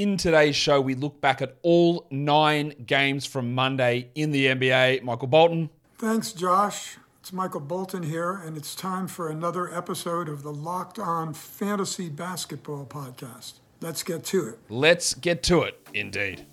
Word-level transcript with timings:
In 0.00 0.16
today's 0.16 0.56
show, 0.56 0.80
we 0.80 0.94
look 0.94 1.20
back 1.20 1.42
at 1.42 1.56
all 1.60 2.06
nine 2.10 2.72
games 2.86 3.26
from 3.26 3.54
Monday 3.54 4.08
in 4.14 4.30
the 4.30 4.46
NBA. 4.46 5.02
Michael 5.02 5.28
Bolton. 5.28 5.68
Thanks, 5.98 6.32
Josh. 6.32 6.96
It's 7.20 7.34
Michael 7.34 7.60
Bolton 7.60 8.04
here, 8.04 8.32
and 8.32 8.56
it's 8.56 8.74
time 8.74 9.06
for 9.06 9.28
another 9.28 9.70
episode 9.70 10.30
of 10.30 10.42
the 10.42 10.54
Locked 10.54 10.98
On 10.98 11.34
Fantasy 11.34 12.08
Basketball 12.08 12.86
Podcast. 12.86 13.58
Let's 13.82 14.02
get 14.02 14.24
to 14.24 14.48
it. 14.48 14.58
Let's 14.70 15.12
get 15.12 15.42
to 15.42 15.64
it, 15.64 15.78
indeed. 15.92 16.46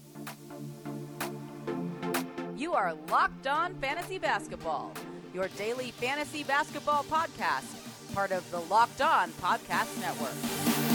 You 2.57 2.73
are 2.73 2.95
Locked 3.09 3.48
On 3.48 3.73
Fantasy 3.75 4.18
Basketball, 4.18 4.91
your 5.34 5.48
daily 5.55 5.91
fantasy 5.91 6.43
basketball 6.43 7.05
podcast, 7.05 8.14
part 8.14 8.34
of 8.34 8.52
the 8.52 8.59
Locked 8.59 9.00
On 9.00 9.29
Podcast 9.41 10.02
Network. 10.02 10.86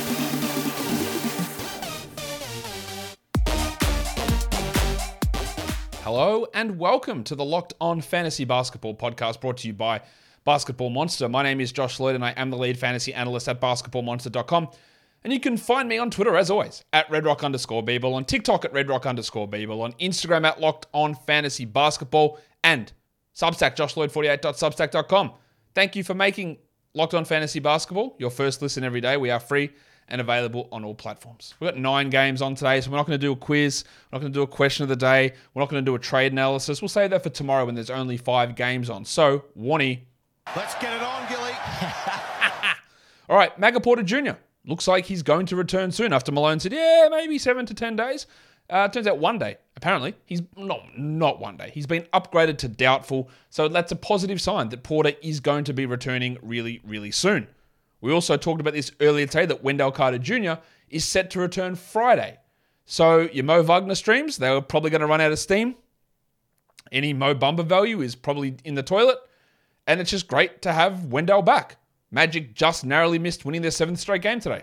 Hello 6.03 6.49
and 6.53 6.81
welcome 6.81 7.23
to 7.23 7.37
the 7.37 7.45
Locked 7.45 7.75
On 7.81 8.01
Fantasy 8.01 8.45
Basketball 8.45 8.97
podcast 8.97 9.41
brought 9.41 9.59
to 9.59 9.69
you 9.69 9.73
by 9.73 10.01
Basketball 10.45 10.91
Monster. 10.91 11.29
My 11.29 11.45
name 11.45 11.61
is 11.61 11.71
Josh 11.71 12.01
Lloyd 12.01 12.17
and 12.17 12.25
I 12.25 12.33
am 12.33 12.51
the 12.51 12.57
lead 12.57 12.77
fantasy 12.77 13.15
analyst 13.15 13.49
at 13.49 13.61
basketballmonster.com. 13.61 14.69
And 15.23 15.33
you 15.33 15.39
can 15.39 15.57
find 15.57 15.89
me 15.89 15.99
on 15.99 16.11
Twitter 16.11 16.35
as 16.35 16.51
always 16.51 16.83
at 16.93 17.07
redrock 17.07 17.45
underscore 17.45 17.85
Beeble, 17.85 18.15
on 18.15 18.25
TikTok 18.25 18.65
at 18.65 18.73
redrock 18.73 19.07
underscore 19.07 19.47
Beeble, 19.47 19.81
on 19.81 19.93
Instagram 19.93 20.45
at 20.45 20.61
Locked 20.61 20.87
On 20.93 21.15
Fantasy 21.15 21.67
Basketball, 21.67 22.41
and 22.65 22.93
Substack, 23.33 23.77
joshloyd48.substack.com. 23.77 25.31
Thank 25.73 25.95
you 25.95 26.03
for 26.03 26.15
making 26.15 26.59
Locked 26.95 27.15
On 27.15 27.25
Fantasy 27.25 27.61
Basketball 27.61 28.17
your 28.19 28.31
first 28.31 28.61
listen 28.61 28.83
every 28.83 29.01
day. 29.01 29.17
We 29.17 29.31
are 29.31 29.39
free 29.39 29.71
and 30.13 30.21
available 30.21 30.69
on 30.71 30.85
all 30.85 30.95
platforms. 30.95 31.55
We've 31.59 31.71
got 31.71 31.81
nine 31.81 32.11
games 32.11 32.43
on 32.43 32.55
today, 32.55 32.81
so 32.83 32.91
we're 32.91 32.99
not 32.99 33.07
going 33.07 33.19
to 33.19 33.27
do 33.27 33.33
a 33.33 33.37
quiz. 33.37 33.85
We're 34.11 34.19
not 34.19 34.21
going 34.21 34.33
to 34.33 34.39
do 34.39 34.43
a 34.43 34.47
question 34.47 34.83
of 34.83 34.91
the 34.91 34.97
day. 34.97 35.33
We're 35.55 35.63
not 35.63 35.71
going 35.71 35.83
to 35.83 35.91
do 35.91 35.95
a 35.95 35.99
trade 35.99 36.33
analysis. 36.33 36.83
We'll 36.83 36.91
save 36.91 37.11
that 37.11 37.23
for 37.23 37.31
tomorrow 37.31 37.65
when 37.65 37.75
there's 37.75 37.91
only 37.91 38.19
five 38.19 38.55
games 38.55 38.91
on. 38.91 39.07
So, 39.07 39.47
Warnie. 39.59 40.01
Let's 40.55 40.75
get 40.75 40.93
it 40.93 41.03
on, 41.03 41.29
Gilly. 41.29 41.53
All 43.31 43.37
right, 43.37 43.59
Maga 43.59 43.81
Porter 43.81 44.03
Jr. 44.03 44.33
Looks 44.67 44.87
like 44.87 45.07
he's 45.07 45.23
going 45.23 45.47
to 45.47 45.57
return 45.57 45.91
soon 45.91 46.13
after 46.13 46.31
Malone 46.31 46.61
said, 46.61 46.73
yeah, 46.73 47.09
maybe 47.11 47.39
seven 47.39 47.65
to 47.65 47.75
10 47.75 47.97
days. 47.97 48.27
Uh, 48.69 48.89
turns 48.89 49.07
out 49.07 49.19
one 49.19 49.39
day, 49.39 49.57
apparently. 49.77 50.15
He's 50.27 50.43
not, 50.57 50.83
not 50.97 51.41
one 51.41 51.57
day. 51.57 51.71
He's 51.73 51.87
been 51.87 52.03
upgraded 52.13 52.59
to 52.59 52.69
doubtful. 52.69 53.31
So 53.49 53.67
that's 53.69 53.93
a 53.93 53.97
positive 53.97 54.43
sign 54.43 54.69
that 54.69 54.83
Porter 54.83 55.13
is 55.23 55.41
going 55.41 55.65
to 55.65 55.73
be 55.73 55.87
returning 55.87 56.37
really, 56.43 56.83
really 56.85 57.11
soon. 57.11 57.49
We 58.03 58.13
also 58.13 58.37
talked 58.37 58.61
about 58.61 58.75
this 58.75 58.91
earlier 59.01 59.27
today 59.27 59.47
that 59.47 59.63
Wendell 59.63 59.93
Carter 59.93 60.19
Jr. 60.19 60.55
is 60.91 61.05
set 61.05 61.31
to 61.31 61.39
return 61.39 61.77
Friday. 61.77 62.37
So 62.85 63.21
your 63.21 63.45
Mo 63.45 63.63
Wagner 63.63 63.95
streams, 63.95 64.37
they're 64.37 64.61
probably 64.61 64.91
going 64.91 65.03
to 65.03 65.07
run 65.07 65.21
out 65.21 65.31
of 65.31 65.39
steam. 65.39 65.77
Any 66.91 67.13
Mo 67.13 67.35
Bamba 67.35 67.65
value 67.65 68.03
is 68.03 68.17
probably 68.17 68.57
in 68.65 68.75
the 68.75 68.83
toilet. 68.83 69.19
And 69.87 70.01
it's 70.01 70.11
just 70.11 70.27
great 70.27 70.63
to 70.63 70.73
have 70.73 71.07
Wendell 71.07 71.43
back. 71.43 71.77
Magic 72.11 72.55
just 72.55 72.85
narrowly 72.85 73.21
missed 73.21 73.45
winning 73.45 73.63
their 73.63 73.71
seventh 73.71 74.01
straight 74.01 74.23
game 74.23 74.41
today. 74.41 74.63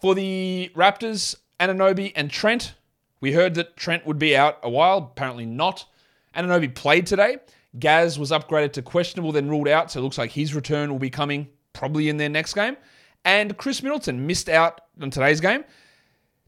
For 0.00 0.16
the 0.16 0.72
Raptors, 0.74 1.36
Anunoby 1.60 2.12
and 2.16 2.30
Trent, 2.30 2.74
we 3.20 3.32
heard 3.32 3.54
that 3.54 3.76
Trent 3.76 4.06
would 4.06 4.18
be 4.18 4.36
out 4.36 4.58
a 4.64 4.70
while. 4.70 4.98
Apparently 4.98 5.46
not. 5.46 5.86
Anunoby 6.34 6.74
played 6.74 7.06
today. 7.06 7.38
Gaz 7.78 8.18
was 8.18 8.32
upgraded 8.32 8.72
to 8.72 8.82
questionable, 8.82 9.30
then 9.30 9.48
ruled 9.48 9.68
out. 9.68 9.92
So 9.92 10.00
it 10.00 10.02
looks 10.02 10.18
like 10.18 10.32
his 10.32 10.52
return 10.52 10.90
will 10.90 10.98
be 10.98 11.10
coming 11.10 11.48
probably 11.80 12.10
in 12.10 12.18
their 12.18 12.28
next 12.28 12.52
game. 12.52 12.76
And 13.24 13.56
Khris 13.56 13.82
Middleton 13.82 14.26
missed 14.26 14.50
out 14.50 14.82
on 15.00 15.10
today's 15.10 15.40
game. 15.40 15.64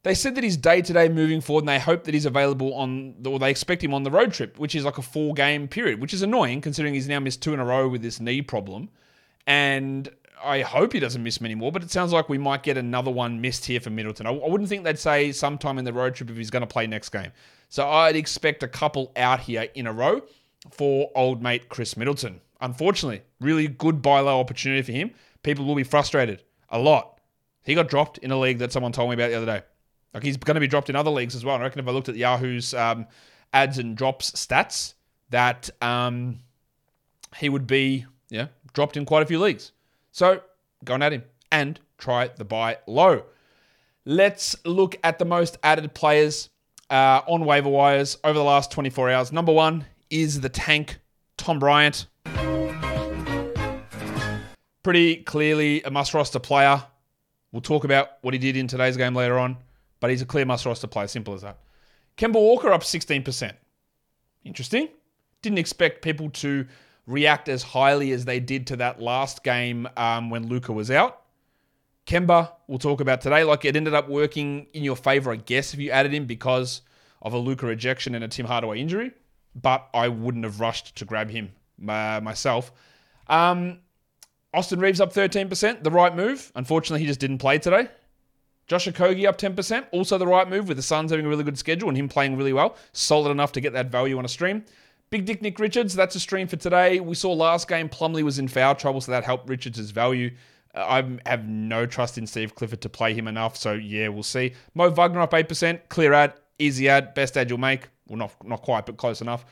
They 0.03 0.15
said 0.15 0.35
that 0.35 0.45
he's 0.45 0.59
day 0.59 0.83
to 0.83 0.93
day 0.93 1.09
moving 1.09 1.41
forward, 1.41 1.63
and 1.63 1.69
they 1.69 1.79
hope 1.79 2.05
that 2.05 2.13
he's 2.13 2.27
available 2.27 2.75
on, 2.75 3.15
or 3.25 3.39
they 3.39 3.51
expect 3.51 3.83
him 3.83 3.95
on 3.95 4.03
the 4.03 4.11
road 4.11 4.33
trip, 4.33 4.59
which 4.59 4.75
is 4.75 4.85
like 4.85 4.99
a 4.99 5.03
four 5.03 5.33
game 5.33 5.69
period, 5.69 6.01
which 6.01 6.13
is 6.13 6.21
annoying 6.23 6.61
considering 6.61 6.93
he's 6.93 7.09
now 7.09 7.19
missed 7.19 7.43
two 7.43 7.55
in 7.55 7.61
a 7.61 7.65
row 7.65 7.89
with 7.89 8.03
this 8.03 8.21
knee 8.21 8.43
problem. 8.43 8.91
And 9.47 10.11
I 10.45 10.61
hope 10.61 10.93
he 10.93 11.01
doesn't 11.01 11.23
miss 11.23 11.41
many 11.41 11.55
more, 11.55 11.73
but 11.73 11.83
it 11.83 11.91
sounds 11.91 12.13
like 12.13 12.29
we 12.29 12.37
might 12.37 12.63
get 12.63 12.77
another 12.77 13.11
one 13.11 13.41
missed 13.41 13.65
here 13.65 13.81
for 13.81 13.91
Middleton. 13.91 14.27
I, 14.27 14.33
I 14.33 14.49
wouldn't 14.49 14.69
think 14.69 14.85
they'd 14.85 14.99
say 14.99 15.33
sometime 15.33 15.79
in 15.79 15.87
the 15.87 15.93
road 15.95 16.15
trip 16.15 16.29
if 16.29 16.37
he's 16.37 16.51
going 16.51 16.61
to 16.61 16.67
play 16.67 16.87
next 16.87 17.09
game. 17.09 17.33
So 17.71 17.89
I'd 17.89 18.17
expect 18.17 18.63
a 18.63 18.69
couple 18.69 19.13
out 19.17 19.41
here 19.41 19.69
in 19.75 19.87
a 19.87 19.93
row 19.93 20.21
for 20.73 21.11
old 21.15 21.43
mate 21.43 21.71
Khris 21.71 21.97
Middleton. 21.97 22.41
Unfortunately, 22.63 23.23
really 23.41 23.67
good 23.67 24.01
buy 24.01 24.21
low 24.21 24.39
opportunity 24.39 24.83
for 24.83 24.93
him. 24.93 25.11
People 25.43 25.65
will 25.65 25.75
be 25.75 25.83
frustrated 25.83 26.43
a 26.71 26.79
lot. 26.79 27.21
He 27.65 27.75
got 27.75 27.89
dropped 27.89 28.19
in 28.19 28.31
a 28.31 28.39
league 28.39 28.59
that 28.59 28.73
someone 28.73 28.93
told 28.93 29.11
me 29.11 29.15
about 29.15 29.31
the 29.31 29.37
other 29.37 29.47
day. 29.47 29.63
Like 30.15 30.23
he's 30.23 30.37
going 30.37 30.55
to 30.55 30.61
be 30.61 30.69
dropped 30.69 30.89
in 30.89 30.97
other 30.97 31.11
leagues 31.11 31.35
as 31.35 31.45
well. 31.45 31.57
And 31.57 31.63
I 31.63 31.67
reckon 31.67 31.81
if 31.81 31.89
I 31.89 31.91
looked 31.91 32.09
at 32.09 32.17
Yahoo's 32.17 32.73
um, 32.73 33.07
ads 33.53 33.79
and 33.79 33.97
drops 33.97 34.31
stats, 34.33 34.95
that 35.31 35.71
um, 35.83 36.39
he 37.37 37.49
would 37.49 37.67
be 37.67 38.07
yeah 38.29 38.47
dropped 38.73 38.97
in 38.97 39.05
quite 39.05 39.23
a 39.23 39.27
few 39.27 39.41
leagues. 39.41 39.73
So 40.13 40.41
going 40.85 41.03
at 41.03 41.13
him 41.13 41.25
and 41.51 41.81
try 41.99 42.29
the 42.29 42.45
buy 42.45 42.79
low. 42.87 43.25
Let's 44.05 44.57
look 44.65 44.97
at 45.03 45.19
the 45.19 45.25
most 45.25 45.59
added 45.63 45.95
players 45.95 46.49
uh, 46.91 47.23
on 47.27 47.45
waiver 47.45 47.69
wires 47.69 48.19
over 48.23 48.39
the 48.39 48.45
last 48.45 48.71
24 48.71 49.11
hours. 49.11 49.33
Number 49.33 49.53
one 49.53 49.87
is 50.11 50.41
the 50.41 50.49
tank, 50.49 50.99
Tom 51.37 51.59
Bryant. 51.59 52.07
Pretty 54.83 55.17
clearly 55.17 55.83
a 55.83 55.91
must 55.91 56.15
roster 56.15 56.39
player. 56.39 56.83
We'll 57.53 57.63
talk 57.63 57.85
about 57.85 58.11
what 58.23 58.35
he 58.35 58.39
did 58.39 58.57
in 58.57 58.67
today's 58.67 58.97
game 58.97 59.15
later 59.15 59.39
on, 59.39 59.59
but 60.01 60.11
he's 60.11 60.23
a 60.23 60.27
clear 60.27 60.45
must 60.45 60.67
roster 60.67 60.87
player. 60.87 61.07
Simple 61.07 61.35
as 61.35 61.43
that. 61.43 61.59
Kemba 62.17 62.35
Walker 62.35 62.73
up 62.73 62.83
16%. 62.83 63.53
Interesting. 64.45 64.89
Didn't 65.41 65.59
expect 65.59 66.03
people 66.03 66.31
to 66.31 66.67
react 67.07 67.49
as 67.49 67.63
highly 67.63 68.13
as 68.13 68.25
they 68.25 68.41
did 68.41 68.67
to 68.69 68.77
that 68.77 69.01
last 69.01 69.45
game 69.45 69.89
um, 69.97 70.31
when 70.31 70.49
Luka 70.49 70.73
was 70.73 70.91
out. 70.91 71.23
Kemba, 72.07 72.53
we'll 72.67 72.79
talk 72.79 73.01
about 73.01 73.21
today. 73.21 73.45
Like 73.45 73.65
it 73.65 73.77
ended 73.77 73.95
up 73.95 74.09
working 74.09 74.67
in 74.73 74.83
your 74.83 74.97
favor, 74.97 75.33
I 75.33 75.37
guess, 75.37 75.73
if 75.75 75.81
you 75.81 75.91
added 75.91 76.13
him 76.13 76.27
because 76.27 76.83
of 77.21 77.33
a 77.33 77.39
Luka 77.39 77.69
ejection 77.69 78.15
and 78.15 78.25
a 78.25 78.29
Tim 78.29 78.47
Hardaway 78.47 78.81
injury. 78.81 79.13
But 79.55 79.89
I 79.95 80.09
wouldn't 80.09 80.45
have 80.45 80.61
rushed 80.61 80.97
to 80.97 81.05
grab 81.05 81.31
him 81.31 81.53
uh, 81.89 82.21
myself. 82.23 82.73
Um, 83.29 83.79
Austin 84.55 84.81
Reaves 84.81 85.01
up 85.01 85.13
13%, 85.13 85.83
the 85.83 85.91
right 85.91 86.15
move. 86.15 86.53
Unfortunately, 86.55 87.01
he 87.01 87.07
just 87.07 87.21
didn't 87.21 87.39
play 87.39 87.59
today. 87.59 87.89
Josh 88.67 88.87
Okogie 88.87 89.27
up 89.27 89.39
10%, 89.39 89.87
also 89.93 90.19
the 90.19 90.27
right 90.27 90.49
move 90.49 90.69
with 90.69 90.77
the 90.77 90.83
Suns 90.83 91.11
having 91.11 91.27
a 91.27 91.29
really 91.29 91.45
good 91.45 91.59
schedule 91.59 91.89
and 91.89 91.97
him 91.97 92.09
playing 92.09 92.37
really 92.37 92.53
well. 92.53 92.77
Solid 92.93 93.31
enough 93.31 93.53
to 93.53 93.61
get 93.61 93.73
that 93.73 93.91
value 93.91 94.19
on 94.19 94.25
a 94.25 94.29
stream. 94.29 94.65
Big 95.11 95.27
Dick 95.27 95.43
Nick 95.43 95.59
Richards, 95.59 95.95
that's 95.95 96.15
a 96.15 96.21
stream 96.21 96.47
for 96.47 96.57
today. 96.57 97.01
We 97.01 97.15
saw 97.15 97.33
last 97.33 97.69
game 97.69 97.89
Plumlee 97.89 98.23
was 98.23 98.39
in 98.39 98.49
foul 98.49 98.75
trouble, 98.75 99.01
so 99.01 99.13
that 99.13 99.25
helped 99.25 99.49
Richards' 99.49 99.91
value. 99.91 100.31
Uh, 100.75 101.03
I 101.27 101.29
have 101.29 101.47
no 101.47 101.85
trust 101.85 102.17
in 102.17 102.27
Steve 102.27 102.55
Clifford 102.55 102.81
to 102.83 102.89
play 102.89 103.13
him 103.13 103.29
enough, 103.29 103.57
so 103.57 103.73
yeah, 103.73 104.09
we'll 104.09 104.23
see. 104.23 104.55
Mo 104.75 104.89
Wagner 104.91 105.21
up 105.21 105.33
8%, 105.33 105.81
clear 105.89 106.15
ad, 106.15 106.35
easy 106.59 106.89
ad, 106.89 107.15
best 107.15 107.37
ad 107.37 107.51
you'll 107.51 107.59
make. 107.59 107.89
Well, 108.09 108.17
not, 108.17 108.33
not 108.43 108.63
quite, 108.63 108.87
but 108.87 108.97
close 108.97 109.21
enough. 109.21 109.45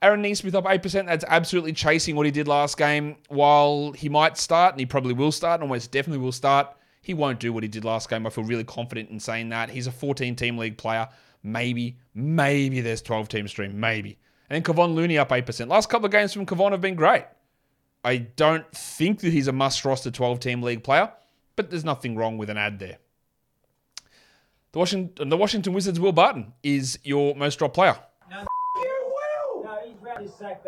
Aaron 0.00 0.22
Nesmith 0.22 0.54
up 0.54 0.64
8%. 0.64 1.06
That's 1.06 1.24
absolutely 1.26 1.72
chasing 1.72 2.14
what 2.14 2.26
he 2.26 2.32
did 2.32 2.46
last 2.46 2.76
game. 2.76 3.16
While 3.28 3.92
he 3.92 4.08
might 4.08 4.36
start, 4.38 4.74
and 4.74 4.80
he 4.80 4.86
probably 4.86 5.14
will 5.14 5.32
start, 5.32 5.60
and 5.60 5.68
almost 5.68 5.90
definitely 5.90 6.22
will 6.22 6.32
start, 6.32 6.68
he 7.02 7.14
won't 7.14 7.40
do 7.40 7.52
what 7.52 7.62
he 7.62 7.68
did 7.68 7.84
last 7.84 8.08
game. 8.08 8.26
I 8.26 8.30
feel 8.30 8.44
really 8.44 8.64
confident 8.64 9.10
in 9.10 9.18
saying 9.18 9.48
that. 9.48 9.70
He's 9.70 9.86
a 9.86 9.92
14 9.92 10.36
team 10.36 10.58
league 10.58 10.78
player. 10.78 11.08
Maybe, 11.42 11.98
maybe 12.14 12.80
there's 12.80 13.02
12 13.02 13.28
team 13.28 13.48
stream. 13.48 13.78
Maybe. 13.78 14.18
And 14.50 14.56
then 14.56 14.74
Kevon 14.74 14.94
Looney 14.94 15.18
up 15.18 15.30
8%. 15.30 15.68
Last 15.68 15.88
couple 15.88 16.06
of 16.06 16.12
games 16.12 16.32
from 16.32 16.46
Kevon 16.46 16.72
have 16.72 16.80
been 16.80 16.94
great. 16.94 17.24
I 18.04 18.18
don't 18.18 18.70
think 18.72 19.20
that 19.20 19.32
he's 19.32 19.48
a 19.48 19.52
must 19.52 19.84
roster 19.84 20.10
12 20.10 20.40
team 20.40 20.62
league 20.62 20.84
player, 20.84 21.12
but 21.56 21.70
there's 21.70 21.84
nothing 21.84 22.14
wrong 22.14 22.38
with 22.38 22.48
an 22.48 22.56
ad 22.56 22.78
there. 22.78 22.98
The 24.72 24.78
Washington, 24.78 25.28
the 25.28 25.36
Washington 25.36 25.72
Wizards' 25.72 25.98
Will 25.98 26.12
Barton 26.12 26.52
is 26.62 26.98
your 27.02 27.34
most 27.34 27.58
dropped 27.58 27.74
player. 27.74 27.98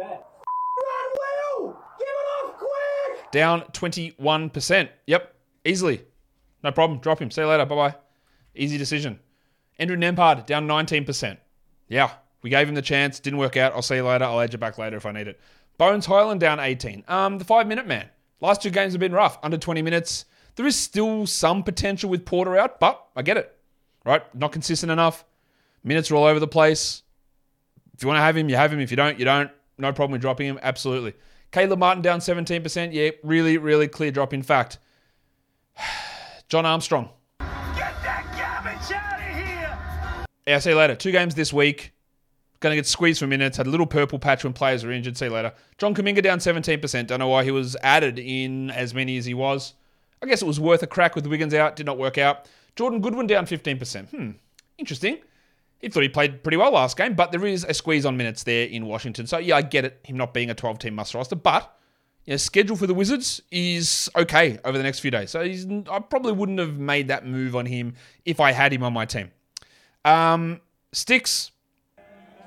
Run, 0.06 1.10
Will! 1.58 1.76
Off 2.44 2.56
quick! 2.58 3.30
Down 3.32 3.62
21%. 3.72 4.88
Yep, 5.06 5.34
easily. 5.64 6.04
No 6.62 6.72
problem. 6.72 7.00
Drop 7.00 7.20
him. 7.20 7.30
See 7.30 7.40
you 7.40 7.48
later. 7.48 7.64
Bye 7.66 7.74
bye. 7.74 7.94
Easy 8.54 8.78
decision. 8.78 9.18
Andrew 9.78 9.96
Nembhard 9.96 10.46
down 10.46 10.68
19%. 10.68 11.38
Yeah, 11.88 12.10
we 12.42 12.50
gave 12.50 12.68
him 12.68 12.74
the 12.74 12.82
chance. 12.82 13.18
Didn't 13.18 13.38
work 13.38 13.56
out. 13.56 13.72
I'll 13.72 13.82
see 13.82 13.96
you 13.96 14.06
later. 14.06 14.24
I'll 14.24 14.40
add 14.40 14.52
you 14.52 14.58
back 14.58 14.78
later 14.78 14.96
if 14.96 15.06
I 15.06 15.12
need 15.12 15.26
it. 15.26 15.40
Bones 15.78 16.06
Hyland 16.06 16.40
down 16.40 16.60
18. 16.60 17.04
Um, 17.08 17.38
the 17.38 17.44
five 17.44 17.66
minute 17.66 17.86
man. 17.86 18.08
Last 18.40 18.62
two 18.62 18.70
games 18.70 18.92
have 18.92 19.00
been 19.00 19.12
rough. 19.12 19.38
Under 19.42 19.56
20 19.58 19.82
minutes. 19.82 20.26
There 20.56 20.66
is 20.66 20.76
still 20.76 21.26
some 21.26 21.62
potential 21.62 22.10
with 22.10 22.26
Porter 22.26 22.56
out, 22.56 22.80
but 22.80 23.02
I 23.16 23.22
get 23.22 23.36
it. 23.36 23.56
Right? 24.04 24.22
Not 24.34 24.52
consistent 24.52 24.92
enough. 24.92 25.24
Minutes 25.82 26.10
are 26.10 26.16
all 26.16 26.24
over 26.24 26.40
the 26.40 26.48
place. 26.48 27.02
If 28.00 28.04
you 28.04 28.08
want 28.08 28.16
to 28.16 28.22
have 28.22 28.34
him, 28.34 28.48
you 28.48 28.56
have 28.56 28.72
him. 28.72 28.80
If 28.80 28.90
you 28.90 28.96
don't, 28.96 29.18
you 29.18 29.26
don't. 29.26 29.50
No 29.76 29.92
problem 29.92 30.12
with 30.12 30.22
dropping 30.22 30.46
him. 30.46 30.58
Absolutely. 30.62 31.12
Caleb 31.52 31.78
Martin 31.80 32.00
down 32.00 32.20
17%. 32.20 32.94
Yeah, 32.94 33.10
really, 33.22 33.58
really 33.58 33.88
clear 33.88 34.10
drop. 34.10 34.32
In 34.32 34.42
fact, 34.42 34.78
John 36.48 36.64
Armstrong. 36.64 37.10
Get 37.40 37.48
that 38.02 38.24
garbage 38.38 38.90
out 38.90 39.20
of 39.20 39.36
here. 39.36 40.26
Yeah, 40.46 40.58
see 40.60 40.70
you 40.70 40.76
later. 40.76 40.94
Two 40.94 41.12
games 41.12 41.34
this 41.34 41.52
week. 41.52 41.92
Going 42.60 42.72
to 42.72 42.76
get 42.76 42.86
squeezed 42.86 43.20
for 43.20 43.26
minutes. 43.26 43.58
Had 43.58 43.66
a 43.66 43.70
little 43.70 43.84
purple 43.84 44.18
patch 44.18 44.44
when 44.44 44.54
players 44.54 44.82
were 44.82 44.92
injured. 44.92 45.18
See 45.18 45.26
you 45.26 45.32
later. 45.32 45.52
John 45.76 45.94
Kuminga 45.94 46.22
down 46.22 46.38
17%. 46.38 47.06
Don't 47.06 47.18
know 47.18 47.28
why 47.28 47.44
he 47.44 47.50
was 47.50 47.76
added 47.82 48.18
in 48.18 48.70
as 48.70 48.94
many 48.94 49.18
as 49.18 49.26
he 49.26 49.34
was. 49.34 49.74
I 50.22 50.26
guess 50.26 50.40
it 50.40 50.46
was 50.46 50.58
worth 50.58 50.82
a 50.82 50.86
crack 50.86 51.14
with 51.14 51.26
Wiggins 51.26 51.52
out. 51.52 51.76
Did 51.76 51.84
not 51.84 51.98
work 51.98 52.16
out. 52.16 52.48
Jordan 52.76 53.02
Goodwin 53.02 53.26
down 53.26 53.44
15%. 53.44 54.08
Hmm, 54.08 54.30
interesting. 54.78 55.18
He 55.80 55.88
thought 55.88 56.02
he 56.02 56.08
played 56.08 56.42
pretty 56.42 56.56
well 56.58 56.72
last 56.72 56.96
game, 56.96 57.14
but 57.14 57.32
there 57.32 57.46
is 57.46 57.64
a 57.64 57.72
squeeze 57.72 58.04
on 58.04 58.16
minutes 58.16 58.42
there 58.42 58.66
in 58.66 58.86
Washington. 58.86 59.26
So 59.26 59.38
yeah, 59.38 59.56
I 59.56 59.62
get 59.62 59.84
it, 59.84 60.00
him 60.04 60.16
not 60.16 60.34
being 60.34 60.50
a 60.50 60.54
12 60.54 60.78
team 60.78 60.94
must 60.94 61.14
roster, 61.14 61.36
but 61.36 61.74
you 62.26 62.34
know, 62.34 62.36
schedule 62.36 62.76
for 62.76 62.86
the 62.86 62.94
Wizards 62.94 63.40
is 63.50 64.10
okay 64.14 64.58
over 64.64 64.76
the 64.76 64.84
next 64.84 65.00
few 65.00 65.10
days. 65.10 65.30
So 65.30 65.40
I 65.40 65.98
probably 66.00 66.32
wouldn't 66.32 66.58
have 66.58 66.78
made 66.78 67.08
that 67.08 67.26
move 67.26 67.56
on 67.56 67.66
him 67.66 67.94
if 68.24 68.40
I 68.40 68.52
had 68.52 68.72
him 68.72 68.82
on 68.82 68.92
my 68.92 69.06
team. 69.06 69.30
Um, 70.04 70.60
Sticks. 70.92 71.52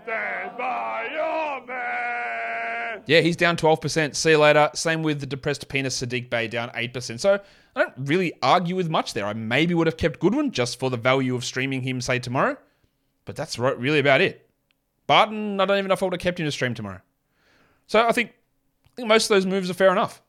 Stand 0.04 0.58
by 0.58 1.08
your 1.12 1.66
man. 1.66 3.04
Yeah, 3.08 3.22
he's 3.22 3.36
down 3.36 3.58
12%. 3.58 4.16
See 4.16 4.30
you 4.32 4.38
later. 4.38 4.70
Same 4.76 5.02
with 5.02 5.20
the 5.20 5.26
depressed 5.26 5.68
penis 5.70 6.00
Saddiq 6.00 6.30
Bey 6.30 6.48
down 6.48 6.70
8%. 6.70 7.20
So 7.20 7.40
I 7.76 7.80
don't 7.80 7.94
really 7.98 8.34
argue 8.44 8.76
with 8.76 8.90
much 8.90 9.14
there. 9.14 9.26
I 9.26 9.34
maybe 9.34 9.74
would 9.74 9.88
have 9.88 9.98
kept 9.98 10.20
Goodwin 10.20 10.52
just 10.52 10.80
for 10.80 10.90
the 10.90 10.98
value 10.98 11.36
of 11.36 11.44
streaming 11.44 11.82
him, 11.82 12.00
say, 12.00 12.20
tomorrow. 12.20 12.58
But 13.26 13.36
that's 13.36 13.58
really 13.58 14.00
about 14.00 14.22
it. 14.22 14.50
Barton, 15.08 15.60
I 15.60 15.66
don't 15.66 15.78
even 15.78 15.90
know 15.90 15.94
if 15.94 16.04
I 16.04 16.06
would 16.06 16.14
have 16.14 16.22
kept 16.22 16.40
him 16.40 16.46
to 16.46 16.52
stream 16.52 16.74
tomorrow. 16.74 17.02
So 17.88 18.08
I 18.08 18.12
think, 18.12 18.32
I 18.86 18.90
think 18.96 19.08
most 19.08 19.26
of 19.26 19.30
those 19.30 19.46
moves 19.46 19.70
are 19.70 19.74
fair 19.74 19.92
enough. 19.92 20.22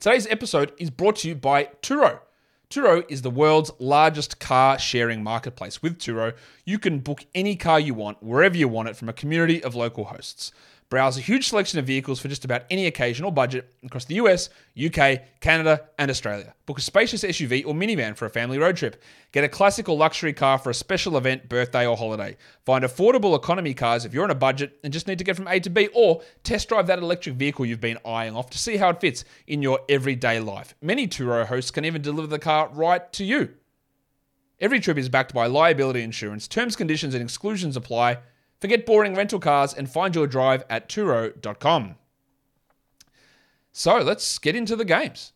Today's 0.00 0.26
episode 0.26 0.72
is 0.78 0.90
brought 0.90 1.16
to 1.16 1.28
you 1.28 1.34
by 1.34 1.70
Turo. 1.82 2.20
Turo 2.68 3.04
is 3.08 3.22
the 3.22 3.30
world's 3.30 3.70
largest 3.78 4.40
car 4.40 4.78
sharing 4.78 5.22
marketplace. 5.22 5.82
With 5.82 5.98
Turo, 5.98 6.34
you 6.64 6.78
can 6.78 6.98
book 6.98 7.24
any 7.34 7.56
car 7.56 7.78
you 7.78 7.94
want, 7.94 8.22
wherever 8.22 8.56
you 8.56 8.66
want 8.68 8.88
it, 8.88 8.96
from 8.96 9.08
a 9.08 9.12
community 9.12 9.62
of 9.62 9.74
local 9.74 10.04
hosts. 10.04 10.52
Browse 10.94 11.18
a 11.18 11.22
huge 11.22 11.48
selection 11.48 11.80
of 11.80 11.88
vehicles 11.88 12.20
for 12.20 12.28
just 12.28 12.44
about 12.44 12.62
any 12.70 12.86
occasion 12.86 13.24
or 13.24 13.32
budget 13.32 13.68
across 13.84 14.04
the 14.04 14.14
US, 14.14 14.48
UK, 14.78 15.22
Canada, 15.40 15.88
and 15.98 16.08
Australia. 16.08 16.54
Book 16.66 16.78
a 16.78 16.80
spacious 16.80 17.24
SUV 17.24 17.66
or 17.66 17.74
minivan 17.74 18.16
for 18.16 18.26
a 18.26 18.30
family 18.30 18.58
road 18.58 18.76
trip. 18.76 19.02
Get 19.32 19.42
a 19.42 19.48
classic 19.48 19.88
or 19.88 19.96
luxury 19.96 20.32
car 20.32 20.56
for 20.56 20.70
a 20.70 20.74
special 20.74 21.16
event, 21.16 21.48
birthday, 21.48 21.84
or 21.84 21.96
holiday. 21.96 22.36
Find 22.64 22.84
affordable 22.84 23.36
economy 23.36 23.74
cars 23.74 24.04
if 24.04 24.14
you're 24.14 24.22
on 24.22 24.30
a 24.30 24.36
budget 24.36 24.78
and 24.84 24.92
just 24.92 25.08
need 25.08 25.18
to 25.18 25.24
get 25.24 25.34
from 25.34 25.48
A 25.48 25.58
to 25.58 25.68
B, 25.68 25.88
or 25.94 26.22
test 26.44 26.68
drive 26.68 26.86
that 26.86 27.00
electric 27.00 27.34
vehicle 27.34 27.66
you've 27.66 27.80
been 27.80 27.98
eyeing 28.06 28.36
off 28.36 28.50
to 28.50 28.58
see 28.58 28.76
how 28.76 28.90
it 28.90 29.00
fits 29.00 29.24
in 29.48 29.62
your 29.62 29.80
everyday 29.88 30.38
life. 30.38 30.76
Many 30.80 31.08
Turo 31.08 31.44
hosts 31.44 31.72
can 31.72 31.84
even 31.84 32.02
deliver 32.02 32.28
the 32.28 32.38
car 32.38 32.70
right 32.72 33.12
to 33.14 33.24
you. 33.24 33.52
Every 34.60 34.78
trip 34.78 34.96
is 34.96 35.08
backed 35.08 35.34
by 35.34 35.48
liability 35.48 36.02
insurance. 36.02 36.46
Terms, 36.46 36.76
conditions, 36.76 37.14
and 37.14 37.24
exclusions 37.24 37.76
apply. 37.76 38.18
Forget 38.64 38.86
boring 38.86 39.14
rental 39.14 39.40
cars 39.40 39.74
and 39.74 39.90
find 39.90 40.14
your 40.14 40.26
drive 40.26 40.64
at 40.70 40.88
Turo.com. 40.88 41.96
So 43.72 43.98
let's 43.98 44.38
get 44.38 44.56
into 44.56 44.74
the 44.74 44.86
games. 44.86 45.34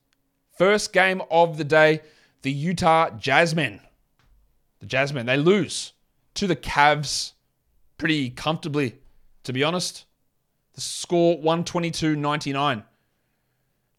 First 0.57 0.95
game 0.95 1.21
of 1.31 1.59
the 1.59 1.65
day 1.65 2.01
the 2.41 2.51
Utah 2.51 3.11
Jazzmen. 3.11 3.81
The 4.81 4.87
Jazzmen, 4.87 5.27
they 5.27 5.37
lose 5.37 5.93
to 6.37 6.47
the 6.47 6.57
Cavs 6.57 7.33
pretty 7.99 8.31
comfortably, 8.31 8.95
to 9.45 9.53
be 9.53 9.63
honest. 9.63 10.07
The 10.73 10.81
score 10.81 11.37
122 11.37 12.17
99. 12.17 12.83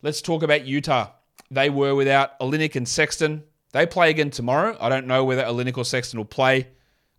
Let's 0.01 0.23
talk 0.23 0.41
about 0.41 0.65
Utah. 0.65 1.11
They 1.51 1.69
were 1.69 1.93
without 1.93 2.39
Olynyk 2.39 2.75
and 2.75 2.87
Sexton. 2.87 3.43
They 3.73 3.85
play 3.85 4.09
again 4.09 4.31
tomorrow. 4.31 4.75
I 4.81 4.89
don't 4.89 5.05
know 5.05 5.23
whether 5.23 5.43
Olynyk 5.43 5.77
or 5.77 5.85
Sexton 5.85 6.17
will 6.17 6.25
play. 6.25 6.69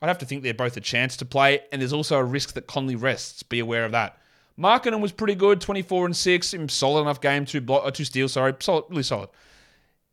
I'd 0.03 0.09
have 0.09 0.19
to 0.19 0.27
think 0.27 0.43
they're 0.43 0.55
both 0.55 0.77
a 0.77 0.81
chance 0.81 1.17
to 1.19 1.25
play, 1.25 1.61
and 1.71 1.81
there's 1.81 1.93
also 1.93 2.17
a 2.17 2.25
risk 2.25 2.55
that 2.55 2.67
Conley 2.67 2.97
rests. 2.97 3.43
Be 3.43 3.59
aware 3.59 3.85
of 3.85 3.93
that. 3.93 4.17
Markkanen 4.59 5.01
was 5.01 5.13
pretty 5.13 5.35
good, 5.35 5.61
24 5.61 6.07
and 6.07 6.17
6, 6.17 6.55
solid 6.69 7.03
enough 7.03 7.21
game, 7.21 7.45
two, 7.45 7.61
block, 7.61 7.83
uh, 7.85 7.91
two 7.91 8.05
steals, 8.05 8.33
sorry, 8.33 8.55
solid, 8.61 8.85
really 8.89 9.03
solid. 9.03 9.29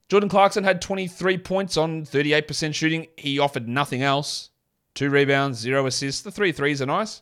Jordan 0.09 0.29
Clarkson 0.29 0.63
had 0.63 0.81
23 0.81 1.37
points 1.39 1.75
on 1.75 2.05
38% 2.05 2.73
shooting. 2.73 3.07
He 3.17 3.39
offered 3.39 3.67
nothing 3.67 4.03
else. 4.03 4.49
Two 4.93 5.09
rebounds, 5.09 5.59
zero 5.59 5.85
assists. 5.85 6.21
The 6.21 6.31
three 6.31 6.51
threes 6.51 6.81
are 6.81 6.85
nice. 6.85 7.21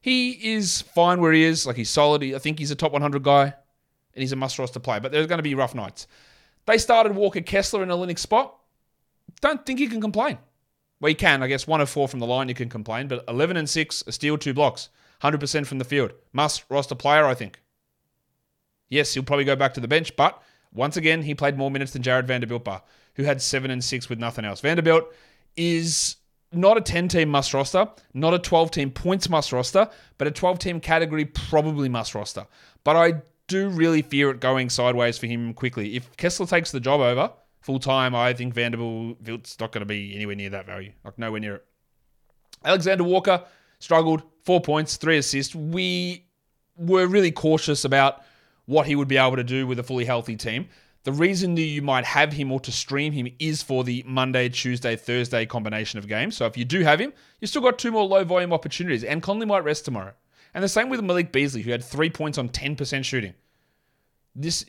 He 0.00 0.54
is 0.54 0.82
fine 0.82 1.20
where 1.20 1.32
he 1.32 1.44
is. 1.44 1.66
Like 1.66 1.76
he's 1.76 1.90
solid. 1.90 2.22
I 2.22 2.38
think 2.38 2.58
he's 2.58 2.70
a 2.70 2.76
top 2.76 2.92
100 2.92 3.22
guy, 3.22 3.44
and 3.44 3.54
he's 4.20 4.32
a 4.32 4.36
must 4.36 4.58
roster 4.58 4.80
play. 4.80 4.98
But 4.98 5.12
there's 5.12 5.26
going 5.26 5.38
to 5.38 5.44
be 5.44 5.54
rough 5.54 5.74
nights. 5.74 6.06
They 6.66 6.76
started 6.76 7.14
Walker 7.14 7.40
Kessler 7.40 7.82
in 7.82 7.88
Olynyk's 7.88 8.20
spot. 8.20 8.56
Don't 9.40 9.64
think 9.64 9.78
he 9.78 9.86
can 9.86 10.00
complain. 10.00 10.38
Well, 11.04 11.10
you 11.10 11.16
can. 11.16 11.42
I 11.42 11.48
guess 11.48 11.66
one 11.66 11.82
of 11.82 11.90
four 11.90 12.08
from 12.08 12.20
the 12.20 12.26
line, 12.26 12.48
you 12.48 12.54
can 12.54 12.70
complain. 12.70 13.08
But 13.08 13.24
11 13.28 13.58
and 13.58 13.68
6, 13.68 14.04
a 14.06 14.12
steal, 14.12 14.38
two 14.38 14.54
blocks. 14.54 14.88
100% 15.22 15.66
from 15.66 15.76
the 15.76 15.84
field. 15.84 16.14
Must 16.32 16.64
roster 16.70 16.94
player, 16.94 17.26
I 17.26 17.34
think. 17.34 17.60
Yes, 18.88 19.12
he'll 19.12 19.22
probably 19.22 19.44
go 19.44 19.54
back 19.54 19.74
to 19.74 19.82
the 19.82 19.86
bench, 19.86 20.16
but 20.16 20.42
once 20.72 20.96
again, 20.96 21.20
he 21.20 21.34
played 21.34 21.58
more 21.58 21.70
minutes 21.70 21.92
than 21.92 22.00
Jarred 22.00 22.26
Vanderbilt 22.26 22.64
Bar, 22.64 22.82
who 23.16 23.24
had 23.24 23.42
7 23.42 23.70
and 23.70 23.84
6 23.84 24.08
with 24.08 24.18
nothing 24.18 24.46
else. 24.46 24.62
Vanderbilt 24.62 25.12
is 25.58 26.16
not 26.52 26.78
a 26.78 26.80
10 26.80 27.08
team 27.08 27.28
must 27.28 27.52
roster, 27.52 27.86
not 28.14 28.32
a 28.32 28.38
12 28.38 28.70
team 28.70 28.90
points 28.90 29.28
must 29.28 29.52
roster, 29.52 29.90
but 30.16 30.26
a 30.26 30.30
12 30.30 30.58
team 30.58 30.80
category 30.80 31.26
probably 31.26 31.90
must 31.90 32.14
roster. 32.14 32.46
But 32.82 32.96
I 32.96 33.20
do 33.46 33.68
really 33.68 34.00
fear 34.00 34.30
it 34.30 34.40
going 34.40 34.70
sideways 34.70 35.18
for 35.18 35.26
him 35.26 35.52
quickly. 35.52 35.96
If 35.96 36.16
Kessler 36.16 36.46
takes 36.46 36.70
the 36.70 36.80
job 36.80 37.02
over, 37.02 37.30
full 37.64 37.78
time, 37.78 38.14
I 38.14 38.34
think 38.34 38.52
Vanderbilt's 38.52 39.58
not 39.58 39.72
going 39.72 39.80
to 39.80 39.86
be 39.86 40.14
anywhere 40.14 40.36
near 40.36 40.50
that 40.50 40.66
value. 40.66 40.92
Like 41.02 41.18
nowhere 41.18 41.40
near 41.40 41.54
it. 41.56 41.64
Alexander 42.62 43.04
Walker 43.04 43.42
struggled, 43.78 44.22
four 44.44 44.60
points, 44.60 44.96
three 44.96 45.16
assists. 45.16 45.54
We 45.54 46.26
were 46.76 47.06
really 47.06 47.32
cautious 47.32 47.84
about 47.86 48.22
what 48.66 48.86
he 48.86 48.94
would 48.94 49.08
be 49.08 49.16
able 49.16 49.36
to 49.36 49.44
do 49.44 49.66
with 49.66 49.78
a 49.78 49.82
fully 49.82 50.04
healthy 50.04 50.36
team. 50.36 50.68
The 51.04 51.12
reason 51.12 51.54
that 51.54 51.62
you 51.62 51.80
might 51.80 52.04
have 52.04 52.32
him 52.32 52.52
or 52.52 52.60
to 52.60 52.72
stream 52.72 53.12
him 53.12 53.28
is 53.38 53.62
for 53.62 53.82
the 53.82 54.02
Monday, 54.06 54.50
Tuesday, 54.50 54.94
Thursday 54.96 55.46
combination 55.46 55.98
of 55.98 56.06
games. 56.06 56.36
So 56.36 56.46
if 56.46 56.56
you 56.58 56.64
do 56.66 56.80
have 56.80 57.00
him, 57.00 57.14
you've 57.40 57.50
still 57.50 57.62
got 57.62 57.78
two 57.78 57.92
more 57.92 58.06
low 58.06 58.24
volume 58.24 58.52
opportunities, 58.52 59.04
and 59.04 59.22
Conley 59.22 59.46
might 59.46 59.64
rest 59.64 59.86
tomorrow. 59.86 60.12
And 60.52 60.62
the 60.62 60.68
same 60.68 60.88
with 60.90 61.02
Malik 61.02 61.32
Beasley, 61.32 61.62
who 61.62 61.70
had 61.70 61.82
three 61.84 62.10
points 62.10 62.38
on 62.38 62.48
10% 62.48 63.04
shooting. 63.04 63.34
This, 64.34 64.64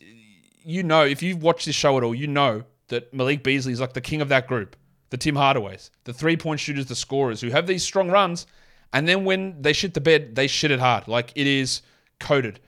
you 0.63 0.83
know, 0.83 1.06
if 1.06 1.21
you've 1.21 1.44
watched 1.44 1.65
this 1.65 1.75
show 1.75 1.98
at 1.98 2.03
all, 2.03 2.15
you 2.15 2.27
know 2.27 2.63
that 2.88 3.14
Malik 3.14 3.44
Beasley 3.44 3.74
is 3.74 3.80
like 3.80 3.94
the 3.94 4.02
king 4.02 4.22
of 4.22 4.30
that 4.30 4.48
group, 4.48 4.76
the 5.10 5.18
Tim 5.18 5.36
Hardaways, 5.36 5.90
the 6.04 6.14
three 6.14 6.38
point 6.38 6.60
shooters, 6.60 6.86
the 6.88 6.96
scorers 6.96 7.42
who 7.42 7.50
have 7.50 7.68
these 7.68 7.84
strong 7.84 8.10
runs. 8.10 8.48
And 8.94 9.08
then 9.08 9.25
when 9.25 9.62
they 9.62 9.74
shit 9.74 9.94
the 9.94 10.01
bed, 10.01 10.36
they 10.36 10.48
shit 10.48 10.72
it 10.72 10.80
hard. 10.80 11.08
Like 11.08 11.32
it 11.36 11.48
is 11.48 11.82
coded. 12.20 12.60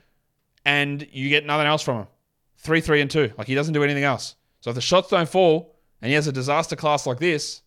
And 0.64 1.06
you 1.12 1.28
get 1.28 1.46
nothing 1.46 1.66
else 1.66 1.82
from 1.82 1.98
him. 1.98 2.06
Three, 2.58 2.80
three, 2.80 3.00
and 3.00 3.10
two. 3.10 3.32
Like 3.38 3.46
he 3.46 3.54
doesn't 3.54 3.74
do 3.74 3.84
anything 3.84 4.04
else. 4.04 4.34
So 4.60 4.70
if 4.70 4.74
the 4.74 4.80
shots 4.80 5.08
don't 5.08 5.28
fall 5.28 5.76
and 6.02 6.08
he 6.08 6.14
has 6.14 6.26
a 6.26 6.32
disaster 6.32 6.76
class 6.76 7.06
like 7.06 7.18
this, 7.18 7.62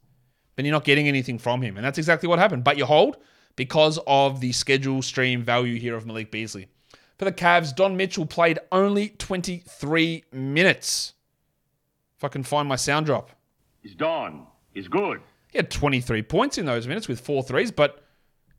then 0.56 0.66
you're 0.66 0.74
not 0.74 0.84
getting 0.84 1.08
anything 1.08 1.40
from 1.40 1.62
him. 1.62 1.78
And 1.78 1.86
that's 1.86 1.98
exactly 1.98 2.28
what 2.28 2.40
happened. 2.40 2.64
But 2.64 2.78
you 2.78 2.86
hold 2.86 3.18
because 3.56 4.00
of 4.06 4.42
the 4.42 4.52
schedule 4.52 5.02
stream 5.02 5.44
value 5.44 5.80
here 5.80 5.96
of 5.96 6.06
Malik 6.06 6.32
Beasley. 6.32 6.68
For 7.18 7.26
the 7.26 7.32
Cavs, 7.32 7.76
Don 7.76 7.96
Mitchell 7.96 8.26
played 8.26 8.60
only 8.72 9.10
23 9.10 10.24
minutes. 10.32 11.14
If 12.22 12.26
I 12.26 12.28
can 12.28 12.44
find 12.44 12.70
my 12.70 12.76
sound 12.76 13.08
drop. 13.08 13.32
He's 13.82 13.96
done. 13.96 14.46
He's 14.76 14.88
good. 14.88 15.22
He 15.52 15.58
had 15.58 15.72
23 15.72 16.22
points 16.22 16.60
in 16.60 16.68
those 16.68 16.88
minutes 16.88 17.08
with 17.08 17.20
four 17.20 17.42
threes, 17.42 17.72
but 17.72 18.04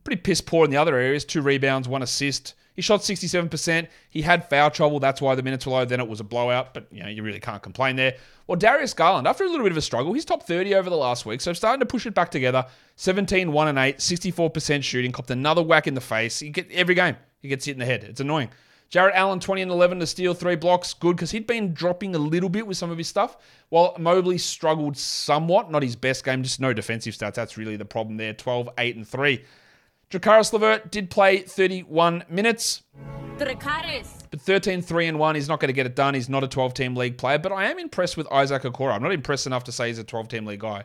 pretty 0.02 0.20
piss 0.20 0.40
poor 0.40 0.64
in 0.64 0.72
the 0.72 0.78
other 0.78 0.96
areas. 0.96 1.24
Two 1.24 1.42
rebounds, 1.42 1.86
one 1.86 2.02
assist. 2.02 2.54
He 2.74 2.82
shot 2.82 3.02
67%. 3.02 3.86
He 4.10 4.22
had 4.22 4.50
foul 4.50 4.72
trouble. 4.72 4.98
That's 4.98 5.22
why 5.22 5.36
the 5.36 5.44
minutes 5.44 5.64
were 5.64 5.74
low. 5.74 5.84
Then 5.84 6.00
it 6.00 6.08
was 6.08 6.18
a 6.18 6.24
blowout, 6.24 6.74
but 6.74 6.88
you 6.90 7.04
know, 7.04 7.08
you 7.08 7.22
really 7.22 7.38
can't 7.38 7.62
complain 7.62 7.94
there. 7.94 8.16
Well, 8.48 8.58
Darius 8.58 8.94
Garland, 8.94 9.28
after 9.28 9.44
a 9.44 9.48
little 9.48 9.62
bit 9.64 9.70
of 9.70 9.78
a 9.78 9.82
struggle, 9.82 10.12
he's 10.12 10.24
top 10.24 10.42
30 10.42 10.74
over 10.74 10.90
the 10.90 10.96
last 10.96 11.24
week, 11.24 11.40
so 11.40 11.52
starting 11.52 11.78
to 11.78 11.86
push 11.86 12.04
it 12.04 12.14
back 12.14 12.32
together. 12.32 12.66
17, 12.96 13.52
1 13.52 13.68
and 13.68 13.78
8, 13.78 13.98
64% 13.98 14.82
shooting, 14.82 15.12
copped 15.12 15.30
another 15.30 15.62
whack 15.62 15.86
in 15.86 15.94
the 15.94 16.00
face. 16.00 16.40
He 16.40 16.50
get 16.50 16.68
every 16.72 16.96
game. 16.96 17.14
He 17.38 17.46
gets 17.46 17.64
hit 17.64 17.74
in 17.74 17.78
the 17.78 17.84
head. 17.84 18.02
It's 18.02 18.20
annoying. 18.20 18.50
Jarrett 18.92 19.14
Allen, 19.14 19.40
20 19.40 19.62
and 19.62 19.70
11 19.70 20.00
to 20.00 20.06
steal 20.06 20.34
three 20.34 20.54
blocks. 20.54 20.92
Good 20.92 21.16
because 21.16 21.30
he'd 21.30 21.46
been 21.46 21.72
dropping 21.72 22.14
a 22.14 22.18
little 22.18 22.50
bit 22.50 22.66
with 22.66 22.76
some 22.76 22.90
of 22.90 22.98
his 22.98 23.08
stuff. 23.08 23.38
While 23.70 23.96
Mobley 23.98 24.36
struggled 24.36 24.98
somewhat. 24.98 25.70
Not 25.70 25.82
his 25.82 25.96
best 25.96 26.26
game, 26.26 26.42
just 26.42 26.60
no 26.60 26.74
defensive 26.74 27.14
stats. 27.14 27.32
That's 27.32 27.56
really 27.56 27.76
the 27.76 27.86
problem 27.86 28.18
there. 28.18 28.34
12, 28.34 28.68
8, 28.76 28.96
and 28.96 29.08
3. 29.08 29.42
Dracaris 30.10 30.52
Levert 30.52 30.92
did 30.92 31.08
play 31.08 31.38
31 31.38 32.24
minutes. 32.28 32.82
Dracaris. 33.38 34.24
But 34.30 34.42
13, 34.42 34.82
3, 34.82 35.06
and 35.06 35.18
1, 35.18 35.34
he's 35.36 35.48
not 35.48 35.58
going 35.58 35.70
to 35.70 35.72
get 35.72 35.86
it 35.86 35.96
done. 35.96 36.12
He's 36.12 36.28
not 36.28 36.44
a 36.44 36.48
12 36.48 36.74
team 36.74 36.94
league 36.94 37.16
player. 37.16 37.38
But 37.38 37.52
I 37.52 37.70
am 37.70 37.78
impressed 37.78 38.18
with 38.18 38.30
Isaac 38.30 38.64
Okoro. 38.64 38.92
I'm 38.92 39.02
not 39.02 39.12
impressed 39.12 39.46
enough 39.46 39.64
to 39.64 39.72
say 39.72 39.88
he's 39.88 39.98
a 39.98 40.04
12 40.04 40.28
team 40.28 40.44
league 40.44 40.60
guy. 40.60 40.84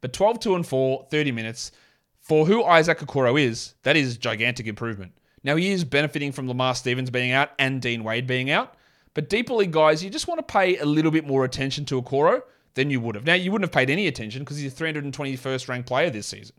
But 0.00 0.12
12, 0.12 0.40
2, 0.40 0.54
and 0.56 0.66
4, 0.66 1.06
30 1.08 1.30
minutes. 1.30 1.70
For 2.18 2.46
who 2.46 2.64
Isaac 2.64 2.98
Okoro 2.98 3.40
is, 3.40 3.74
that 3.84 3.96
is 3.96 4.18
gigantic 4.18 4.66
improvement. 4.66 5.12
Now, 5.44 5.56
he 5.56 5.70
is 5.70 5.84
benefiting 5.84 6.32
from 6.32 6.48
Lamar 6.48 6.74
Stevens 6.74 7.10
being 7.10 7.30
out 7.30 7.50
and 7.58 7.80
Dean 7.80 8.02
Wade 8.02 8.26
being 8.26 8.50
out. 8.50 8.74
But 9.12 9.28
deeper 9.28 9.54
league 9.54 9.72
guys, 9.72 10.02
you 10.02 10.10
just 10.10 10.26
want 10.26 10.38
to 10.38 10.52
pay 10.52 10.78
a 10.78 10.84
little 10.84 11.10
bit 11.10 11.26
more 11.26 11.44
attention 11.44 11.84
to 11.86 12.02
Okoro 12.02 12.42
than 12.74 12.90
you 12.90 13.00
would 13.00 13.14
have. 13.14 13.24
Now, 13.24 13.34
you 13.34 13.52
wouldn't 13.52 13.68
have 13.68 13.78
paid 13.78 13.90
any 13.90 14.06
attention 14.06 14.42
because 14.42 14.56
he's 14.56 14.72
a 14.72 14.84
321st 14.84 15.68
ranked 15.68 15.86
player 15.86 16.10
this 16.10 16.26
season. 16.26 16.56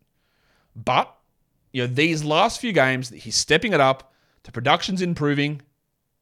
But, 0.76 1.14
you 1.74 1.82
know, 1.82 1.94
these 1.94 2.24
last 2.24 2.62
few 2.62 2.72
games, 2.72 3.10
he's 3.10 3.36
stepping 3.36 3.74
it 3.74 3.82
up, 3.82 4.14
the 4.44 4.52
production's 4.52 5.02
improving, 5.02 5.62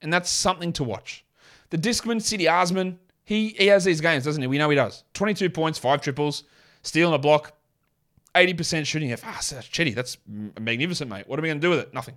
and 0.01 0.11
that's 0.11 0.29
something 0.29 0.73
to 0.73 0.83
watch. 0.83 1.25
The 1.69 1.77
Discman, 1.77 2.17
Cedi 2.17 2.51
Osman, 2.51 2.97
he, 3.23 3.49
he 3.49 3.67
has 3.67 3.83
these 3.83 4.01
games, 4.01 4.23
doesn't 4.23 4.41
he? 4.41 4.47
We 4.47 4.57
know 4.57 4.69
he 4.69 4.75
does. 4.75 5.03
22 5.13 5.49
points, 5.49 5.77
five 5.77 6.01
triples, 6.01 6.43
stealing 6.81 7.13
a 7.13 7.17
block, 7.17 7.53
80% 8.35 8.85
shooting. 8.85 9.11
Ah, 9.13 9.17
that's 9.23 9.51
Chetty, 9.51 9.93
that's 9.93 10.17
magnificent, 10.27 11.09
mate. 11.09 11.27
What 11.27 11.39
are 11.39 11.41
we 11.41 11.49
going 11.49 11.59
to 11.59 11.65
do 11.65 11.69
with 11.69 11.79
it? 11.79 11.93
Nothing. 11.93 12.15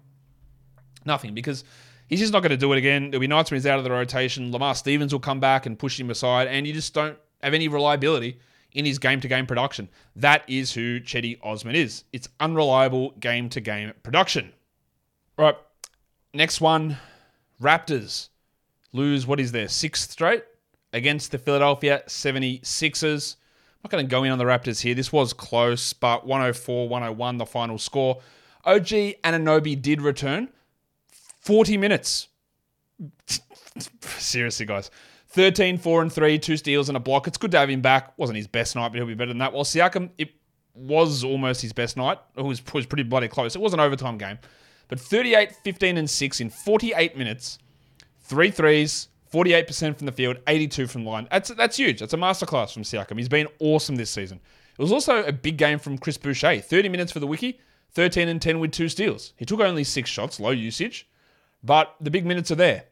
Nothing, 1.06 1.34
because 1.34 1.64
he's 2.08 2.20
just 2.20 2.32
not 2.32 2.40
going 2.40 2.50
to 2.50 2.56
do 2.56 2.72
it 2.72 2.78
again. 2.78 3.10
There'll 3.10 3.20
be 3.20 3.26
nights 3.26 3.50
when 3.50 3.56
he's 3.56 3.66
out 3.66 3.78
of 3.78 3.84
the 3.84 3.90
rotation. 3.90 4.52
Lamar 4.52 4.74
Stevens 4.74 5.12
will 5.12 5.20
come 5.20 5.40
back 5.40 5.66
and 5.66 5.78
push 5.78 5.98
him 5.98 6.10
aside, 6.10 6.48
and 6.48 6.66
you 6.66 6.72
just 6.72 6.92
don't 6.92 7.16
have 7.42 7.54
any 7.54 7.68
reliability 7.68 8.38
in 8.72 8.84
his 8.84 8.98
game 8.98 9.20
to 9.20 9.28
game 9.28 9.46
production. 9.46 9.88
That 10.16 10.42
is 10.48 10.72
who 10.72 11.00
Cedi 11.00 11.38
Osman 11.42 11.74
is. 11.74 12.04
It's 12.12 12.28
unreliable 12.40 13.12
game 13.12 13.48
to 13.50 13.60
game 13.60 13.92
production. 14.02 14.52
Right. 15.38 15.56
Next 16.34 16.60
one 16.60 16.98
Raptors 17.60 18.28
lose, 18.92 19.26
what 19.26 19.40
is 19.40 19.52
their 19.52 19.68
sixth 19.68 20.10
straight 20.10 20.44
against 20.92 21.30
the 21.30 21.38
Philadelphia 21.38 22.02
76ers. 22.06 23.36
I'm 23.36 23.80
not 23.84 23.90
going 23.90 24.06
to 24.06 24.10
go 24.10 24.24
in 24.24 24.32
on 24.32 24.38
the 24.38 24.44
Raptors 24.44 24.80
here. 24.80 24.94
This 24.94 25.12
was 25.12 25.32
close, 25.32 25.92
but 25.92 26.26
104 26.26 26.88
101, 26.88 27.38
the 27.38 27.46
final 27.46 27.78
score. 27.78 28.20
OG 28.64 28.88
Anunoby 29.22 29.80
did 29.80 30.02
return. 30.02 30.48
40 31.46 31.76
minutes. 31.76 32.28
Seriously, 34.00 34.66
guys. 34.66 34.90
13, 35.28 35.78
4 35.78 36.02
and 36.02 36.12
3, 36.12 36.38
two 36.38 36.56
steals 36.56 36.88
and 36.88 36.96
a 36.96 37.00
block. 37.00 37.28
It's 37.28 37.38
good 37.38 37.52
to 37.52 37.58
have 37.58 37.70
him 37.70 37.80
back. 37.80 38.18
Wasn't 38.18 38.36
his 38.36 38.46
best 38.46 38.74
night, 38.74 38.88
but 38.88 38.96
he'll 38.96 39.06
be 39.06 39.14
better 39.14 39.28
than 39.28 39.38
that. 39.38 39.52
While 39.52 39.64
Siakam, 39.64 40.10
it 40.18 40.30
was 40.74 41.22
almost 41.22 41.62
his 41.62 41.72
best 41.72 41.96
night. 41.96 42.18
It 42.36 42.42
was, 42.42 42.62
was 42.74 42.86
pretty 42.86 43.04
bloody 43.04 43.28
close. 43.28 43.54
It 43.54 43.60
was 43.60 43.72
an 43.72 43.80
overtime 43.80 44.18
game. 44.18 44.38
But 44.88 44.98
38, 44.98 45.52
15, 45.62 45.98
and 45.98 46.10
6 46.10 46.40
in 46.40 46.50
48 46.50 47.16
minutes, 47.16 47.58
three 48.22 48.50
threes, 48.50 49.08
48% 49.32 49.96
from 49.96 50.06
the 50.06 50.12
field, 50.12 50.38
82 50.48 50.86
from 50.86 51.04
the 51.04 51.10
line. 51.10 51.28
That's 51.30 51.50
that's 51.50 51.76
huge. 51.76 52.00
That's 52.00 52.14
a 52.14 52.16
masterclass 52.16 52.72
from 52.72 52.82
Siakam. 52.82 53.18
He's 53.18 53.28
been 53.28 53.48
awesome 53.60 53.96
this 53.96 54.10
season. 54.10 54.40
It 54.78 54.82
was 54.82 54.92
also 54.92 55.22
a 55.24 55.32
big 55.32 55.56
game 55.56 55.78
from 55.78 55.98
Chris 55.98 56.18
Boucher. 56.18 56.60
30 56.60 56.88
minutes 56.88 57.12
for 57.12 57.20
the 57.20 57.26
wiki, 57.26 57.60
13 57.92 58.28
and 58.28 58.40
10 58.40 58.58
with 58.60 58.72
two 58.72 58.88
steals. 58.88 59.32
He 59.36 59.44
took 59.44 59.60
only 59.60 59.84
six 59.84 60.10
shots, 60.10 60.38
low 60.38 60.50
usage, 60.50 61.08
but 61.66 61.94
the 62.00 62.10
big 62.10 62.24
minutes 62.24 62.50
are 62.50 62.56
there. 62.56 62.84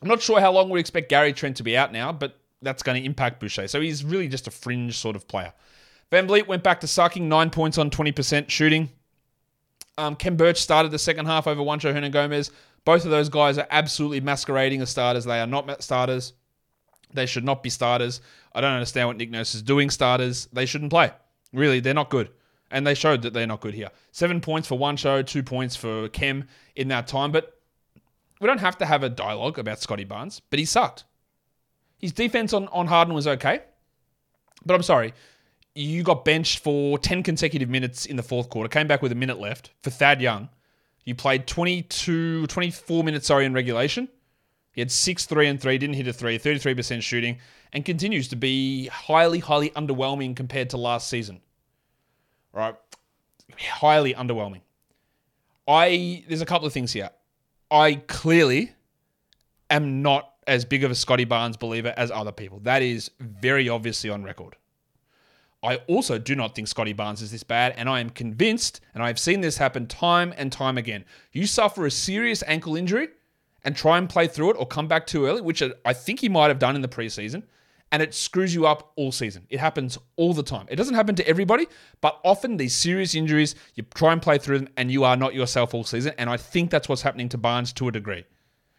I'm 0.00 0.08
not 0.08 0.22
sure 0.22 0.40
how 0.40 0.52
long 0.52 0.70
we 0.70 0.78
expect 0.78 1.08
Gary 1.08 1.32
Trent 1.32 1.56
to 1.56 1.62
be 1.62 1.76
out 1.76 1.92
now, 1.92 2.12
but 2.12 2.38
that's 2.62 2.82
going 2.82 3.00
to 3.00 3.06
impact 3.06 3.40
Boucher. 3.40 3.68
So 3.68 3.80
he's 3.80 4.04
really 4.04 4.28
just 4.28 4.46
a 4.46 4.50
fringe 4.50 4.96
sort 4.96 5.16
of 5.16 5.26
player. 5.26 5.52
VanVleet 6.12 6.46
went 6.46 6.62
back 6.62 6.80
to 6.80 6.86
sucking, 6.86 7.28
nine 7.28 7.50
points 7.50 7.78
on 7.78 7.90
20% 7.90 8.48
shooting. 8.48 8.90
Um, 9.96 10.14
Khem 10.14 10.36
Birch 10.36 10.58
started 10.60 10.92
the 10.92 10.98
second 10.98 11.26
half 11.26 11.46
over 11.46 11.60
Juancho 11.60 11.92
Hernangomez. 11.92 12.50
Both 12.84 13.04
of 13.04 13.10
those 13.10 13.28
guys 13.28 13.58
are 13.58 13.66
absolutely 13.70 14.20
masquerading 14.20 14.80
as 14.80 14.90
starters. 14.90 15.24
They 15.24 15.40
are 15.40 15.46
not 15.46 15.82
starters. 15.82 16.32
They 17.12 17.26
should 17.26 17.44
not 17.44 17.62
be 17.62 17.70
starters. 17.70 18.20
I 18.54 18.60
don't 18.60 18.72
understand 18.72 19.08
what 19.08 19.16
Nick 19.16 19.30
Nurse 19.30 19.54
is 19.54 19.62
doing 19.62 19.90
starters. 19.90 20.46
They 20.52 20.66
shouldn't 20.66 20.90
play. 20.90 21.10
Really, 21.52 21.80
they're 21.80 21.94
not 21.94 22.10
good. 22.10 22.30
And 22.70 22.86
they 22.86 22.94
showed 22.94 23.22
that 23.22 23.32
they're 23.32 23.46
not 23.46 23.60
good 23.60 23.74
here. 23.74 23.90
Seven 24.12 24.40
points 24.40 24.68
for 24.68 24.78
Juancho, 24.78 25.26
two 25.26 25.42
points 25.42 25.74
for 25.74 26.08
Khem 26.10 26.46
in 26.76 26.88
that 26.88 27.06
time. 27.06 27.32
But 27.32 27.57
we 28.40 28.46
don't 28.46 28.60
have 28.60 28.78
to 28.78 28.86
have 28.86 29.02
a 29.02 29.08
dialogue 29.08 29.58
about 29.58 29.80
Scottie 29.80 30.04
Barnes, 30.04 30.40
but 30.50 30.58
he 30.58 30.64
sucked. 30.64 31.04
His 31.98 32.12
defense 32.12 32.52
on, 32.52 32.68
on 32.68 32.86
Harden 32.86 33.14
was 33.14 33.26
okay. 33.26 33.62
But 34.64 34.74
I'm 34.74 34.82
sorry, 34.82 35.14
you 35.74 36.02
got 36.02 36.24
benched 36.24 36.60
for 36.60 36.98
10 36.98 37.22
consecutive 37.22 37.68
minutes 37.68 38.06
in 38.06 38.16
the 38.16 38.22
fourth 38.22 38.48
quarter, 38.48 38.68
came 38.68 38.86
back 38.86 39.02
with 39.02 39.12
a 39.12 39.16
minute 39.16 39.38
left 39.38 39.70
for 39.82 39.90
Thad 39.90 40.20
Young. 40.20 40.48
You 41.04 41.14
played 41.14 41.46
22, 41.46 42.46
24 42.46 43.04
minutes, 43.04 43.28
sorry, 43.28 43.46
in 43.46 43.54
regulation. 43.54 44.08
He 44.72 44.80
had 44.80 44.90
6 44.90 45.26
3 45.26 45.46
and 45.48 45.60
3, 45.60 45.78
didn't 45.78 45.96
hit 45.96 46.06
a 46.06 46.12
3, 46.12 46.38
33% 46.38 47.02
shooting, 47.02 47.38
and 47.72 47.84
continues 47.84 48.28
to 48.28 48.36
be 48.36 48.86
highly, 48.88 49.38
highly 49.38 49.70
underwhelming 49.70 50.36
compared 50.36 50.70
to 50.70 50.76
last 50.76 51.08
season. 51.08 51.40
Right? 52.52 52.74
Highly 53.58 54.14
underwhelming. 54.14 54.60
I 55.66 56.24
there's 56.28 56.40
a 56.40 56.46
couple 56.46 56.66
of 56.66 56.72
things 56.72 56.92
here. 56.92 57.10
I 57.70 57.96
clearly 58.06 58.72
am 59.70 60.02
not 60.02 60.34
as 60.46 60.64
big 60.64 60.84
of 60.84 60.90
a 60.90 60.94
Scottie 60.94 61.24
Barnes 61.24 61.56
believer 61.56 61.92
as 61.96 62.10
other 62.10 62.32
people. 62.32 62.60
That 62.60 62.82
is 62.82 63.10
very 63.20 63.68
obviously 63.68 64.08
on 64.08 64.24
record. 64.24 64.56
I 65.62 65.76
also 65.88 66.18
do 66.18 66.34
not 66.34 66.54
think 66.54 66.68
Scottie 66.68 66.92
Barnes 66.92 67.20
is 67.20 67.32
this 67.32 67.42
bad, 67.42 67.74
and 67.76 67.88
I 67.88 68.00
am 68.00 68.10
convinced, 68.10 68.80
and 68.94 69.02
I've 69.02 69.18
seen 69.18 69.40
this 69.40 69.58
happen 69.58 69.86
time 69.86 70.32
and 70.36 70.52
time 70.52 70.78
again. 70.78 71.04
You 71.32 71.46
suffer 71.46 71.84
a 71.84 71.90
serious 71.90 72.44
ankle 72.46 72.76
injury 72.76 73.08
and 73.64 73.76
try 73.76 73.98
and 73.98 74.08
play 74.08 74.28
through 74.28 74.52
it 74.52 74.56
or 74.58 74.66
come 74.66 74.86
back 74.86 75.06
too 75.06 75.26
early, 75.26 75.40
which 75.40 75.62
I 75.84 75.92
think 75.92 76.20
he 76.20 76.28
might 76.28 76.46
have 76.46 76.60
done 76.60 76.76
in 76.76 76.82
the 76.82 76.88
preseason, 76.88 77.42
and 77.90 78.02
it 78.02 78.14
screws 78.14 78.54
you 78.54 78.66
up 78.66 78.92
all 78.96 79.12
season. 79.12 79.46
It 79.48 79.60
happens 79.60 79.98
all 80.16 80.34
the 80.34 80.42
time. 80.42 80.66
It 80.68 80.76
doesn't 80.76 80.94
happen 80.94 81.14
to 81.16 81.28
everybody, 81.28 81.66
but 82.00 82.20
often 82.24 82.56
these 82.56 82.74
serious 82.74 83.14
injuries, 83.14 83.54
you 83.74 83.84
try 83.94 84.12
and 84.12 84.20
play 84.20 84.38
through 84.38 84.58
them, 84.58 84.68
and 84.76 84.90
you 84.90 85.04
are 85.04 85.16
not 85.16 85.34
yourself 85.34 85.74
all 85.74 85.84
season, 85.84 86.12
and 86.18 86.28
I 86.28 86.36
think 86.36 86.70
that's 86.70 86.88
what's 86.88 87.02
happening 87.02 87.28
to 87.30 87.38
Barnes 87.38 87.72
to 87.74 87.88
a 87.88 87.92
degree. 87.92 88.24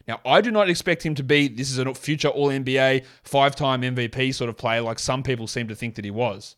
Now, 0.08 0.20
I 0.26 0.42
do 0.42 0.52
not 0.52 0.70
expect 0.70 1.06
him 1.06 1.14
to 1.16 1.24
be 1.24 1.48
this 1.48 1.70
is 1.70 1.78
a 1.78 1.94
future 1.94 2.30
All 2.30 2.48
NBA, 2.48 3.06
five 3.24 3.56
time 3.56 3.84
MVP 3.84 4.34
sort 4.34 4.50
of 4.50 4.58
player 4.58 4.82
like 4.82 4.98
some 4.98 5.22
people 5.22 5.46
seem 5.46 5.68
to 5.68 5.76
think 5.76 5.96
that 5.96 6.06
he 6.06 6.12
was 6.12 6.56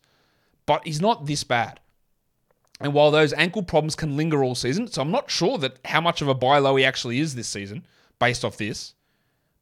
but 0.66 0.86
he's 0.86 1.00
not 1.00 1.26
this 1.26 1.44
bad. 1.44 1.80
And 2.80 2.94
while 2.94 3.10
those 3.10 3.32
ankle 3.34 3.62
problems 3.62 3.94
can 3.94 4.16
linger 4.16 4.42
all 4.42 4.54
season, 4.54 4.88
so 4.88 5.02
I'm 5.02 5.10
not 5.10 5.30
sure 5.30 5.58
that 5.58 5.78
how 5.84 6.00
much 6.00 6.20
of 6.20 6.28
a 6.28 6.34
buy 6.34 6.58
low 6.58 6.76
he 6.76 6.84
actually 6.84 7.20
is 7.20 7.34
this 7.34 7.48
season 7.48 7.86
based 8.18 8.44
off 8.44 8.56
this. 8.56 8.94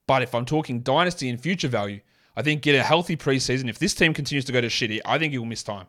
But 0.06 0.22
if 0.22 0.34
I'm 0.34 0.46
talking 0.46 0.80
dynasty 0.80 1.28
and 1.28 1.40
future 1.40 1.68
value, 1.68 2.00
I 2.40 2.42
think 2.42 2.62
get 2.62 2.74
a 2.74 2.82
healthy 2.82 3.18
preseason. 3.18 3.68
If 3.68 3.78
this 3.78 3.92
team 3.92 4.14
continues 4.14 4.46
to 4.46 4.52
go 4.52 4.62
to 4.62 4.68
shitty, 4.68 5.02
I 5.04 5.18
think 5.18 5.34
he'll 5.34 5.44
miss 5.44 5.62
time. 5.62 5.86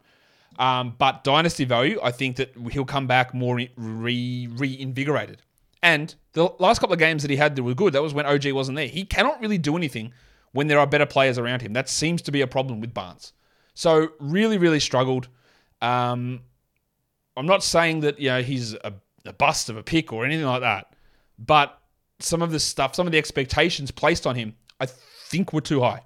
Um, 0.60 0.96
but 0.98 1.24
dynasty 1.24 1.64
value, 1.64 1.98
I 2.04 2.12
think 2.12 2.36
that 2.36 2.54
he'll 2.74 2.84
come 2.84 3.08
back 3.08 3.34
more 3.34 3.56
re- 3.78 4.50
reinvigorated. 4.52 5.42
And 5.82 6.14
the 6.34 6.50
last 6.60 6.80
couple 6.80 6.92
of 6.92 7.00
games 7.00 7.22
that 7.22 7.32
he 7.32 7.38
had 7.38 7.56
that 7.56 7.64
were 7.64 7.74
good, 7.74 7.94
that 7.94 8.02
was 8.02 8.14
when 8.14 8.26
OG 8.26 8.52
wasn't 8.52 8.76
there. 8.76 8.90
He 8.90 9.06
cannot 9.06 9.40
really 9.40 9.58
do 9.58 9.78
anything 9.78 10.12
when 10.52 10.68
there 10.68 10.78
are 10.78 10.86
better 10.86 11.06
players 11.06 11.38
around 11.38 11.62
him. 11.62 11.72
That 11.72 11.88
seems 11.88 12.22
to 12.24 12.34
be 12.34 12.42
a 12.42 12.48
problem 12.48 12.82
with 12.82 12.94
Barnes. 12.94 13.32
So 13.74 14.10
really, 14.20 14.58
really 14.58 14.82
struggled. 14.82 15.30
Um, 15.82 16.42
I'm 17.38 17.46
not 17.46 17.64
saying 17.64 18.02
that 18.02 18.20
you 18.20 18.28
know 18.28 18.42
he's 18.42 18.74
a, 18.74 18.94
a 19.26 19.32
bust 19.32 19.70
of 19.70 19.78
a 19.78 19.84
pick 19.84 20.12
or 20.12 20.26
anything 20.26 20.46
like 20.46 20.60
that, 20.60 20.94
but 21.40 21.80
some 22.20 22.42
of 22.42 22.52
the 22.52 22.60
stuff, 22.60 22.94
some 22.94 23.08
of 23.08 23.14
the 23.14 23.18
expectations 23.18 23.90
placed 23.90 24.28
on 24.28 24.36
him, 24.36 24.58
I 24.82 24.88
think 24.88 25.54
were 25.54 25.62
too 25.62 25.80
high. 25.80 26.02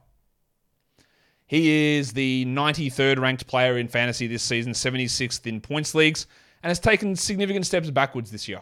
He 1.48 1.98
is 1.98 2.14
the 2.14 2.46
93rd 2.46 3.20
ranked 3.20 3.48
player 3.48 3.78
in 3.78 3.88
fantasy 3.88 4.28
this 4.28 4.44
season, 4.44 4.74
76th 4.74 5.46
in 5.46 5.62
points 5.62 5.94
leagues, 5.94 6.26
and 6.64 6.70
has 6.70 6.80
taken 6.80 7.16
significant 7.16 7.66
steps 7.66 7.90
backwards 7.92 8.32
this 8.32 8.48
year. 8.48 8.62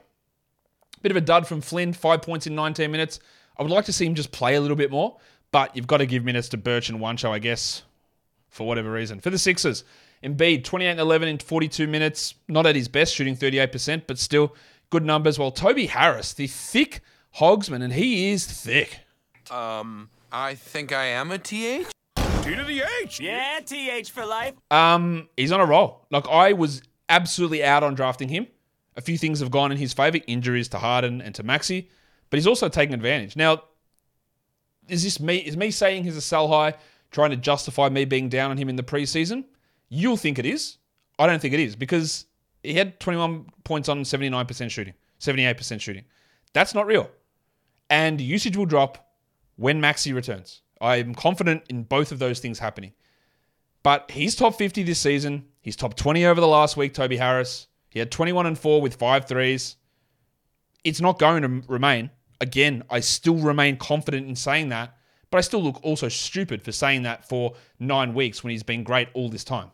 Bit 1.02 1.12
of 1.12 1.18
a 1.18 1.22
dud 1.22 1.48
from 1.48 1.62
Flynn, 1.62 1.94
five 1.94 2.22
points 2.22 2.48
in 2.48 2.56
19 2.56 2.92
minutes. 2.92 3.20
I 3.58 3.64
would 3.64 3.72
like 3.72 3.86
to 3.86 3.94
see 3.94 4.06
him 4.06 4.16
just 4.16 4.32
play 4.32 4.56
a 4.56 4.62
little 4.62 4.78
bit 4.78 4.92
more, 4.92 5.18
but 5.52 5.76
you've 5.76 5.88
got 5.88 5.98
to 5.98 6.06
give 6.06 6.24
minutes 6.26 6.50
to 6.50 6.58
Birch 6.58 6.90
and 6.90 7.00
Juancho, 7.00 7.30
I 7.30 7.40
guess 7.40 7.84
for 8.50 8.68
whatever 8.68 8.92
reason. 8.92 9.20
For 9.20 9.30
the 9.30 9.38
Sixers, 9.38 9.84
Embiid, 10.24 10.64
28 10.64 10.92
and 10.92 11.00
11 11.00 11.28
in 11.28 11.38
42 11.38 11.88
minutes. 11.88 12.36
Not 12.48 12.66
at 12.66 12.76
his 12.76 12.88
best, 12.88 13.14
shooting 13.14 13.36
38%, 13.36 14.04
but 14.08 14.18
still 14.18 14.56
good 14.90 15.04
numbers. 15.04 15.38
While 15.38 15.52
Toby 15.52 15.88
Harris, 15.88 16.34
the 16.34 16.48
thick 16.48 17.02
hogsman, 17.38 17.84
and 17.84 17.94
he 17.94 18.32
is 18.32 18.46
thick. 18.46 19.00
Um, 19.52 20.10
I 20.32 20.56
think 20.56 20.92
I 20.92 21.06
am 21.06 21.32
a 21.32 21.38
TH. 21.38 21.88
T 22.44 22.56
to 22.56 22.64
the 22.64 22.84
H. 23.02 23.20
Yeah, 23.20 23.60
TH 23.66 24.12
for 24.12 24.26
life. 24.26 24.54
Um, 24.70 25.30
he's 25.38 25.52
on 25.52 25.60
a 25.60 25.66
roll. 25.66 26.06
Like 26.12 26.28
I 26.30 26.54
was 26.54 26.82
absolutely 27.10 27.64
out 27.64 27.84
on 27.84 27.96
drafting 27.96 28.30
him. 28.30 28.48
A 28.96 29.02
few 29.02 29.18
things 29.18 29.40
have 29.40 29.50
gone 29.50 29.72
in 29.72 29.78
his 29.78 29.94
favor: 29.94 30.20
injuries 30.28 30.68
to 30.70 30.78
Harden 30.78 31.22
and 31.22 31.34
to 31.36 31.44
Maxey, 31.44 31.90
but 32.30 32.38
he's 32.38 32.48
also 32.48 32.70
taking 32.70 32.94
advantage. 32.94 33.36
Now, 33.36 33.64
is 34.88 35.04
this 35.04 35.20
me? 35.20 35.38
Is 35.38 35.56
me 35.56 35.72
saying 35.72 36.04
he's 36.04 36.18
a 36.18 36.22
sell 36.22 36.48
high? 36.48 36.76
trying 37.14 37.30
to 37.30 37.38
justify 37.38 37.88
me 37.88 38.04
being 38.04 38.28
down 38.28 38.52
on 38.52 38.58
him 38.58 38.68
in 38.68 38.76
the 38.76 38.84
preseason, 38.84 39.46
you'll 39.88 40.18
think 40.18 40.38
it 40.40 40.46
is. 40.46 40.78
I 41.18 41.28
don't 41.28 41.40
think 41.40 41.54
it 41.54 41.60
is 41.60 41.76
because 41.76 42.26
he 42.64 42.74
had 42.74 43.00
21 43.00 43.46
points 43.64 43.88
on 43.88 44.04
79% 44.04 44.72
shooting, 44.72 44.96
78% 45.20 45.80
shooting. 45.80 46.04
That's 46.52 46.74
not 46.74 46.88
real. 46.88 47.10
And 47.90 48.20
usage 48.20 48.58
will 48.58 48.66
drop 48.66 49.14
when 49.56 49.80
Maxey 49.80 50.12
returns. 50.12 50.62
I'm 50.84 51.16
confident 51.16 51.64
in 51.70 51.84
both 51.84 52.12
of 52.12 52.20
those 52.20 52.40
things 52.40 52.60
happening. 52.60 52.92
But 53.84 54.12
he's 54.12 54.36
top 54.36 54.56
50 54.56 54.84
this 54.84 55.00
season. 55.00 55.46
He's 55.62 55.78
top 55.78 55.96
20 55.96 56.26
over 56.26 56.42
the 56.42 56.48
last 56.48 56.76
week, 56.76 56.94
Toby 56.94 57.18
Harris. 57.18 57.68
He 57.90 58.00
had 58.00 58.12
21 58.12 58.46
and 58.46 58.60
4 58.60 58.82
with 58.82 58.96
five 58.96 59.26
threes. 59.26 59.78
It's 60.84 61.00
not 61.00 61.20
going 61.20 61.42
to 61.44 61.68
remain. 61.72 62.10
Again, 62.42 62.84
I 62.90 63.00
still 63.00 63.38
remain 63.38 63.78
confident 63.78 64.28
in 64.28 64.36
saying 64.36 64.70
that 64.70 64.98
But 65.32 65.38
I 65.38 65.42
still 65.42 65.64
look 65.64 65.80
also 65.84 66.10
stupid 66.10 66.62
for 66.62 66.72
saying 66.72 67.04
that 67.04 67.28
for 67.28 67.54
nine 67.80 68.14
weeks 68.14 68.44
when 68.44 68.52
he's 68.52 68.64
been 68.64 68.84
great 68.84 69.08
all 69.14 69.30
this 69.30 69.44
time. 69.44 69.72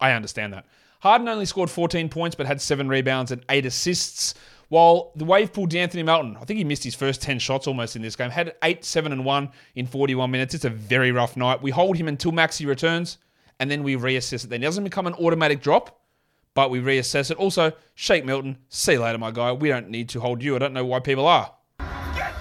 I 0.00 0.12
understand 0.12 0.52
that. 0.52 0.66
Harden 1.00 1.28
only 1.28 1.44
scored 1.44 1.70
14 1.70 2.08
points 2.08 2.36
but 2.36 2.46
had 2.46 2.60
seven 2.60 2.88
rebounds 2.88 3.32
and 3.32 3.44
eight 3.48 3.66
assists. 3.66 4.34
While 4.68 5.12
the 5.14 5.24
wave 5.24 5.52
pulled 5.52 5.70
De'Anthony 5.70 6.04
Melton, 6.04 6.36
I 6.40 6.44
think 6.44 6.58
he 6.58 6.64
missed 6.64 6.82
his 6.82 6.94
first 6.94 7.22
10 7.22 7.38
shots 7.38 7.68
almost 7.68 7.94
in 7.94 8.02
this 8.02 8.16
game, 8.16 8.30
had 8.30 8.54
8, 8.64 8.84
7, 8.84 9.12
and 9.12 9.24
1 9.24 9.50
in 9.76 9.86
41 9.86 10.30
minutes. 10.30 10.54
It's 10.54 10.64
a 10.64 10.70
very 10.70 11.12
rough 11.12 11.36
night. 11.36 11.62
We 11.62 11.70
hold 11.70 11.96
him 11.96 12.08
until 12.08 12.32
Maxey 12.32 12.66
returns, 12.66 13.18
and 13.60 13.70
then 13.70 13.84
we 13.84 13.96
reassess 13.96 14.44
it. 14.44 14.50
Then 14.50 14.62
it 14.62 14.66
doesn't 14.66 14.82
become 14.82 15.06
an 15.06 15.14
automatic 15.14 15.62
drop, 15.62 16.00
but 16.54 16.70
we 16.70 16.80
reassess 16.80 17.30
it. 17.30 17.36
Also, 17.36 17.72
Shake 17.94 18.24
Milton, 18.24 18.58
see 18.68 18.94
you 18.94 19.00
later, 19.00 19.18
my 19.18 19.30
guy. 19.30 19.52
We 19.52 19.68
don't 19.68 19.88
need 19.88 20.08
to 20.10 20.20
hold 20.20 20.42
you. 20.42 20.56
I 20.56 20.58
don't 20.58 20.72
know 20.72 20.84
why 20.84 20.98
people 20.98 21.26
are. 21.28 21.52
Get 21.78 21.86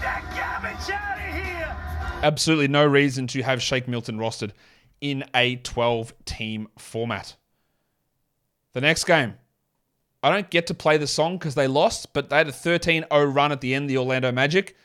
that 0.01 0.23
garbage 0.35 0.89
out 0.89 1.17
of 1.17 1.35
here! 1.35 2.23
Absolutely 2.23 2.69
no 2.69 2.85
reason 2.85 3.27
to 3.27 3.43
have 3.43 3.61
Shake 3.61 3.87
Milton 3.87 4.17
rostered 4.17 4.51
in 4.99 5.23
a 5.35 5.57
12 5.57 6.13
team 6.25 6.69
format. 6.79 7.35
The 8.73 8.81
next 8.81 9.03
game, 9.03 9.35
I 10.25 10.31
don't 10.31 10.49
get 10.49 10.65
to 10.67 10.73
play 10.73 10.97
the 10.97 11.05
song 11.05 11.37
because 11.37 11.53
they 11.53 11.67
lost, 11.67 12.11
but 12.11 12.31
they 12.31 12.37
had 12.37 12.47
a 12.47 12.51
13 12.51 13.05
0 13.13 13.25
run 13.25 13.51
at 13.51 13.61
the 13.61 13.75
end, 13.75 13.87
the 13.87 13.99
Orlando 13.99 14.31
Magic. 14.31 14.75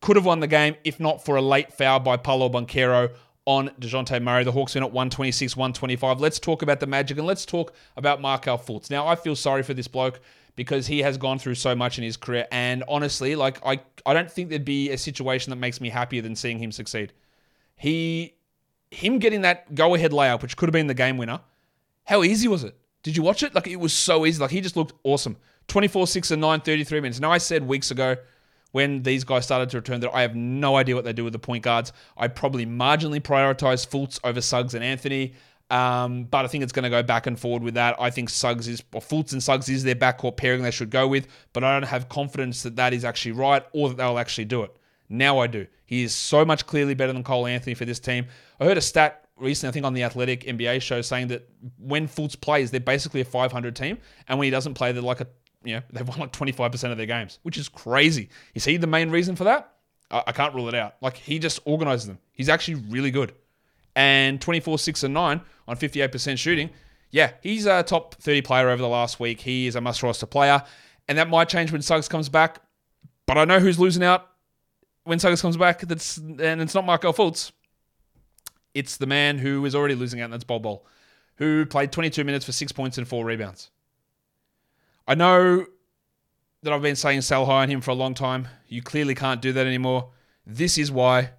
Could 0.00 0.14
have 0.14 0.24
won 0.24 0.38
the 0.38 0.46
game 0.46 0.76
if 0.84 1.00
not 1.00 1.24
for 1.24 1.34
a 1.34 1.42
late 1.42 1.72
foul 1.72 1.98
by 1.98 2.16
Paolo 2.16 2.48
Banchero 2.48 3.12
on 3.44 3.70
DeJounte 3.80 4.22
Murray. 4.22 4.44
The 4.44 4.52
Hawks 4.52 4.76
win 4.76 4.84
at 4.84 4.92
126 4.92 5.56
125. 5.56 6.20
Let's 6.20 6.38
talk 6.38 6.62
about 6.62 6.78
the 6.78 6.86
Magic 6.86 7.18
and 7.18 7.26
let's 7.26 7.44
talk 7.44 7.74
about 7.96 8.20
Markelle 8.20 8.56
Fultz. 8.56 8.88
Now, 8.88 9.04
I 9.08 9.16
feel 9.16 9.34
sorry 9.34 9.64
for 9.64 9.74
this 9.74 9.88
bloke 9.88 10.20
because 10.54 10.86
he 10.86 11.00
has 11.00 11.18
gone 11.18 11.40
through 11.40 11.56
so 11.56 11.74
much 11.74 11.98
in 11.98 12.04
his 12.04 12.16
career. 12.16 12.46
And 12.52 12.84
honestly, 12.86 13.34
like, 13.34 13.58
I, 13.66 13.80
I 14.06 14.14
don't 14.14 14.30
think 14.30 14.48
there'd 14.48 14.64
be 14.64 14.92
a 14.92 14.98
situation 14.98 15.50
that 15.50 15.56
makes 15.56 15.80
me 15.80 15.88
happier 15.88 16.22
than 16.22 16.36
seeing 16.36 16.60
him 16.60 16.70
succeed. 16.70 17.12
He, 17.74 18.34
him 18.92 19.18
getting 19.18 19.40
that 19.40 19.74
go 19.74 19.96
ahead 19.96 20.12
layup, 20.12 20.40
which 20.40 20.56
could 20.56 20.68
have 20.68 20.72
been 20.72 20.86
the 20.86 20.94
game 20.94 21.16
winner, 21.16 21.40
how 22.04 22.22
easy 22.22 22.46
was 22.46 22.62
it? 22.62 22.76
Did 23.04 23.16
you 23.16 23.22
watch 23.22 23.44
it? 23.44 23.54
Like 23.54 23.68
it 23.68 23.76
was 23.76 23.92
so 23.92 24.26
easy. 24.26 24.40
Like 24.40 24.50
he 24.50 24.60
just 24.60 24.76
looked 24.76 24.94
awesome. 25.04 25.36
24, 25.68 26.08
6, 26.08 26.30
and 26.32 26.40
9, 26.40 26.60
33 26.60 27.00
minutes. 27.00 27.20
Now 27.20 27.30
I 27.30 27.38
said 27.38 27.66
weeks 27.66 27.90
ago 27.90 28.16
when 28.72 29.02
these 29.04 29.22
guys 29.22 29.44
started 29.44 29.70
to 29.70 29.76
return 29.76 30.00
that 30.00 30.10
I 30.12 30.22
have 30.22 30.34
no 30.34 30.76
idea 30.76 30.96
what 30.96 31.04
they 31.04 31.12
do 31.12 31.22
with 31.22 31.32
the 31.32 31.38
point 31.38 31.62
guards. 31.62 31.92
I 32.16 32.26
probably 32.26 32.66
marginally 32.66 33.20
prioritize 33.20 33.86
Fultz 33.86 34.18
over 34.24 34.40
Suggs 34.40 34.74
and 34.74 34.82
Anthony. 34.82 35.34
Um, 35.70 36.24
but 36.24 36.44
I 36.44 36.48
think 36.48 36.64
it's 36.64 36.72
going 36.72 36.82
to 36.82 36.90
go 36.90 37.02
back 37.02 37.26
and 37.26 37.38
forward 37.38 37.62
with 37.62 37.74
that. 37.74 37.96
I 37.98 38.10
think 38.10 38.30
Suggs 38.30 38.68
is, 38.68 38.82
or 38.92 39.00
Fultz 39.00 39.32
and 39.32 39.42
Suggs 39.42 39.68
is 39.68 39.84
their 39.84 39.94
backcourt 39.94 40.36
pairing 40.36 40.62
they 40.62 40.70
should 40.70 40.90
go 40.90 41.06
with, 41.06 41.26
but 41.52 41.64
I 41.64 41.78
don't 41.78 41.88
have 41.88 42.08
confidence 42.08 42.62
that 42.64 42.76
that 42.76 42.92
is 42.92 43.04
actually 43.04 43.32
right 43.32 43.62
or 43.72 43.88
that 43.88 43.96
they'll 43.96 44.18
actually 44.18 44.44
do 44.46 44.62
it. 44.62 44.76
Now 45.08 45.38
I 45.38 45.46
do. 45.46 45.66
He 45.86 46.02
is 46.02 46.14
so 46.14 46.44
much 46.44 46.66
clearly 46.66 46.94
better 46.94 47.12
than 47.12 47.22
Cole 47.22 47.46
Anthony 47.46 47.74
for 47.74 47.84
this 47.84 48.00
team. 48.00 48.26
I 48.58 48.64
heard 48.64 48.78
a 48.78 48.82
stat 48.82 49.23
recently, 49.36 49.70
I 49.70 49.72
think 49.72 49.86
on 49.86 49.94
the 49.94 50.02
Athletic 50.02 50.44
NBA 50.44 50.82
show, 50.82 51.00
saying 51.02 51.28
that 51.28 51.48
when 51.78 52.08
Fultz 52.08 52.40
plays, 52.40 52.70
they're 52.70 52.80
basically 52.80 53.20
a 53.20 53.24
500 53.24 53.74
team, 53.76 53.98
and 54.28 54.38
when 54.38 54.46
he 54.46 54.50
doesn't 54.50 54.74
play, 54.74 54.92
they're 54.92 55.02
like 55.02 55.20
a 55.20 55.26
you 55.64 55.76
know 55.76 55.82
they've 55.92 56.06
won 56.06 56.18
like 56.18 56.32
25% 56.32 56.90
of 56.90 56.96
their 56.96 57.06
games, 57.06 57.38
which 57.42 57.56
is 57.56 57.68
crazy. 57.68 58.28
Is 58.54 58.64
he 58.64 58.76
the 58.76 58.86
main 58.86 59.10
reason 59.10 59.34
for 59.34 59.44
that? 59.44 59.72
I, 60.10 60.24
I 60.28 60.32
can't 60.32 60.54
rule 60.54 60.68
it 60.68 60.74
out. 60.74 60.96
Like 61.00 61.16
he 61.16 61.38
just 61.38 61.60
organizes 61.64 62.06
them. 62.06 62.18
He's 62.32 62.48
actually 62.48 62.76
really 62.88 63.10
good. 63.10 63.32
And 63.96 64.40
24, 64.40 64.78
6, 64.78 65.04
and 65.04 65.14
9 65.14 65.40
on 65.68 65.76
58% 65.76 66.36
shooting. 66.36 66.70
Yeah, 67.10 67.30
he's 67.42 67.64
a 67.66 67.84
top 67.84 68.16
30 68.16 68.42
player 68.42 68.68
over 68.70 68.82
the 68.82 68.88
last 68.88 69.20
week. 69.20 69.40
He 69.40 69.68
is 69.68 69.76
a 69.76 69.80
must 69.80 70.02
roster 70.02 70.26
player. 70.26 70.64
And 71.06 71.16
that 71.18 71.28
might 71.28 71.48
change 71.48 71.70
when 71.70 71.80
Suggs 71.80 72.08
comes 72.08 72.28
back. 72.28 72.60
But 73.26 73.38
I 73.38 73.44
know 73.44 73.60
who's 73.60 73.78
losing 73.78 74.02
out 74.02 74.28
when 75.04 75.18
Suggs 75.20 75.40
comes 75.40 75.56
back. 75.56 75.80
That's 75.80 76.16
and 76.16 76.60
it's 76.60 76.74
not 76.74 76.84
Markelle 76.84 77.14
Fultz. 77.14 77.52
It's 78.74 78.96
the 78.96 79.06
man 79.06 79.38
who 79.38 79.64
is 79.64 79.74
already 79.74 79.94
losing 79.94 80.20
out, 80.20 80.24
and 80.24 80.32
that's 80.32 80.44
Bol 80.44 80.58
Bol, 80.58 80.86
who 81.36 81.64
played 81.64 81.92
22 81.92 82.24
minutes 82.24 82.44
for 82.44 82.52
six 82.52 82.72
points 82.72 82.98
and 82.98 83.06
four 83.06 83.24
rebounds. 83.24 83.70
I 85.06 85.14
know 85.14 85.66
that 86.62 86.72
I've 86.72 86.82
been 86.82 86.96
saying 86.96 87.20
sell 87.20 87.46
high 87.46 87.62
on 87.62 87.68
him 87.68 87.80
for 87.80 87.90
a 87.90 87.94
long 87.94 88.14
time. 88.14 88.48
You 88.68 88.82
clearly 88.82 89.14
can't 89.14 89.40
do 89.40 89.52
that 89.52 89.66
anymore. 89.66 90.10
This 90.46 90.78
is 90.78 90.90
why. 90.90 91.30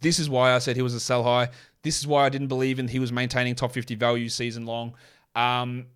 This 0.00 0.18
is 0.18 0.28
why 0.28 0.54
I 0.54 0.58
said 0.58 0.76
he 0.76 0.82
was 0.82 0.94
a 0.94 1.00
sell 1.00 1.22
high. 1.22 1.48
This 1.82 1.98
is 1.98 2.06
why 2.06 2.26
I 2.26 2.28
didn't 2.28 2.48
believe 2.48 2.78
in 2.78 2.88
he 2.88 2.98
was 2.98 3.12
maintaining 3.12 3.54
top 3.54 3.72
50 3.72 3.94
value 3.94 4.28
season 4.28 4.66
long. 4.66 4.94
Um, 5.34 5.86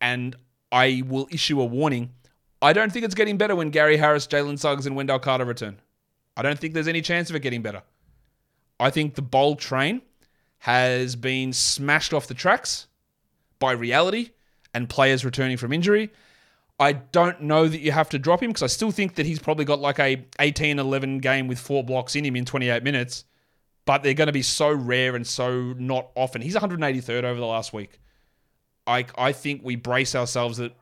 and 0.00 0.36
I 0.70 1.02
will 1.06 1.28
issue 1.30 1.60
a 1.60 1.64
warning. 1.64 2.10
I 2.60 2.72
don't 2.72 2.92
think 2.92 3.04
it's 3.04 3.14
getting 3.14 3.38
better 3.38 3.56
when 3.56 3.70
Gary 3.70 3.96
Harris, 3.96 4.26
Jalen 4.26 4.58
Suggs, 4.58 4.86
and 4.86 4.96
Wendell 4.96 5.20
Carter 5.20 5.44
return. 5.44 5.80
I 6.36 6.42
don't 6.42 6.58
think 6.58 6.74
there's 6.74 6.88
any 6.88 7.02
chance 7.02 7.30
of 7.30 7.36
it 7.36 7.40
getting 7.40 7.62
better. 7.62 7.82
I 8.80 8.90
think 8.90 9.14
the 9.14 9.22
bold 9.22 9.58
train 9.58 10.02
has 10.62 11.16
been 11.16 11.52
smashed 11.52 12.14
off 12.14 12.28
the 12.28 12.34
tracks 12.34 12.86
by 13.58 13.72
reality 13.72 14.30
and 14.72 14.88
players 14.88 15.24
returning 15.24 15.56
from 15.56 15.72
injury. 15.72 16.08
I 16.78 16.92
don't 16.92 17.40
know 17.42 17.66
that 17.66 17.80
you 17.80 17.90
have 17.90 18.08
to 18.10 18.18
drop 18.20 18.44
him 18.44 18.50
because 18.50 18.62
I 18.62 18.68
still 18.68 18.92
think 18.92 19.16
that 19.16 19.26
he's 19.26 19.40
probably 19.40 19.64
got 19.64 19.80
like 19.80 19.98
a 19.98 20.18
18-11 20.38 21.20
game 21.20 21.48
with 21.48 21.58
four 21.58 21.82
blocks 21.82 22.14
in 22.14 22.24
him 22.24 22.36
in 22.36 22.44
28 22.44 22.84
minutes, 22.84 23.24
but 23.86 24.04
they're 24.04 24.14
going 24.14 24.28
to 24.28 24.32
be 24.32 24.42
so 24.42 24.72
rare 24.72 25.16
and 25.16 25.26
so 25.26 25.74
not 25.78 26.10
often. 26.14 26.40
He's 26.40 26.54
183rd 26.54 27.24
over 27.24 27.40
the 27.40 27.46
last 27.46 27.72
week. 27.72 27.98
I 28.86 29.06
I 29.18 29.32
think 29.32 29.62
we 29.64 29.74
brace 29.74 30.14
ourselves 30.14 30.58
that 30.58 30.76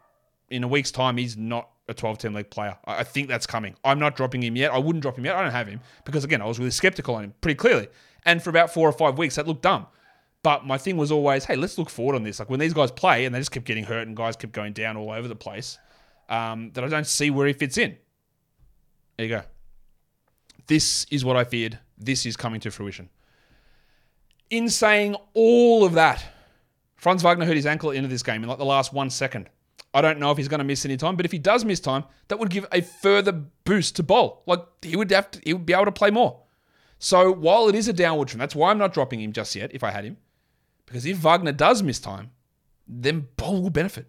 in 0.50 0.62
a 0.62 0.68
week's 0.68 0.90
time 0.90 1.16
he's 1.16 1.38
not 1.38 1.70
a 1.88 1.94
12-10 1.94 2.34
league 2.34 2.50
player. 2.50 2.76
I, 2.84 2.98
I 2.98 3.04
think 3.04 3.28
that's 3.28 3.46
coming. 3.46 3.76
I'm 3.82 3.98
not 3.98 4.14
dropping 4.14 4.42
him 4.42 4.56
yet. 4.56 4.72
I 4.72 4.78
wouldn't 4.78 5.00
drop 5.00 5.16
him 5.16 5.24
yet. 5.24 5.36
I 5.36 5.42
don't 5.42 5.52
have 5.52 5.68
him 5.68 5.80
because 6.04 6.22
again 6.22 6.42
I 6.42 6.44
was 6.44 6.58
really 6.58 6.70
skeptical 6.70 7.14
on 7.14 7.24
him 7.24 7.34
pretty 7.40 7.56
clearly. 7.56 7.88
And 8.24 8.42
for 8.42 8.50
about 8.50 8.72
four 8.72 8.88
or 8.88 8.92
five 8.92 9.18
weeks, 9.18 9.36
that 9.36 9.46
looked 9.46 9.62
dumb. 9.62 9.86
But 10.42 10.66
my 10.66 10.78
thing 10.78 10.96
was 10.96 11.12
always, 11.12 11.44
hey, 11.44 11.56
let's 11.56 11.76
look 11.76 11.90
forward 11.90 12.16
on 12.16 12.22
this. 12.22 12.38
Like 12.38 12.48
when 12.48 12.60
these 12.60 12.72
guys 12.72 12.90
play 12.90 13.26
and 13.26 13.34
they 13.34 13.38
just 13.38 13.50
kept 13.50 13.66
getting 13.66 13.84
hurt 13.84 14.06
and 14.06 14.16
guys 14.16 14.36
kept 14.36 14.52
going 14.52 14.72
down 14.72 14.96
all 14.96 15.10
over 15.10 15.28
the 15.28 15.36
place, 15.36 15.78
um, 16.28 16.70
that 16.72 16.84
I 16.84 16.88
don't 16.88 17.06
see 17.06 17.30
where 17.30 17.46
he 17.46 17.52
fits 17.52 17.76
in. 17.76 17.96
There 19.16 19.26
you 19.26 19.36
go. 19.36 19.42
This 20.66 21.04
is 21.10 21.24
what 21.24 21.36
I 21.36 21.44
feared. 21.44 21.78
This 21.98 22.24
is 22.24 22.36
coming 22.36 22.60
to 22.60 22.70
fruition. 22.70 23.10
In 24.48 24.68
saying 24.68 25.16
all 25.34 25.84
of 25.84 25.92
that, 25.94 26.24
Franz 26.96 27.22
Wagner 27.22 27.44
hurt 27.44 27.56
his 27.56 27.66
ankle 27.66 27.90
of 27.90 28.10
this 28.10 28.22
game 28.22 28.42
in 28.42 28.48
like 28.48 28.58
the 28.58 28.64
last 28.64 28.92
one 28.92 29.10
second. 29.10 29.50
I 29.92 30.00
don't 30.00 30.18
know 30.18 30.30
if 30.30 30.38
he's 30.38 30.48
going 30.48 30.58
to 30.58 30.64
miss 30.64 30.84
any 30.84 30.96
time, 30.96 31.16
but 31.16 31.26
if 31.26 31.32
he 31.32 31.38
does 31.38 31.64
miss 31.64 31.80
time, 31.80 32.04
that 32.28 32.38
would 32.38 32.50
give 32.50 32.66
a 32.72 32.80
further 32.80 33.32
boost 33.32 33.96
to 33.96 34.02
Bol. 34.02 34.42
Like 34.46 34.64
he 34.82 34.96
would 34.96 35.10
have 35.10 35.30
to, 35.32 35.40
he 35.44 35.52
would 35.52 35.66
be 35.66 35.72
able 35.72 35.86
to 35.86 35.92
play 35.92 36.10
more. 36.10 36.40
So 37.02 37.32
while 37.32 37.66
it 37.66 37.74
is 37.74 37.88
a 37.88 37.94
downward 37.94 38.28
trend, 38.28 38.42
that's 38.42 38.54
why 38.54 38.70
I'm 38.70 38.76
not 38.76 38.92
dropping 38.92 39.22
him 39.22 39.32
just 39.32 39.56
yet 39.56 39.74
if 39.74 39.82
I 39.82 39.90
had 39.90 40.04
him. 40.04 40.18
Because 40.84 41.06
if 41.06 41.16
Wagner 41.16 41.52
does 41.52 41.82
miss 41.82 41.98
time, 41.98 42.30
then 42.86 43.26
Bol 43.38 43.62
will 43.62 43.70
benefit. 43.70 44.06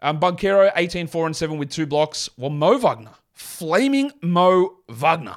Um, 0.00 0.18
Banchero, 0.18 0.72
18, 0.74 1.08
4, 1.08 1.26
and 1.26 1.36
7 1.36 1.58
with 1.58 1.68
two 1.68 1.84
blocks. 1.84 2.30
Well, 2.38 2.48
Mo 2.48 2.78
Wagner. 2.78 3.10
Flaming 3.34 4.12
Mo 4.22 4.78
Wagner. 4.88 5.36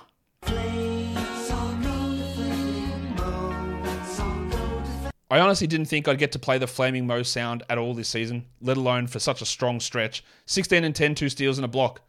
I 5.30 5.39
honestly 5.39 5.67
didn't 5.67 5.88
think 5.88 6.08
I'd 6.08 6.17
get 6.17 6.32
to 6.32 6.39
play 6.39 6.60
the 6.60 6.67
Flaming 6.67 7.06
Mo 7.06 7.24
sound 7.24 7.63
at 7.69 7.78
all 7.78 7.93
this 7.93 8.08
season, 8.08 8.46
let 8.62 8.78
alone 8.78 9.08
for 9.08 9.19
such 9.19 9.41
a 9.41 9.46
strong 9.46 9.82
stretch. 9.82 10.24
16 10.46 10.86
and 10.86 10.96
10, 10.96 11.15
two 11.15 11.28
steals 11.28 11.58
and 11.58 11.65
a 11.65 11.67
block. 11.67 12.02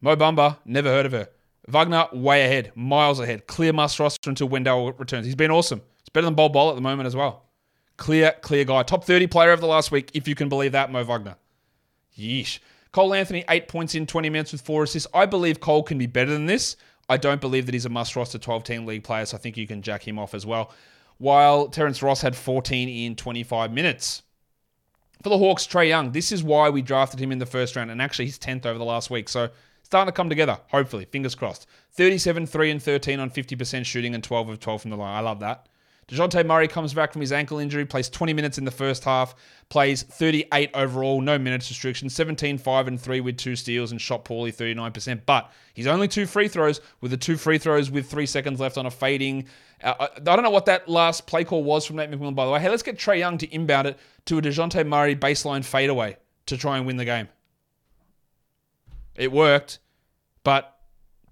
Mo 0.00 0.14
Bamba, 0.14 0.58
never 0.64 0.90
heard 0.90 1.06
of 1.06 1.12
her. 1.12 1.28
Wagner, 1.68 2.06
way 2.12 2.44
ahead, 2.44 2.72
miles 2.74 3.20
ahead. 3.20 3.46
Clear 3.46 3.72
must 3.72 3.98
roster 3.98 4.30
until 4.30 4.48
Wendell 4.48 4.92
returns. 4.92 5.26
He's 5.26 5.34
been 5.34 5.50
awesome. 5.50 5.82
It's 6.00 6.08
better 6.08 6.24
than 6.24 6.34
Bol 6.34 6.48
Bol 6.48 6.70
at 6.70 6.76
the 6.76 6.80
moment 6.80 7.06
as 7.06 7.16
well. 7.16 7.44
Clear, 7.96 8.34
clear 8.42 8.64
guy. 8.64 8.82
Top 8.82 9.04
30 9.04 9.26
player 9.26 9.52
of 9.52 9.60
the 9.60 9.66
last 9.66 9.90
week, 9.90 10.10
if 10.14 10.28
you 10.28 10.34
can 10.34 10.48
believe 10.48 10.72
that, 10.72 10.92
Mo 10.92 11.02
Wagner. 11.02 11.36
Yeesh. 12.16 12.60
Cole 12.92 13.14
Anthony, 13.14 13.44
eight 13.48 13.68
points 13.68 13.94
in 13.94 14.06
20 14.06 14.30
minutes 14.30 14.52
with 14.52 14.60
four 14.62 14.84
assists. 14.84 15.08
I 15.12 15.26
believe 15.26 15.60
Cole 15.60 15.82
can 15.82 15.98
be 15.98 16.06
better 16.06 16.30
than 16.30 16.46
this. 16.46 16.76
I 17.08 17.16
don't 17.16 17.40
believe 17.40 17.66
that 17.66 17.74
he's 17.74 17.84
a 17.84 17.90
must 17.90 18.16
roster 18.16 18.38
12 18.38 18.64
team 18.64 18.86
league 18.86 19.04
player, 19.04 19.26
so 19.26 19.36
I 19.36 19.40
think 19.40 19.56
you 19.56 19.66
can 19.66 19.82
jack 19.82 20.06
him 20.06 20.18
off 20.18 20.34
as 20.34 20.46
well. 20.46 20.72
While 21.18 21.68
Terrence 21.68 22.02
Ross 22.02 22.20
had 22.20 22.36
14 22.36 22.88
in 22.88 23.16
25 23.16 23.72
minutes. 23.72 24.22
For 25.22 25.30
the 25.30 25.38
Hawks, 25.38 25.66
Trae 25.66 25.88
Young, 25.88 26.12
this 26.12 26.30
is 26.30 26.42
why 26.42 26.68
we 26.68 26.82
drafted 26.82 27.20
him 27.20 27.32
in 27.32 27.38
the 27.38 27.46
first 27.46 27.74
round, 27.76 27.90
and 27.90 28.02
actually 28.02 28.26
he's 28.26 28.38
10th 28.38 28.66
over 28.66 28.78
the 28.78 28.84
last 28.84 29.10
week. 29.10 29.28
So 29.28 29.48
starting 29.86 30.12
to 30.12 30.16
come 30.16 30.28
together, 30.28 30.58
hopefully. 30.72 31.04
Fingers 31.04 31.36
crossed. 31.36 31.68
37, 31.92 32.44
3, 32.46 32.70
and 32.72 32.82
13 32.82 33.20
on 33.20 33.30
50% 33.30 33.86
shooting 33.86 34.16
and 34.16 34.24
12 34.24 34.48
of 34.48 34.58
12 34.58 34.82
from 34.82 34.90
the 34.90 34.96
line. 34.96 35.16
I 35.16 35.20
love 35.20 35.38
that. 35.40 35.68
DeJounte 36.08 36.44
Murray 36.44 36.66
comes 36.66 36.92
back 36.92 37.12
from 37.12 37.20
his 37.20 37.30
ankle 37.30 37.60
injury, 37.60 37.86
plays 37.86 38.08
20 38.08 38.32
minutes 38.32 38.58
in 38.58 38.64
the 38.64 38.72
first 38.72 39.04
half, 39.04 39.36
plays 39.68 40.02
38 40.02 40.70
overall, 40.74 41.20
no 41.20 41.38
minutes 41.38 41.68
restriction, 41.68 42.10
17, 42.10 42.58
5, 42.58 42.88
and 42.88 43.00
3 43.00 43.20
with 43.20 43.36
two 43.36 43.54
steals, 43.54 43.92
and 43.92 44.00
shot 44.00 44.24
poorly 44.24 44.50
39%. 44.50 45.20
But 45.24 45.52
he's 45.72 45.86
only 45.86 46.08
two 46.08 46.26
free 46.26 46.48
throws, 46.48 46.80
with 47.00 47.12
the 47.12 47.16
two 47.16 47.36
free 47.36 47.58
throws 47.58 47.88
with 47.88 48.10
three 48.10 48.26
seconds 48.26 48.58
left 48.58 48.78
on 48.78 48.86
a 48.86 48.90
fading. 48.90 49.46
Uh, 49.82 50.08
I 50.16 50.20
don't 50.20 50.42
know 50.42 50.50
what 50.50 50.66
that 50.66 50.88
last 50.88 51.28
play 51.28 51.44
call 51.44 51.62
was 51.62 51.86
from 51.86 51.94
Nate 51.94 52.10
McMillan, 52.10 52.34
by 52.34 52.44
the 52.44 52.50
way. 52.50 52.58
Hey, 52.58 52.70
let's 52.70 52.82
get 52.82 52.98
Trae 52.98 53.20
Young 53.20 53.38
to 53.38 53.54
inbound 53.54 53.86
it 53.86 53.98
to 54.24 54.38
a 54.38 54.42
DeJounte 54.42 54.84
Murray 54.84 55.14
baseline 55.14 55.64
fadeaway 55.64 56.16
to 56.46 56.56
try 56.56 56.76
and 56.76 56.86
win 56.86 56.96
the 56.96 57.04
game. 57.04 57.28
It 59.16 59.32
worked, 59.32 59.78
but 60.44 60.78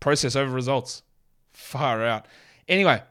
process 0.01 0.37
over 0.37 0.53
results. 0.53 1.03
Far 1.53 2.05
out. 2.05 2.27
Anyway, 2.68 3.03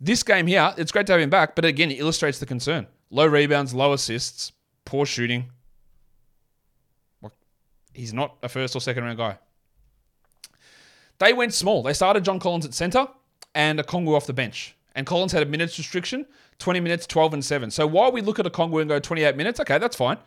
this 0.00 0.22
game 0.22 0.46
here, 0.46 0.72
it's 0.76 0.92
great 0.92 1.06
to 1.06 1.12
have 1.12 1.20
him 1.20 1.30
back, 1.30 1.54
but 1.54 1.64
again, 1.64 1.90
it 1.90 1.98
illustrates 1.98 2.38
the 2.38 2.46
concern. 2.46 2.86
Low 3.10 3.26
rebounds, 3.26 3.74
low 3.74 3.92
assists, 3.92 4.52
poor 4.84 5.06
shooting. 5.06 5.50
He's 7.92 8.12
not 8.12 8.36
a 8.42 8.48
first 8.48 8.74
or 8.74 8.80
second 8.80 9.04
round 9.04 9.18
guy. 9.18 9.38
They 11.18 11.32
went 11.32 11.54
small. 11.54 11.82
They 11.82 11.92
started 11.92 12.24
John 12.24 12.40
Collins 12.40 12.66
at 12.66 12.74
center 12.74 13.06
and 13.54 13.78
Okongwu 13.78 14.16
off 14.16 14.26
the 14.26 14.32
bench. 14.32 14.76
And 14.96 15.06
Collins 15.06 15.32
had 15.32 15.42
a 15.42 15.46
minutes 15.46 15.78
restriction 15.78 16.26
20 16.58 16.80
minutes, 16.80 17.06
12 17.06 17.34
and 17.34 17.44
7. 17.44 17.70
So 17.70 17.86
while 17.86 18.12
we 18.12 18.20
look 18.20 18.38
at 18.38 18.46
Okongwu 18.46 18.80
and 18.80 18.88
go 18.88 18.98
28 18.98 19.36
minutes, 19.36 19.60
okay, 19.60 19.78
that's 19.78 19.96
fine. 19.96 20.18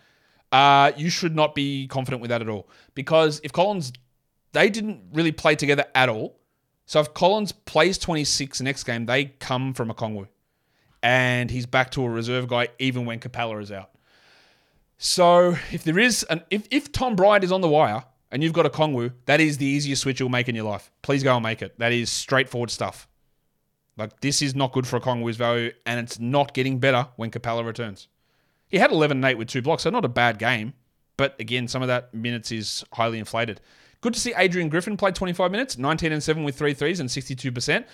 Uh, 0.51 0.91
you 0.95 1.09
should 1.09 1.35
not 1.35 1.55
be 1.55 1.87
confident 1.87 2.21
with 2.21 2.29
that 2.29 2.41
at 2.41 2.49
all. 2.49 2.69
Because 2.95 3.41
if 3.43 3.51
Collins, 3.51 3.91
they 4.53 4.69
didn't 4.69 5.01
really 5.13 5.31
play 5.31 5.55
together 5.55 5.85
at 5.93 6.09
all. 6.09 6.39
So 6.85 6.99
if 7.01 7.13
Collins 7.13 7.51
plays 7.51 7.97
26 7.97 8.61
next 8.61 8.83
game, 8.83 9.05
they 9.05 9.25
come 9.25 9.73
from 9.73 9.89
Okongwu. 9.89 10.27
And 11.03 11.51
he's 11.51 11.65
back 11.65 11.91
to 11.91 12.03
a 12.03 12.09
reserve 12.09 12.47
guy 12.47 12.69
even 12.79 13.05
when 13.05 13.19
Capela 13.19 13.61
is 13.61 13.71
out. 13.71 13.91
So 14.97 15.55
if 15.71 15.83
there 15.83 15.99
is 15.99 16.23
an 16.23 16.41
if, 16.49 16.67
if 16.71 16.91
Tom 16.91 17.15
Bryant 17.15 17.43
is 17.43 17.51
on 17.51 17.61
the 17.61 17.67
wire 17.67 18.03
and 18.31 18.41
you've 18.41 18.53
got 18.53 18.65
Okongwu, 18.71 19.13
that 19.25 19.39
is 19.39 19.57
the 19.57 19.65
easiest 19.65 20.01
switch 20.01 20.19
you'll 20.19 20.29
make 20.29 20.49
in 20.49 20.55
your 20.55 20.65
life. 20.65 20.91
Please 21.03 21.23
go 21.23 21.35
and 21.35 21.43
make 21.43 21.61
it. 21.61 21.77
That 21.77 21.91
is 21.91 22.09
straightforward 22.09 22.71
stuff. 22.71 23.07
Like 23.97 24.19
this 24.21 24.41
is 24.41 24.55
not 24.55 24.71
good 24.73 24.87
for 24.87 24.99
Okongwu's 24.99 25.37
value, 25.37 25.71
and 25.85 25.99
it's 25.99 26.19
not 26.19 26.53
getting 26.53 26.79
better 26.79 27.07
when 27.15 27.31
Capela 27.31 27.65
returns. 27.65 28.07
He 28.69 28.77
had 28.77 28.91
11 28.91 29.17
and 29.17 29.25
8 29.25 29.37
with 29.37 29.47
two 29.47 29.61
blocks, 29.61 29.83
so 29.83 29.89
not 29.89 30.05
a 30.05 30.09
bad 30.09 30.39
game. 30.39 30.73
But 31.15 31.35
again, 31.39 31.67
some 31.67 31.81
of 31.81 31.87
that 31.87 32.13
minutes 32.13 32.51
is 32.51 32.83
highly 32.93 33.19
inflated. 33.19 33.61
Good 34.01 34.13
to 34.13 34.19
see 34.19 34.33
Adrian 34.37 34.69
Griffin 34.69 34.97
play 34.97 35.11
25 35.11 35.51
minutes, 35.51 35.77
19 35.77 36.11
and 36.11 36.21
7 36.21 36.43
with 36.43 36.55
three 36.55 36.73
threes 36.73 36.99
and 36.99 37.09
62%. 37.09 37.85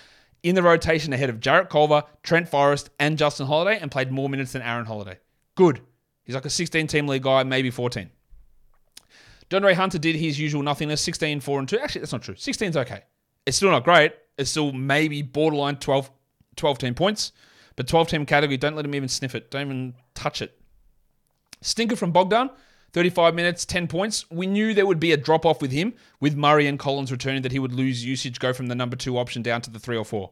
In 0.42 0.54
the 0.54 0.62
rotation 0.62 1.14
ahead 1.14 1.30
of 1.30 1.40
Jarrett 1.40 1.70
Culver, 1.70 2.04
Trent 2.22 2.48
Forrest, 2.48 2.90
and 2.98 3.16
Justin 3.16 3.46
Holiday, 3.46 3.78
and 3.80 3.90
played 3.90 4.12
more 4.12 4.28
minutes 4.28 4.52
than 4.52 4.60
Aaron 4.60 4.84
Holiday. 4.84 5.18
Good. 5.54 5.80
He's 6.24 6.34
like 6.34 6.44
a 6.44 6.50
16 6.50 6.86
team 6.86 7.06
league 7.06 7.22
guy, 7.22 7.42
maybe 7.44 7.70
14. 7.70 8.10
DeAndre 9.48 9.74
Hunter 9.74 9.98
did 9.98 10.16
his 10.16 10.38
usual 10.38 10.62
nothingness, 10.62 11.00
16, 11.00 11.40
4, 11.40 11.58
and 11.60 11.68
2. 11.68 11.78
Actually, 11.78 12.00
that's 12.00 12.12
not 12.12 12.22
true. 12.22 12.34
16's 12.34 12.76
okay. 12.76 13.02
It's 13.46 13.56
still 13.56 13.70
not 13.70 13.84
great. 13.84 14.12
It's 14.36 14.50
still 14.50 14.72
maybe 14.72 15.22
borderline 15.22 15.76
12, 15.76 16.10
12 16.56 16.78
team 16.78 16.94
points. 16.94 17.32
But 17.76 17.88
12 17.88 18.08
team 18.08 18.26
category, 18.26 18.56
don't 18.56 18.76
let 18.76 18.84
him 18.84 18.94
even 18.94 19.08
sniff 19.08 19.34
it. 19.34 19.50
Don't 19.50 19.66
even 19.66 19.94
touch 20.14 20.42
it. 20.42 20.58
Stinker 21.64 21.96
from 21.96 22.12
Bogdan, 22.12 22.50
35 22.92 23.34
minutes, 23.34 23.64
10 23.64 23.88
points. 23.88 24.30
We 24.30 24.46
knew 24.46 24.74
there 24.74 24.86
would 24.86 25.00
be 25.00 25.12
a 25.12 25.16
drop 25.16 25.46
off 25.46 25.62
with 25.62 25.72
him, 25.72 25.94
with 26.20 26.36
Murray 26.36 26.66
and 26.66 26.78
Collins 26.78 27.10
returning, 27.10 27.42
that 27.42 27.52
he 27.52 27.58
would 27.58 27.72
lose 27.72 28.04
usage, 28.04 28.38
go 28.38 28.52
from 28.52 28.66
the 28.66 28.74
number 28.74 28.96
two 28.96 29.18
option 29.18 29.42
down 29.42 29.62
to 29.62 29.70
the 29.70 29.78
three 29.78 29.96
or 29.96 30.04
four. 30.04 30.30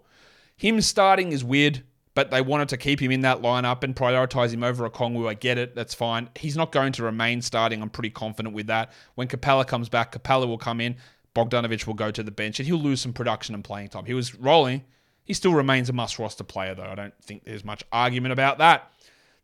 Him 0.57 0.81
starting 0.83 1.33
is 1.33 1.43
weird, 1.43 1.83
but 2.15 2.31
they 2.31 2.43
wanted 2.43 2.69
to 2.69 2.77
keep 2.77 3.01
him 3.01 3.11
in 3.11 3.23
that 3.23 3.41
lineup 3.41 3.83
and 3.83 3.97
prioritize 3.97 4.53
him 4.53 4.63
over 4.63 4.89
Okongwu. 4.89 5.27
I 5.27 5.35
get 5.35 5.57
it. 5.57 5.75
That's 5.75 5.95
fine. 5.95 6.29
He's 6.37 6.57
not 6.57 6.71
going 6.71 6.93
to 6.93 7.03
remain 7.03 7.41
starting. 7.41 7.81
I'm 7.81 7.91
pretty 7.91 8.11
confident 8.11 8.55
with 8.55 8.67
that. 8.67 8.93
When 9.15 9.27
Capela 9.27 9.67
comes 9.67 9.89
back, 9.89 10.13
Capela 10.13 10.47
will 10.47 10.59
come 10.59 10.81
in. 10.81 10.97
Bogdanovic 11.35 11.87
will 11.87 11.95
go 11.95 12.11
to 12.11 12.23
the 12.23 12.31
bench 12.31 12.61
and 12.61 12.67
he'll 12.67 12.77
lose 12.77 13.01
some 13.01 13.15
production 13.15 13.55
and 13.55 13.65
playing 13.65 13.89
time. 13.89 14.05
He 14.05 14.13
was 14.13 14.35
rolling. 14.35 14.85
He 15.25 15.33
still 15.33 15.55
remains 15.55 15.89
a 15.89 15.95
must 15.95 16.19
roster 16.19 16.45
player, 16.45 16.75
though. 16.75 16.83
I 16.83 16.95
don't 16.95 17.15
think 17.23 17.45
there's 17.45 17.65
much 17.65 17.83
argument 17.91 18.33
about 18.33 18.59
that. 18.59 18.93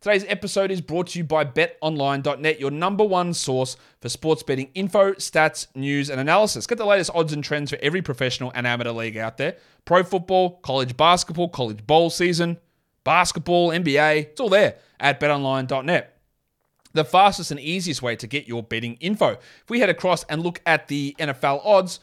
Today's 0.01 0.23
episode 0.29 0.71
is 0.71 0.79
brought 0.79 1.07
to 1.07 1.19
you 1.19 1.25
by 1.25 1.43
betonline.net, 1.43 2.57
your 2.57 2.71
number 2.71 3.03
one 3.03 3.33
source 3.33 3.75
for 3.99 4.07
sports 4.07 4.41
betting 4.43 4.69
info, 4.73 5.11
stats, 5.15 5.67
news, 5.75 6.09
and 6.09 6.21
analysis. 6.21 6.65
Get 6.65 6.77
the 6.77 6.85
latest 6.85 7.11
odds 7.13 7.33
and 7.33 7.43
trends 7.43 7.69
for 7.69 7.77
every 7.81 8.01
professional 8.01 8.49
and 8.55 8.65
amateur 8.65 8.91
league 8.91 9.17
out 9.17 9.35
there 9.35 9.57
pro 9.83 10.03
football, 10.03 10.51
college 10.61 10.95
basketball, 10.95 11.49
college 11.49 11.85
bowl 11.85 12.09
season, 12.09 12.57
basketball, 13.03 13.71
NBA. 13.71 14.21
It's 14.21 14.39
all 14.39 14.47
there 14.47 14.77
at 15.01 15.19
betonline.net. 15.19 16.17
The 16.93 17.03
fastest 17.03 17.51
and 17.51 17.59
easiest 17.59 18.01
way 18.01 18.15
to 18.15 18.25
get 18.25 18.47
your 18.47 18.63
betting 18.63 18.95
info. 19.01 19.31
If 19.31 19.69
we 19.69 19.81
head 19.81 19.89
across 19.89 20.23
and 20.23 20.41
look 20.41 20.61
at 20.65 20.87
the 20.87 21.13
NFL 21.19 21.59
odds, 21.65 21.99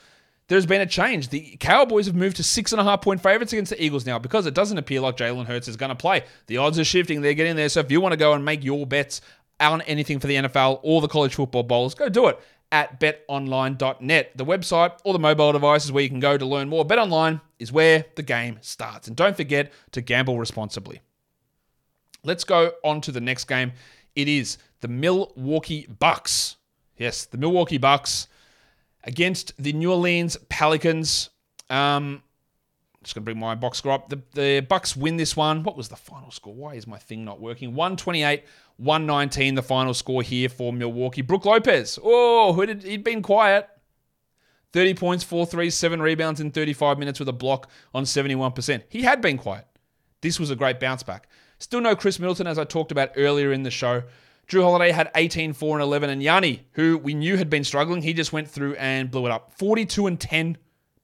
there's 0.48 0.66
been 0.66 0.80
a 0.80 0.86
change. 0.86 1.28
The 1.28 1.56
Cowboys 1.58 2.06
have 2.06 2.14
moved 2.14 2.36
to 2.36 2.44
six 2.44 2.72
and 2.72 2.80
a 2.80 2.84
half 2.84 3.02
point 3.02 3.20
favorites 3.20 3.52
against 3.52 3.70
the 3.70 3.82
Eagles 3.82 4.06
now 4.06 4.18
because 4.18 4.46
it 4.46 4.54
doesn't 4.54 4.78
appear 4.78 5.00
like 5.00 5.16
Jalen 5.16 5.46
Hurts 5.46 5.68
is 5.68 5.76
going 5.76 5.90
to 5.90 5.96
play. 5.96 6.24
The 6.46 6.58
odds 6.58 6.78
are 6.78 6.84
shifting. 6.84 7.20
They're 7.20 7.34
getting 7.34 7.56
there. 7.56 7.68
So 7.68 7.80
if 7.80 7.90
you 7.90 8.00
want 8.00 8.12
to 8.12 8.16
go 8.16 8.32
and 8.32 8.44
make 8.44 8.62
your 8.62 8.86
bets 8.86 9.20
on 9.58 9.82
anything 9.82 10.20
for 10.20 10.26
the 10.26 10.36
NFL 10.36 10.80
or 10.82 11.00
the 11.00 11.08
college 11.08 11.34
football 11.34 11.62
bowls, 11.62 11.94
go 11.94 12.08
do 12.08 12.28
it 12.28 12.38
at 12.72 13.00
betonline.net, 13.00 14.32
the 14.36 14.44
website 14.44 14.98
or 15.04 15.12
the 15.12 15.18
mobile 15.18 15.52
devices 15.52 15.92
where 15.92 16.02
you 16.02 16.08
can 16.08 16.20
go 16.20 16.36
to 16.36 16.44
learn 16.44 16.68
more. 16.68 16.84
BetOnline 16.84 17.40
is 17.58 17.72
where 17.72 18.04
the 18.16 18.22
game 18.22 18.58
starts. 18.60 19.08
And 19.08 19.16
don't 19.16 19.36
forget 19.36 19.72
to 19.92 20.00
gamble 20.00 20.38
responsibly. 20.38 21.00
Let's 22.22 22.44
go 22.44 22.72
on 22.84 23.00
to 23.02 23.12
the 23.12 23.20
next 23.20 23.44
game. 23.44 23.72
It 24.14 24.28
is 24.28 24.58
the 24.80 24.88
Milwaukee 24.88 25.86
Bucks. 25.86 26.56
Yes, 26.96 27.24
the 27.24 27.38
Milwaukee 27.38 27.78
Bucks 27.78 28.26
against 29.06 29.52
the 29.58 29.72
New 29.72 29.90
Orleans 29.90 30.36
Pelicans. 30.48 31.30
Um, 31.70 32.22
just 33.02 33.14
gonna 33.14 33.24
bring 33.24 33.38
my 33.38 33.54
box 33.54 33.78
score 33.78 33.92
up. 33.92 34.08
The, 34.08 34.20
the 34.34 34.60
Bucks 34.60 34.96
win 34.96 35.16
this 35.16 35.36
one. 35.36 35.62
What 35.62 35.76
was 35.76 35.88
the 35.88 35.96
final 35.96 36.30
score? 36.30 36.54
Why 36.54 36.74
is 36.74 36.86
my 36.86 36.98
thing 36.98 37.24
not 37.24 37.40
working? 37.40 37.74
128, 37.74 38.42
119, 38.78 39.54
the 39.54 39.62
final 39.62 39.94
score 39.94 40.22
here 40.22 40.48
for 40.48 40.72
Milwaukee. 40.72 41.22
Brooke 41.22 41.44
Lopez. 41.44 41.98
Oh, 42.02 42.52
who 42.52 42.66
did, 42.66 42.82
he'd 42.82 43.04
been 43.04 43.22
quiet. 43.22 43.68
30 44.72 44.94
points, 44.94 45.24
4 45.24 45.46
threes, 45.46 45.74
7 45.74 46.02
rebounds 46.02 46.40
in 46.40 46.50
35 46.50 46.98
minutes 46.98 47.18
with 47.18 47.28
a 47.28 47.32
block 47.32 47.70
on 47.94 48.04
71%. 48.04 48.82
He 48.88 49.02
had 49.02 49.22
been 49.22 49.38
quiet. 49.38 49.66
This 50.20 50.40
was 50.40 50.50
a 50.50 50.56
great 50.56 50.80
bounce 50.80 51.02
back. 51.02 51.28
Still 51.58 51.80
no 51.80 51.94
Khris 51.94 52.18
Middleton, 52.18 52.46
as 52.46 52.58
I 52.58 52.64
talked 52.64 52.92
about 52.92 53.12
earlier 53.16 53.52
in 53.52 53.62
the 53.62 53.70
show. 53.70 54.02
Jrue 54.48 54.62
Holiday 54.62 54.92
had 54.92 55.10
18, 55.14 55.52
4, 55.52 55.76
and 55.76 55.82
11. 55.82 56.10
And 56.10 56.22
Yanni, 56.22 56.66
who 56.72 56.98
we 56.98 57.14
knew 57.14 57.36
had 57.36 57.50
been 57.50 57.64
struggling, 57.64 58.02
he 58.02 58.12
just 58.12 58.32
went 58.32 58.48
through 58.48 58.76
and 58.76 59.10
blew 59.10 59.26
it 59.26 59.32
up. 59.32 59.52
42 59.58 60.06
and 60.06 60.20
10. 60.20 60.58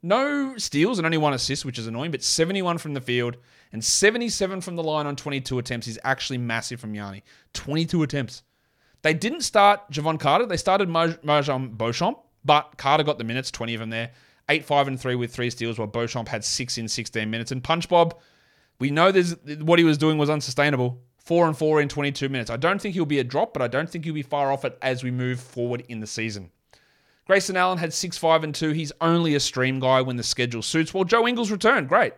No 0.05 0.57
steals 0.57 0.99
and 0.99 1.07
only 1.07 1.19
one 1.19 1.33
assist, 1.33 1.65
which 1.65 1.79
is 1.79 1.87
annoying, 1.87 2.11
but 2.11 2.23
71 2.23 2.79
from 2.79 2.95
the 2.95 3.01
field 3.01 3.37
and 3.73 3.85
77 3.85 4.61
from 4.61 4.77
the 4.77 4.83
line 4.83 5.07
on 5.07 5.17
22 5.17 5.59
attempts 5.59 5.87
is 5.87 5.99
actually 6.05 6.39
massive 6.39 6.81
from 6.81 6.95
Yanni. 6.95 7.23
22 7.55 8.03
attempts. 8.03 8.43
They 9.03 9.15
didn't 9.15 9.41
start 9.41 9.91
Jevon 9.91 10.21
Carter. 10.21 10.47
They 10.47 10.57
started 10.57 10.89
MarJon 10.89 11.77
Beauchamp, 11.77 12.19
but 12.45 12.77
Carter 12.77 13.03
got 13.03 13.19
the 13.19 13.25
minutes, 13.25 13.51
20 13.51 13.75
of 13.75 13.81
them 13.81 13.91
there. 13.91 14.11
8, 14.49 14.65
5, 14.65 14.89
and 14.89 15.01
3 15.01 15.15
with 15.15 15.33
three 15.33 15.51
steals, 15.51 15.79
while 15.79 15.89
Beauchamp 15.89 16.29
had 16.29 16.45
6 16.45 16.79
in 16.79 16.89
16 16.89 17.31
minutes. 17.31 17.53
And 17.53 17.65
Punch 17.65 17.89
Bob, 17.89 18.19
we 18.79 18.91
know 18.91 19.11
there's, 19.11 19.37
what 19.61 19.79
he 19.79 19.85
was 19.85 19.99
doing 19.99 20.19
was 20.19 20.29
unsustainable. 20.29 21.01
4 21.25 21.47
and 21.47 21.57
4 21.57 21.81
in 21.81 21.89
22 21.89 22.29
minutes. 22.29 22.51
I 22.51 22.57
don't 22.57 22.81
think 22.81 22.95
he'll 22.95 23.05
be 23.05 23.21
a 23.21 23.25
drop, 23.25 23.53
but 23.53 23.63
I 23.63 23.69
don't 23.69 23.89
think 23.89 24.05
he'll 24.05 24.15
be 24.15 24.23
far 24.23 24.53
off 24.53 24.65
it 24.65 24.77
as 24.83 25.05
we 25.05 25.11
move 25.11 25.41
forward 25.41 25.85
in 25.89 26.01
the 26.01 26.07
season. 26.07 26.51
Grayson 27.27 27.57
Allen 27.57 27.79
had 27.79 27.93
6, 27.93 28.19
5, 28.19 28.45
and 28.45 28.55
2. 28.55 28.71
He's 28.71 28.93
only 29.01 29.35
a 29.35 29.41
stream 29.41 29.79
guy 29.79 30.01
when 30.01 30.17
the 30.17 30.23
schedule 30.25 30.63
suits. 30.63 30.93
Well, 30.93 31.05
Joe 31.05 31.27
Ingles 31.29 31.53
returned. 31.53 31.89
Great. 31.89 32.15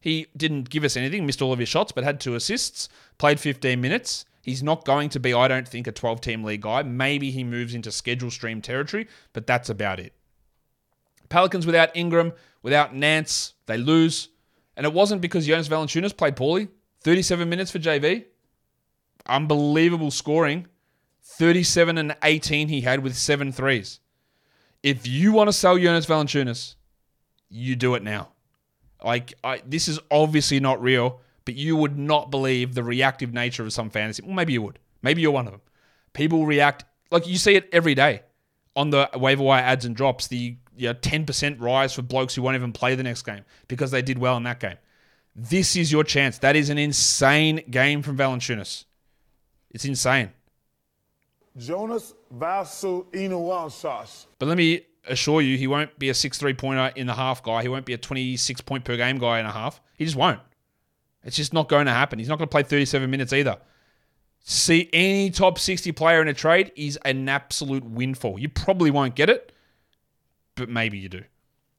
He 0.00 0.26
didn't 0.36 0.70
give 0.70 0.84
us 0.84 0.96
anything, 0.96 1.26
missed 1.26 1.42
all 1.42 1.52
of 1.52 1.58
his 1.58 1.68
shots, 1.68 1.92
but 1.92 2.04
had 2.04 2.20
two 2.20 2.34
assists, 2.34 2.88
played 3.18 3.40
15 3.40 3.80
minutes. 3.80 4.24
He's 4.42 4.62
not 4.62 4.84
going 4.84 5.10
to 5.10 5.20
be, 5.20 5.34
I 5.34 5.48
don't 5.48 5.68
think, 5.68 5.86
a 5.86 5.92
12 5.92 6.20
team 6.20 6.44
league 6.44 6.62
guy. 6.62 6.82
Maybe 6.82 7.30
he 7.30 7.44
moves 7.44 7.74
into 7.74 7.92
schedule 7.92 8.30
stream 8.30 8.62
territory, 8.62 9.08
but 9.32 9.46
that's 9.46 9.68
about 9.68 10.00
it. 10.00 10.12
Pelicans 11.28 11.66
without 11.66 11.94
Ingram, 11.96 12.32
without 12.62 12.94
Nance, 12.94 13.54
they 13.66 13.76
lose. 13.76 14.30
And 14.76 14.86
it 14.86 14.92
wasn't 14.92 15.20
because 15.20 15.46
Jonas 15.46 15.68
Valanciunas 15.68 16.16
played 16.16 16.36
poorly. 16.36 16.68
37 17.02 17.48
minutes 17.48 17.70
for 17.70 17.78
JV. 17.78 18.24
Unbelievable 19.28 20.10
scoring. 20.10 20.66
37 21.22 21.98
and 21.98 22.16
18 22.22 22.68
he 22.68 22.80
had 22.80 23.02
with 23.02 23.16
seven 23.16 23.52
threes. 23.52 24.00
If 24.82 25.06
you 25.06 25.32
want 25.32 25.48
to 25.48 25.52
sell 25.52 25.78
Jonas 25.78 26.06
Valanciunas, 26.06 26.74
you 27.48 27.76
do 27.76 27.94
it 27.94 28.02
now. 28.02 28.30
Like 29.04 29.34
I, 29.44 29.62
this 29.64 29.88
is 29.88 30.00
obviously 30.10 30.60
not 30.60 30.82
real, 30.82 31.20
but 31.44 31.54
you 31.54 31.76
would 31.76 31.98
not 31.98 32.30
believe 32.30 32.74
the 32.74 32.82
reactive 32.82 33.32
nature 33.32 33.62
of 33.62 33.72
some 33.72 33.90
fantasy. 33.90 34.22
Well, 34.22 34.34
maybe 34.34 34.52
you 34.52 34.62
would. 34.62 34.78
Maybe 35.02 35.22
you're 35.22 35.30
one 35.30 35.46
of 35.46 35.52
them. 35.52 35.60
People 36.12 36.46
react 36.46 36.84
like 37.10 37.26
you 37.26 37.36
see 37.36 37.54
it 37.54 37.68
every 37.72 37.94
day 37.94 38.22
on 38.74 38.90
the 38.90 39.08
waiver 39.14 39.42
wire 39.42 39.62
ads 39.62 39.84
and 39.84 39.94
drops. 39.94 40.26
The 40.26 40.56
you 40.76 40.88
know, 40.88 40.94
10% 40.94 41.60
rise 41.60 41.94
for 41.94 42.02
blokes 42.02 42.34
who 42.34 42.42
won't 42.42 42.54
even 42.54 42.72
play 42.72 42.94
the 42.94 43.02
next 43.02 43.22
game 43.22 43.44
because 43.66 43.90
they 43.90 44.02
did 44.02 44.18
well 44.18 44.36
in 44.36 44.44
that 44.44 44.60
game. 44.60 44.76
This 45.34 45.76
is 45.76 45.92
your 45.92 46.04
chance. 46.04 46.38
That 46.38 46.56
is 46.56 46.70
an 46.70 46.78
insane 46.78 47.62
game 47.70 48.02
from 48.02 48.16
Valanciunas. 48.16 48.84
It's 49.70 49.84
insane. 49.84 50.30
Jonas 51.56 52.14
Vasu 52.34 53.06
Inuwansas. 53.12 54.26
But 54.38 54.48
let 54.48 54.56
me 54.56 54.82
assure 55.08 55.40
you, 55.40 55.58
he 55.58 55.66
won't 55.66 55.98
be 55.98 56.08
a 56.08 56.14
6 56.14 56.38
3 56.38 56.54
pointer 56.54 56.92
in 56.94 57.06
the 57.06 57.14
half 57.14 57.42
guy. 57.42 57.62
He 57.62 57.68
won't 57.68 57.84
be 57.84 57.94
a 57.94 57.98
26 57.98 58.60
point 58.62 58.84
per 58.84 58.96
game 58.96 59.18
guy 59.18 59.40
in 59.40 59.46
a 59.46 59.52
half. 59.52 59.80
He 59.96 60.04
just 60.04 60.16
won't. 60.16 60.40
It's 61.24 61.36
just 61.36 61.52
not 61.52 61.68
going 61.68 61.86
to 61.86 61.92
happen. 61.92 62.18
He's 62.18 62.28
not 62.28 62.38
going 62.38 62.48
to 62.48 62.52
play 62.52 62.62
37 62.62 63.10
minutes 63.10 63.32
either. 63.32 63.58
See 64.40 64.88
any 64.92 65.30
top 65.30 65.58
60 65.58 65.92
player 65.92 66.22
in 66.22 66.28
a 66.28 66.34
trade 66.34 66.72
is 66.76 66.96
an 67.04 67.28
absolute 67.28 67.84
windfall. 67.84 68.38
You 68.38 68.48
probably 68.48 68.90
won't 68.90 69.14
get 69.14 69.28
it, 69.28 69.52
but 70.54 70.68
maybe 70.68 70.96
you 70.96 71.08
do. 71.08 71.22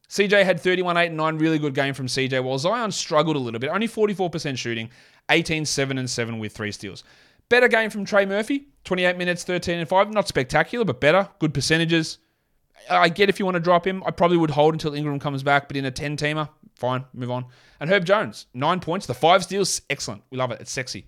CJ 0.10 0.44
had 0.44 0.60
31, 0.60 0.98
8, 0.98 1.08
and 1.08 1.18
9. 1.18 1.38
Really 1.38 1.60
good 1.60 1.74
game 1.74 1.94
from 1.94 2.08
CJ, 2.08 2.44
while 2.44 2.58
Zion 2.58 2.92
struggled 2.92 3.36
a 3.36 3.40
little 3.40 3.60
bit. 3.60 3.70
Only 3.70 3.88
44% 3.88 4.58
shooting, 4.58 4.90
18, 5.30 5.66
7, 5.66 5.98
and 5.98 6.10
7 6.10 6.40
with 6.40 6.52
three 6.52 6.72
steals. 6.72 7.04
Better 7.50 7.68
game 7.68 7.90
from 7.90 8.06
Trey 8.06 8.26
Murphy, 8.26 8.68
28 8.84 9.18
minutes, 9.18 9.44
13 9.44 9.80
and 9.80 9.90
5. 9.90 10.12
Not 10.12 10.28
spectacular, 10.28 10.86
but 10.86 11.02
better. 11.02 11.30
Good 11.40 11.54
percentages. 11.54 12.20
I 12.90 13.10
get 13.10 13.30
if 13.30 13.40
you 13.40 13.46
want 13.46 13.56
to 13.56 13.60
drop 13.60 13.86
him. 13.86 14.04
I 14.06 14.12
probably 14.12 14.38
would 14.38 14.52
hold 14.52 14.74
until 14.74 14.94
Ingram 14.94 15.20
comes 15.20 15.44
back, 15.44 15.68
but 15.68 15.76
in 15.76 15.86
a 15.86 15.92
10 15.92 16.16
teamer, 16.18 16.50
fine, 16.76 17.06
move 17.14 17.32
on. 17.32 17.46
And 17.80 17.90
Herb 17.90 18.06
Jones, 18.06 18.46
nine 18.54 18.80
points. 18.80 19.06
The 19.06 19.14
five 19.14 19.44
steals, 19.44 19.82
excellent. 19.90 20.24
We 20.30 20.38
love 20.38 20.52
it. 20.52 20.62
It's 20.62 20.72
sexy. 20.72 21.08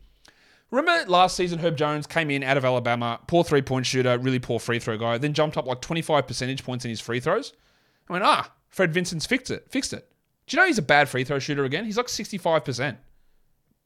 Remember 0.72 1.10
last 1.10 1.36
season, 1.36 1.60
Herb 1.60 1.76
Jones 1.76 2.08
came 2.08 2.32
in 2.32 2.44
out 2.44 2.58
of 2.58 2.64
Alabama, 2.64 3.20
poor 3.28 3.44
three 3.44 3.62
point 3.62 3.86
shooter, 3.86 4.18
really 4.18 4.40
poor 4.40 4.58
free 4.60 4.80
throw 4.80 4.98
guy, 4.98 5.18
then 5.18 5.34
jumped 5.34 5.58
up 5.58 5.66
like 5.66 5.82
25 5.82 6.26
percentage 6.26 6.64
points 6.64 6.86
in 6.86 6.90
his 6.90 7.02
free 7.02 7.20
throws. 7.20 7.54
I 8.10 8.14
went, 8.14 8.24
ah, 8.24 8.52
Fred 8.70 8.94
Vinson's 8.94 9.26
fixed 9.26 9.52
it. 9.52 9.70
Fixed 9.70 9.94
it. 9.94 10.10
Do 10.48 10.56
you 10.56 10.62
know 10.62 10.68
he's 10.68 10.78
a 10.78 10.84
bad 10.84 11.10
free 11.10 11.24
throw 11.24 11.40
shooter 11.40 11.66
again? 11.66 11.86
He's 11.86 11.98
like 11.98 12.08
65%. 12.08 12.98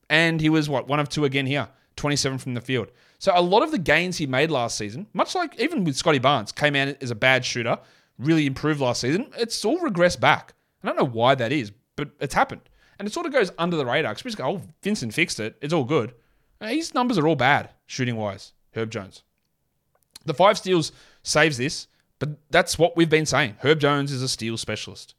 And 0.09 0.39
he 0.39 0.49
was 0.49 0.69
what, 0.69 0.87
one 0.87 0.99
of 0.99 1.09
two 1.09 1.25
again 1.25 1.47
here, 1.47 1.67
27 1.95 2.37
from 2.37 2.53
the 2.53 2.61
field. 2.61 2.91
So 3.19 3.31
a 3.35 3.41
lot 3.41 3.63
of 3.63 3.71
the 3.71 3.77
gains 3.77 4.17
he 4.17 4.27
made 4.27 4.51
last 4.51 4.77
season, 4.77 5.07
much 5.13 5.35
like 5.35 5.59
even 5.59 5.83
with 5.83 5.95
Scottie 5.95 6.19
Barnes, 6.19 6.51
came 6.51 6.75
out 6.75 7.01
as 7.01 7.11
a 7.11 7.15
bad 7.15 7.45
shooter, 7.45 7.79
really 8.19 8.45
improved 8.45 8.81
last 8.81 9.01
season. 9.01 9.31
It's 9.37 9.63
all 9.63 9.79
regressed 9.79 10.19
back. 10.19 10.53
I 10.83 10.87
don't 10.87 10.97
know 10.97 11.05
why 11.05 11.35
that 11.35 11.51
is, 11.51 11.71
but 11.95 12.09
it's 12.19 12.33
happened. 12.33 12.61
And 12.99 13.07
it 13.07 13.13
sort 13.13 13.25
of 13.25 13.33
goes 13.33 13.51
under 13.57 13.77
the 13.77 13.85
radar. 13.85 14.11
Because 14.11 14.23
we 14.23 14.29
just 14.29 14.37
go, 14.37 14.45
oh, 14.45 14.61
Vinson 14.83 15.11
fixed 15.11 15.39
it. 15.39 15.57
It's 15.61 15.73
all 15.73 15.83
good. 15.83 16.13
Uh, 16.61 16.67
his 16.67 16.93
numbers 16.93 17.17
are 17.17 17.27
all 17.27 17.35
bad, 17.35 17.69
shooting 17.85 18.15
wise. 18.15 18.53
Herb 18.73 18.91
Jones. 18.91 19.23
The 20.25 20.33
five 20.33 20.57
steals 20.57 20.91
saves 21.23 21.57
this, 21.57 21.87
but 22.19 22.37
that's 22.49 22.77
what 22.79 22.95
we've 22.95 23.09
been 23.09 23.25
saying. 23.25 23.57
Herb 23.61 23.79
Jones 23.79 24.11
is 24.11 24.21
a 24.21 24.29
steal 24.29 24.57
specialist. 24.57 25.15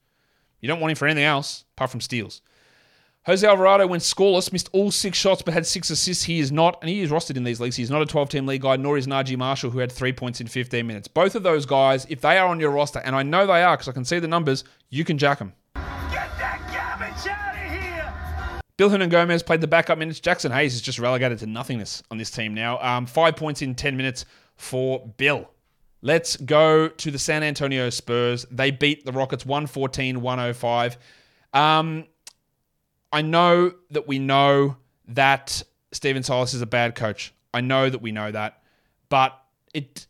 You 0.60 0.68
don't 0.68 0.80
want 0.80 0.92
him 0.92 0.96
for 0.96 1.06
anything 1.06 1.24
else 1.24 1.64
apart 1.76 1.90
from 1.90 2.00
steals. 2.00 2.40
Jose 3.26 3.44
Alvarado 3.44 3.88
went 3.88 4.04
scoreless, 4.04 4.52
missed 4.52 4.70
all 4.72 4.92
six 4.92 5.18
shots, 5.18 5.42
but 5.42 5.52
had 5.52 5.66
six 5.66 5.90
assists. 5.90 6.22
He 6.22 6.38
is 6.38 6.52
not, 6.52 6.78
and 6.80 6.88
he 6.88 7.00
is 7.00 7.10
rostered 7.10 7.36
in 7.36 7.42
these 7.42 7.58
leagues. 7.58 7.74
He's 7.74 7.90
not 7.90 8.00
a 8.00 8.06
12 8.06 8.28
team 8.28 8.46
league 8.46 8.62
guy, 8.62 8.76
nor 8.76 8.96
is 8.96 9.08
Naji 9.08 9.36
Marshall, 9.36 9.70
who 9.70 9.80
had 9.80 9.90
three 9.90 10.12
points 10.12 10.40
in 10.40 10.46
15 10.46 10.86
minutes. 10.86 11.08
Both 11.08 11.34
of 11.34 11.42
those 11.42 11.66
guys, 11.66 12.06
if 12.08 12.20
they 12.20 12.38
are 12.38 12.46
on 12.46 12.60
your 12.60 12.70
roster, 12.70 13.00
and 13.00 13.16
I 13.16 13.24
know 13.24 13.44
they 13.44 13.64
are 13.64 13.76
because 13.76 13.88
I 13.88 13.92
can 13.92 14.04
see 14.04 14.20
the 14.20 14.28
numbers, 14.28 14.62
you 14.90 15.04
can 15.04 15.18
jack 15.18 15.40
them. 15.40 15.54
Get 15.74 15.82
that 16.38 16.60
garbage 16.72 17.26
out 17.26 17.56
of 17.56 17.72
here! 17.72 18.62
Bill 18.76 18.90
Hernan 18.90 19.08
Gomez 19.08 19.42
played 19.42 19.60
the 19.60 19.66
backup 19.66 19.98
minutes. 19.98 20.20
Jaxson 20.20 20.52
Hayes 20.52 20.76
is 20.76 20.80
just 20.80 21.00
relegated 21.00 21.40
to 21.40 21.46
nothingness 21.46 22.04
on 22.12 22.18
this 22.18 22.30
team 22.30 22.54
now. 22.54 22.78
Um, 22.80 23.06
five 23.06 23.34
points 23.34 23.60
in 23.60 23.74
10 23.74 23.96
minutes 23.96 24.24
for 24.54 25.04
Bill. 25.16 25.50
Let's 26.00 26.36
go 26.36 26.86
to 26.86 27.10
the 27.10 27.18
San 27.18 27.42
Antonio 27.42 27.90
Spurs. 27.90 28.46
They 28.52 28.70
beat 28.70 29.04
the 29.04 29.10
Rockets 29.10 29.44
114 29.44 30.20
105. 30.20 30.96
Um, 31.52 32.04
I 33.12 33.22
know 33.22 33.72
that 33.90 34.08
we 34.08 34.18
know 34.18 34.76
that 35.08 35.62
Stephen 35.92 36.22
Silas 36.22 36.54
is 36.54 36.62
a 36.62 36.66
bad 36.66 36.94
coach. 36.94 37.32
I 37.54 37.60
know 37.60 37.88
that 37.88 38.02
we 38.02 38.12
know 38.12 38.30
that, 38.30 38.62
but 39.08 39.40
it 39.72 40.06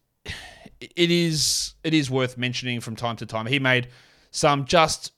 it 0.80 1.10
is 1.10 1.74
it 1.84 1.94
is 1.94 2.10
worth 2.10 2.36
mentioning 2.36 2.80
from 2.80 2.96
time 2.96 3.16
to 3.16 3.26
time. 3.26 3.46
He 3.46 3.58
made 3.58 3.88
some 4.30 4.64
just 4.64 5.12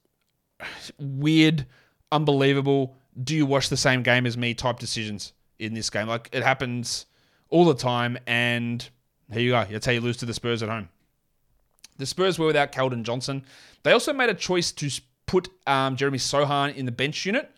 weird, 0.99 1.67
unbelievable. 2.13 2.97
Do 3.23 3.35
you 3.35 3.47
watch 3.47 3.69
the 3.69 3.77
same 3.77 4.03
game 4.03 4.27
as 4.27 4.37
me? 4.37 4.55
Type 4.55 4.79
decisions 4.79 5.33
in 5.59 5.75
this 5.75 5.91
game. 5.91 6.09
Like 6.09 6.29
it 6.33 6.43
happens 6.43 7.07
all 7.51 7.65
the 7.65 7.75
time, 7.75 8.19
and 8.27 8.87
here 9.33 9.43
you 9.43 9.51
go. 9.53 9.65
That's 9.71 9.87
how 9.87 9.93
you 9.93 10.01
lose 10.01 10.19
to 10.19 10.27
the 10.27 10.35
Spurs 10.35 10.63
at 10.63 10.69
home. 10.69 10.89
The 11.97 12.07
Spurs 12.07 12.39
were 12.39 12.47
without 12.47 12.73
Keldon 12.73 13.03
Johnson. 13.03 13.45
They 13.83 13.93
also 13.93 14.13
made 14.13 14.31
a 14.31 14.35
choice 14.35 14.71
to 14.73 14.91
put 15.27 15.49
um, 15.67 15.97
Jeremy 15.97 16.19
Sochan 16.19 16.75
in 16.77 16.87
the 16.87 16.93
bench 16.93 17.27
unit 17.27 17.51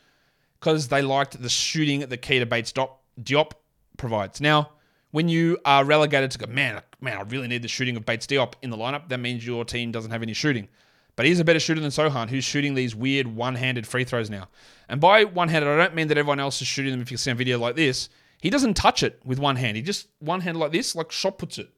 because 0.61 0.89
they 0.89 1.03
liked 1.03 1.41
the 1.41 1.49
shooting 1.49 2.01
that 2.01 2.23
Keita 2.23 2.49
Bates 2.49 2.73
Diop 2.73 3.53
provides. 3.97 4.41
Now, 4.41 4.71
when 5.11 5.29
you 5.29 5.59
are 5.65 5.85
relegated 5.85 6.31
to 6.33 6.39
go, 6.39 6.47
man, 6.47 6.83
man, 7.01 7.17
I 7.17 7.23
really 7.23 7.49
need 7.49 7.63
the 7.63 7.69
shooting 7.69 7.97
of 7.97 8.05
Bates 8.07 8.27
Diop 8.27 8.53
in 8.63 8.71
the 8.71 8.77
lineup, 8.77 9.09
that 9.09 9.19
means 9.19 9.45
your 9.45 9.65
team 9.65 9.91
doesn't 9.91 10.11
have 10.11 10.23
any 10.23 10.35
shooting. 10.35 10.69
But 11.17 11.27
he's 11.27 11.41
a 11.41 11.45
better 11.45 11.61
shooter 11.61 11.81
than 11.81 11.91
Sochan, 11.91 12.29
who's 12.29 12.45
shooting 12.45 12.75
these 12.75 12.95
weird 12.95 13.27
one-handed 13.27 13.87
free 13.87 14.05
throws 14.05 14.31
now. 14.31 14.49
And 14.89 15.01
by 15.01 15.25
one-handed, 15.25 15.69
I 15.69 15.77
don't 15.77 15.95
mean 15.95 16.09
that 16.09 16.19
everyone 16.19 16.41
else 16.41 16.63
is 16.63 16.69
shooting 16.69 16.93
them 16.93 17.03
if 17.03 17.11
you 17.11 17.17
see 17.17 17.31
a 17.31 17.35
video 17.35 17.59
like 17.59 17.77
this. 17.77 18.09
He 18.41 18.49
doesn't 18.49 18.75
touch 18.75 19.03
it 19.03 19.21
with 19.25 19.39
one 19.39 19.57
hand. 19.57 19.77
He 19.77 19.83
just 19.83 20.09
one 20.21 20.41
hand 20.41 20.59
like 20.59 20.73
this, 20.73 20.95
like 20.95 21.13
shot 21.13 21.37
puts 21.37 21.59
it. 21.59 21.69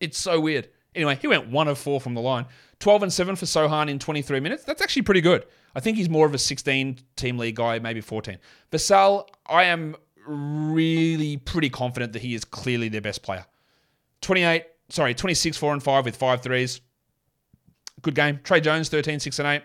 It's 0.00 0.18
so 0.18 0.40
weird. 0.40 0.68
Anyway, 0.96 1.18
he 1.20 1.28
went 1.28 1.46
one 1.48 1.68
of 1.68 1.78
four 1.78 2.00
from 2.00 2.14
the 2.14 2.20
line. 2.20 2.46
12 2.80 3.04
and 3.04 3.12
7 3.12 3.36
for 3.36 3.44
Sochan 3.44 3.88
in 3.88 3.98
23 3.98 4.40
minutes. 4.40 4.64
That's 4.64 4.82
actually 4.82 5.02
pretty 5.02 5.20
good. 5.20 5.44
I 5.74 5.80
think 5.80 5.98
he's 5.98 6.08
more 6.08 6.26
of 6.26 6.34
a 6.34 6.38
16 6.38 6.98
team 7.16 7.38
league 7.38 7.56
guy, 7.56 7.78
maybe 7.78 8.00
14. 8.00 8.38
Vassell, 8.72 9.28
I 9.46 9.64
am 9.64 9.94
really 10.26 11.36
pretty 11.36 11.70
confident 11.70 12.14
that 12.14 12.22
he 12.22 12.34
is 12.34 12.44
clearly 12.44 12.88
their 12.88 13.02
best 13.02 13.22
player. 13.22 13.44
28, 14.22 14.64
sorry, 14.88 15.14
26, 15.14 15.56
4 15.56 15.74
and 15.74 15.82
5 15.82 16.04
with 16.04 16.16
five 16.16 16.42
threes. 16.42 16.80
Good 18.02 18.14
game. 18.14 18.40
Tre 18.42 18.60
Jones, 18.60 18.88
13, 18.88 19.20
6 19.20 19.38
and 19.38 19.48
8. 19.48 19.62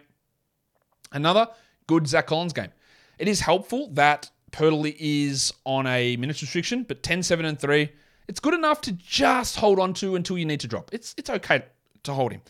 Another 1.14 1.48
good 1.88 2.08
Zach 2.08 2.28
Collins 2.28 2.54
game. 2.54 2.70
It 3.18 3.28
is 3.28 3.40
helpful 3.40 3.90
that 3.94 4.30
Poeltl 4.52 4.96
is 5.00 5.54
on 5.66 5.88
a 5.88 6.18
minutes 6.18 6.42
restriction, 6.42 6.84
but 6.84 7.04
10, 7.04 7.24
7 7.24 7.46
and 7.46 7.60
3. 7.60 7.90
It's 8.32 8.40
good 8.40 8.54
enough 8.54 8.80
to 8.84 8.94
just 8.94 9.58
hold 9.58 9.78
on 9.78 9.94
to 9.96 10.16
until 10.16 10.38
you 10.38 10.46
need 10.46 10.62
to 10.62 10.68
drop. 10.68 10.90
It's 10.94 11.14
it's 11.18 11.30
okay 11.30 11.66
to 12.04 12.14
hold 12.14 12.32
him. 12.32 12.42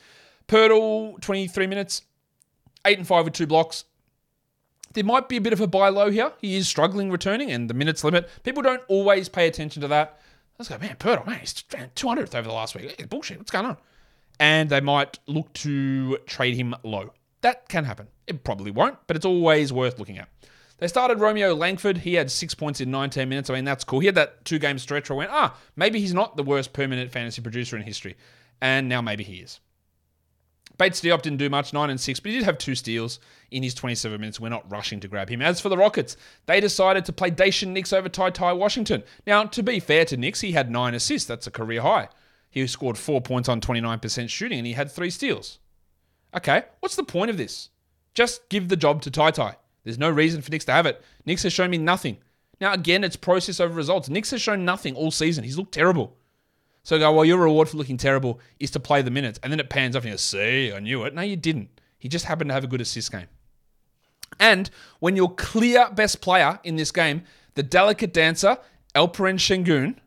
Poeltl, 0.48 1.20
23 1.22 1.66
minutes, 1.66 2.04
8 2.86 3.00
and 3.00 3.08
5 3.08 3.26
with 3.26 3.34
two 3.34 3.48
blocks. 3.48 3.86
There 4.94 5.04
might 5.04 5.28
be 5.28 5.38
a 5.38 5.42
bit 5.42 5.54
of 5.54 5.60
a 5.60 5.66
buy 5.66 5.90
low 5.90 6.12
here. 6.12 6.34
He 6.40 6.56
is 6.56 6.68
struggling 6.68 7.10
returning 7.10 7.52
and 7.52 7.68
the 7.68 7.74
minutes 7.74 8.04
limit. 8.04 8.30
People 8.44 8.62
don't 8.62 8.84
always 8.90 9.28
pay 9.28 9.48
attention 9.48 9.82
to 9.82 9.88
that. 9.88 10.20
Let's 10.60 10.70
go, 10.70 10.78
man, 10.78 10.98
Poeltl, 11.00 11.26
man, 11.26 11.40
he's 11.40 11.54
200th 11.54 12.36
over 12.36 12.48
the 12.48 12.54
last 12.54 12.76
week. 12.76 13.10
Bullshit. 13.10 13.40
What's 13.40 13.50
going 13.50 13.66
on? 13.66 13.78
And 14.40 14.70
they 14.70 14.82
might 14.82 15.18
look 15.26 15.52
to 15.54 16.18
trade 16.28 16.56
him 16.58 16.76
low. 16.84 17.12
That 17.42 17.68
can 17.70 17.86
happen. 17.86 18.06
It 18.28 18.44
probably 18.44 18.70
won't, 18.70 19.00
but 19.08 19.16
it's 19.16 19.26
always 19.26 19.74
worth 19.74 19.98
looking 19.98 20.20
at. 20.20 20.30
They 20.82 20.88
started 20.88 21.20
Romeo 21.20 21.54
Langford. 21.54 22.00
He 22.00 22.16
had 22.16 22.32
six 22.32 22.56
points 22.56 22.82
in 22.82 22.90
19 22.90 23.30
minutes. 23.30 23.52
I 23.52 23.54
mean, 23.54 23.66
that's 23.66 23.84
cool. 23.84 24.00
He 24.00 24.08
had 24.08 24.16
that 24.16 24.44
two 24.46 24.58
game 24.58 24.80
stretch 24.80 25.12
where 25.12 25.16
I 25.16 25.20
went, 25.20 25.32
ah, 25.32 25.56
maybe 25.76 26.00
he's 26.00 26.14
not 26.14 26.36
the 26.36 26.44
worst 26.44 26.74
permanent 26.74 27.12
fantasy 27.12 27.40
producer 27.40 27.78
in 27.78 27.84
history. 27.84 28.18
And 28.62 28.90
now 28.90 29.00
maybe 29.00 29.24
he 29.24 29.36
is. 29.36 29.60
Bates 30.80 31.00
Diop 31.00 31.22
didn't 31.22 31.38
do 31.38 31.52
much, 31.52 31.72
9 31.72 31.92
and 31.92 32.02
6, 32.02 32.20
but 32.20 32.32
he 32.32 32.38
did 32.40 32.46
have 32.46 32.58
two 32.58 32.74
steals 32.74 33.20
in 33.52 33.62
his 33.62 33.76
27 33.76 34.20
minutes. 34.20 34.40
We're 34.40 34.50
not 34.50 34.72
rushing 34.72 35.00
to 35.02 35.08
grab 35.08 35.30
him. 35.30 35.40
As 35.40 35.62
for 35.62 35.70
the 35.70 35.78
Rockets, 35.78 36.18
they 36.48 36.60
decided 36.60 37.06
to 37.06 37.14
play 37.14 37.30
Daishen 37.30 37.68
Nix 37.68 37.94
over 37.94 38.10
Ty 38.10 38.32
Ty 38.32 38.54
Washington. 38.54 39.04
Now, 39.28 39.44
to 39.44 39.62
be 39.62 39.80
fair 39.80 40.04
to 40.06 40.18
Nix, 40.18 40.42
he 40.42 40.54
had 40.54 40.72
nine 40.72 40.96
assists. 40.96 41.28
That's 41.28 41.46
a 41.46 41.52
career 41.52 41.84
high. 41.84 42.10
He 42.50 42.66
scored 42.66 42.98
four 42.98 43.22
points 43.22 43.48
on 43.48 43.62
29% 43.62 44.30
shooting 44.30 44.58
and 44.58 44.68
he 44.68 44.74
had 44.74 44.90
three 44.90 45.12
steals. 45.12 45.60
Okay, 46.36 46.64
what's 46.80 46.96
the 46.96 47.04
point 47.04 47.30
of 47.30 47.38
this? 47.38 47.70
Just 48.16 48.50
give 48.50 48.68
the 48.68 48.76
job 48.76 49.04
to 49.04 49.12
Ty 49.12 49.32
Ty. 49.32 49.58
There's 49.84 49.98
no 49.98 50.10
reason 50.10 50.42
for 50.42 50.52
Nix 50.52 50.66
to 50.66 50.72
have 50.72 50.86
it. 50.86 51.02
Nix 51.26 51.44
has 51.44 51.54
shown 51.54 51.70
me 51.70 51.78
nothing. 51.78 52.18
Now, 52.60 52.74
again, 52.74 53.04
it's 53.04 53.16
process 53.16 53.60
over 53.60 53.74
results. 53.74 54.10
Nix 54.10 54.32
has 54.32 54.42
shown 54.42 54.64
nothing 54.64 54.96
all 54.96 55.10
season. 55.10 55.44
He's 55.44 55.58
looked 55.58 55.74
terrible. 55.74 56.16
So 56.84 56.98
go, 56.98 57.12
well, 57.12 57.26
your 57.26 57.40
reward 57.40 57.70
for 57.70 57.78
looking 57.78 57.98
terrible 57.98 58.40
is 58.60 58.72
to 58.72 58.80
play 58.80 59.02
the 59.02 59.12
minutes. 59.12 59.40
And 59.44 59.52
then 59.52 59.60
it 59.60 59.70
pans 59.70 59.96
off 59.96 60.04
and 60.04 60.10
you 60.10 60.14
go, 60.14 60.18
see, 60.18 60.72
I 60.72 60.80
knew 60.80 61.04
it. 61.04 61.14
No, 61.14 61.22
you 61.22 61.36
didn't. 61.36 61.70
He 61.98 62.08
just 62.08 62.26
happened 62.26 62.50
to 62.50 62.54
have 62.54 62.64
a 62.64 62.68
good 62.68 62.82
assist 62.82 63.12
game. 63.12 63.28
And 64.40 64.70
when 65.00 65.16
your 65.16 65.34
clear 65.34 65.90
best 65.92 66.22
player 66.22 66.60
in 66.64 66.76
this 66.76 66.92
game, 66.92 67.24
the 67.56 67.64
delicate 67.64 68.14
dancer, 68.14 68.58
Alperen 68.96 69.38
Sengun. 69.38 69.98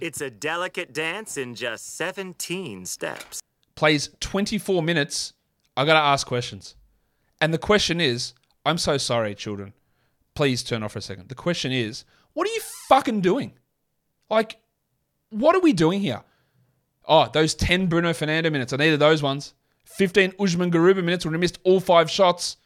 It's 0.00 0.20
a 0.20 0.30
delicate 0.30 0.92
dance 0.92 1.36
in 1.36 1.54
just 1.54 1.96
17 1.96 2.84
steps. 2.86 3.40
Plays 3.74 4.10
24 4.20 4.82
minutes. 4.82 5.32
I 5.76 5.84
got 5.84 5.94
to 5.94 6.00
ask 6.00 6.26
questions. 6.26 6.74
And 7.40 7.54
the 7.54 7.58
question 7.58 8.00
is 8.00 8.34
I'm 8.66 8.78
so 8.78 8.98
sorry, 8.98 9.34
children. 9.34 9.72
Please 10.34 10.62
turn 10.62 10.82
off 10.82 10.92
for 10.92 10.98
a 10.98 11.02
second. 11.02 11.28
The 11.28 11.34
question 11.34 11.72
is 11.72 12.04
what 12.34 12.48
are 12.48 12.52
you 12.52 12.60
fucking 12.88 13.20
doing? 13.22 13.52
Like, 14.28 14.58
what 15.30 15.54
are 15.54 15.60
we 15.60 15.72
doing 15.72 16.00
here? 16.00 16.22
Oh, 17.08 17.30
those 17.32 17.54
10 17.54 17.86
Bruno 17.86 18.12
Fernando 18.12 18.50
minutes. 18.50 18.72
I 18.72 18.76
needed 18.76 18.98
those 18.98 19.22
ones. 19.22 19.54
15 19.84 20.34
Usman 20.40 20.72
Garuba 20.72 21.02
minutes 21.02 21.24
when 21.24 21.32
he 21.32 21.40
missed 21.40 21.60
all 21.62 21.78
five 21.78 22.10
shots. 22.10 22.56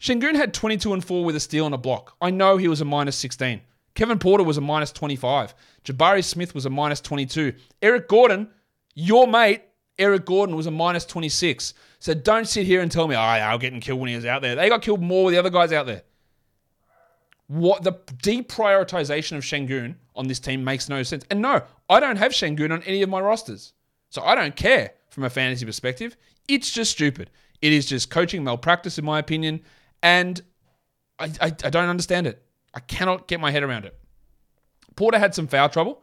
Sengun 0.00 0.34
had 0.34 0.52
22 0.52 0.92
and 0.92 1.04
4 1.04 1.24
with 1.24 1.36
a 1.36 1.40
steal 1.40 1.66
and 1.66 1.74
a 1.74 1.78
block. 1.78 2.14
I 2.20 2.30
know 2.30 2.58
he 2.58 2.68
was 2.68 2.80
a 2.80 2.84
minus 2.84 3.16
16. 3.16 3.62
Kevin 3.94 4.18
Porter 4.18 4.44
was 4.44 4.58
a 4.58 4.62
minus 4.62 4.92
25. 4.92 5.54
Jabari 5.84 6.22
Smith 6.22 6.54
was 6.54 6.66
a 6.66 6.70
minus 6.70 7.00
22. 7.00 7.54
Eric 7.82 8.08
Gordon, 8.08 8.48
your 8.94 9.26
mate, 9.26 9.62
Eric 10.00 10.24
Gordon 10.24 10.56
was 10.56 10.66
a 10.66 10.70
minus 10.70 11.04
26. 11.04 11.74
So 11.98 12.14
don't 12.14 12.48
sit 12.48 12.66
here 12.66 12.80
and 12.80 12.90
tell 12.90 13.06
me, 13.06 13.14
oh, 13.14 13.18
yeah, 13.18 13.56
getting 13.58 13.80
killed 13.80 14.00
when 14.00 14.08
he 14.08 14.16
was 14.16 14.24
out 14.24 14.42
there. 14.42 14.56
They 14.56 14.68
got 14.68 14.82
killed 14.82 15.02
more 15.02 15.26
with 15.26 15.34
the 15.34 15.38
other 15.38 15.50
guys 15.50 15.72
out 15.72 15.86
there. 15.86 16.02
What 17.46 17.82
the 17.82 17.92
deprioritization 17.92 19.36
of 19.36 19.44
Sengun 19.44 19.96
on 20.16 20.26
this 20.26 20.40
team 20.40 20.64
makes 20.64 20.88
no 20.88 21.02
sense. 21.02 21.24
And 21.30 21.42
no, 21.42 21.62
I 21.88 22.00
don't 22.00 22.16
have 22.16 22.32
Sengun 22.32 22.72
on 22.72 22.82
any 22.84 23.02
of 23.02 23.10
my 23.10 23.20
rosters. 23.20 23.74
So 24.08 24.22
I 24.22 24.34
don't 24.34 24.56
care 24.56 24.92
from 25.10 25.24
a 25.24 25.30
fantasy 25.30 25.66
perspective. 25.66 26.16
It's 26.48 26.70
just 26.70 26.92
stupid. 26.92 27.30
It 27.60 27.72
is 27.72 27.86
just 27.86 28.10
coaching 28.10 28.42
malpractice, 28.42 28.98
in 28.98 29.04
my 29.04 29.18
opinion, 29.18 29.60
and 30.02 30.40
I, 31.18 31.24
I, 31.40 31.46
I 31.46 31.70
don't 31.70 31.88
understand 31.88 32.26
it. 32.26 32.42
I 32.72 32.80
cannot 32.80 33.28
get 33.28 33.40
my 33.40 33.50
head 33.50 33.62
around 33.62 33.84
it. 33.84 33.98
Porter 34.96 35.18
had 35.18 35.34
some 35.34 35.46
foul 35.46 35.68
trouble. 35.68 36.02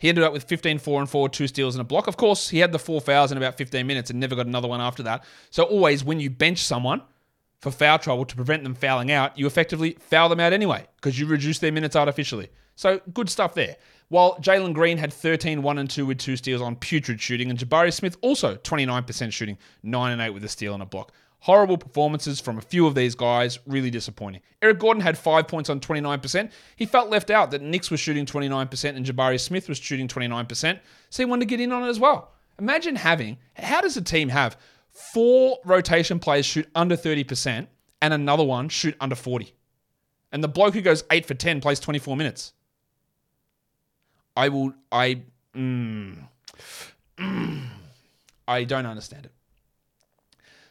He 0.00 0.08
ended 0.08 0.24
up 0.24 0.32
with 0.32 0.44
15, 0.44 0.78
4 0.78 1.00
and 1.02 1.08
4, 1.08 1.28
two 1.28 1.46
steals 1.46 1.74
and 1.74 1.82
a 1.82 1.84
block. 1.84 2.06
Of 2.06 2.16
course, 2.16 2.48
he 2.48 2.58
had 2.58 2.72
the 2.72 2.78
four 2.78 3.02
fouls 3.02 3.30
in 3.30 3.36
about 3.36 3.56
15 3.56 3.86
minutes 3.86 4.10
and 4.10 4.18
never 4.18 4.34
got 4.34 4.46
another 4.46 4.66
one 4.66 4.80
after 4.80 5.02
that. 5.04 5.24
So, 5.50 5.64
always 5.64 6.02
when 6.02 6.18
you 6.18 6.30
bench 6.30 6.64
someone 6.64 7.02
for 7.60 7.70
foul 7.70 7.98
trouble 7.98 8.24
to 8.24 8.34
prevent 8.34 8.64
them 8.64 8.74
fouling 8.74 9.12
out, 9.12 9.38
you 9.38 9.46
effectively 9.46 9.98
foul 10.00 10.30
them 10.30 10.40
out 10.40 10.54
anyway 10.54 10.86
because 10.96 11.20
you 11.20 11.26
reduce 11.26 11.58
their 11.58 11.70
minutes 11.70 11.96
artificially. 11.96 12.48
So, 12.76 13.00
good 13.12 13.28
stuff 13.28 13.54
there. 13.54 13.76
While 14.08 14.36
Jalen 14.38 14.72
Green 14.72 14.96
had 14.96 15.12
13, 15.12 15.62
1 15.62 15.78
and 15.78 15.88
2 15.88 16.06
with 16.06 16.18
two 16.18 16.36
steals 16.36 16.62
on 16.62 16.76
putrid 16.76 17.20
shooting, 17.20 17.50
and 17.50 17.58
Jabari 17.58 17.92
Smith 17.92 18.16
also 18.22 18.56
29% 18.56 19.32
shooting, 19.32 19.58
9 19.82 20.12
and 20.12 20.22
8 20.22 20.30
with 20.30 20.44
a 20.44 20.48
steal 20.48 20.72
and 20.72 20.82
a 20.82 20.86
block. 20.86 21.12
Horrible 21.40 21.78
performances 21.78 22.38
from 22.38 22.58
a 22.58 22.60
few 22.60 22.86
of 22.86 22.94
these 22.94 23.14
guys, 23.14 23.58
really 23.66 23.90
disappointing. 23.90 24.42
Eric 24.60 24.78
Gordon 24.78 25.02
had 25.02 25.16
five 25.16 25.48
points 25.48 25.70
on 25.70 25.80
29%. 25.80 26.50
He 26.76 26.84
felt 26.84 27.08
left 27.08 27.30
out 27.30 27.50
that 27.50 27.62
Nix 27.62 27.90
was 27.90 27.98
shooting 27.98 28.26
29% 28.26 28.96
and 28.96 29.06
Jabari 29.06 29.40
Smith 29.40 29.68
was 29.68 29.78
shooting 29.78 30.06
29%, 30.06 30.78
so 31.08 31.22
he 31.22 31.24
wanted 31.24 31.40
to 31.40 31.46
get 31.46 31.60
in 31.60 31.72
on 31.72 31.82
it 31.82 31.88
as 31.88 31.98
well. 31.98 32.32
Imagine 32.58 32.94
having, 32.94 33.38
how 33.54 33.80
does 33.80 33.96
a 33.96 34.02
team 34.02 34.28
have 34.28 34.58
four 34.90 35.58
rotation 35.64 36.18
players 36.18 36.44
shoot 36.44 36.68
under 36.74 36.94
30% 36.96 37.66
and 38.02 38.14
another 38.14 38.44
one 38.44 38.68
shoot 38.68 38.94
under 39.00 39.14
40? 39.14 39.54
And 40.32 40.44
the 40.44 40.48
bloke 40.48 40.74
who 40.74 40.82
goes 40.82 41.04
8 41.10 41.24
for 41.24 41.34
10 41.34 41.62
plays 41.62 41.80
24 41.80 42.18
minutes. 42.18 42.52
I 44.36 44.50
will, 44.50 44.74
I, 44.92 45.22
mm, 45.56 46.16
mm, 47.18 47.66
I 48.46 48.64
don't 48.64 48.86
understand 48.86 49.26
it. 49.26 49.32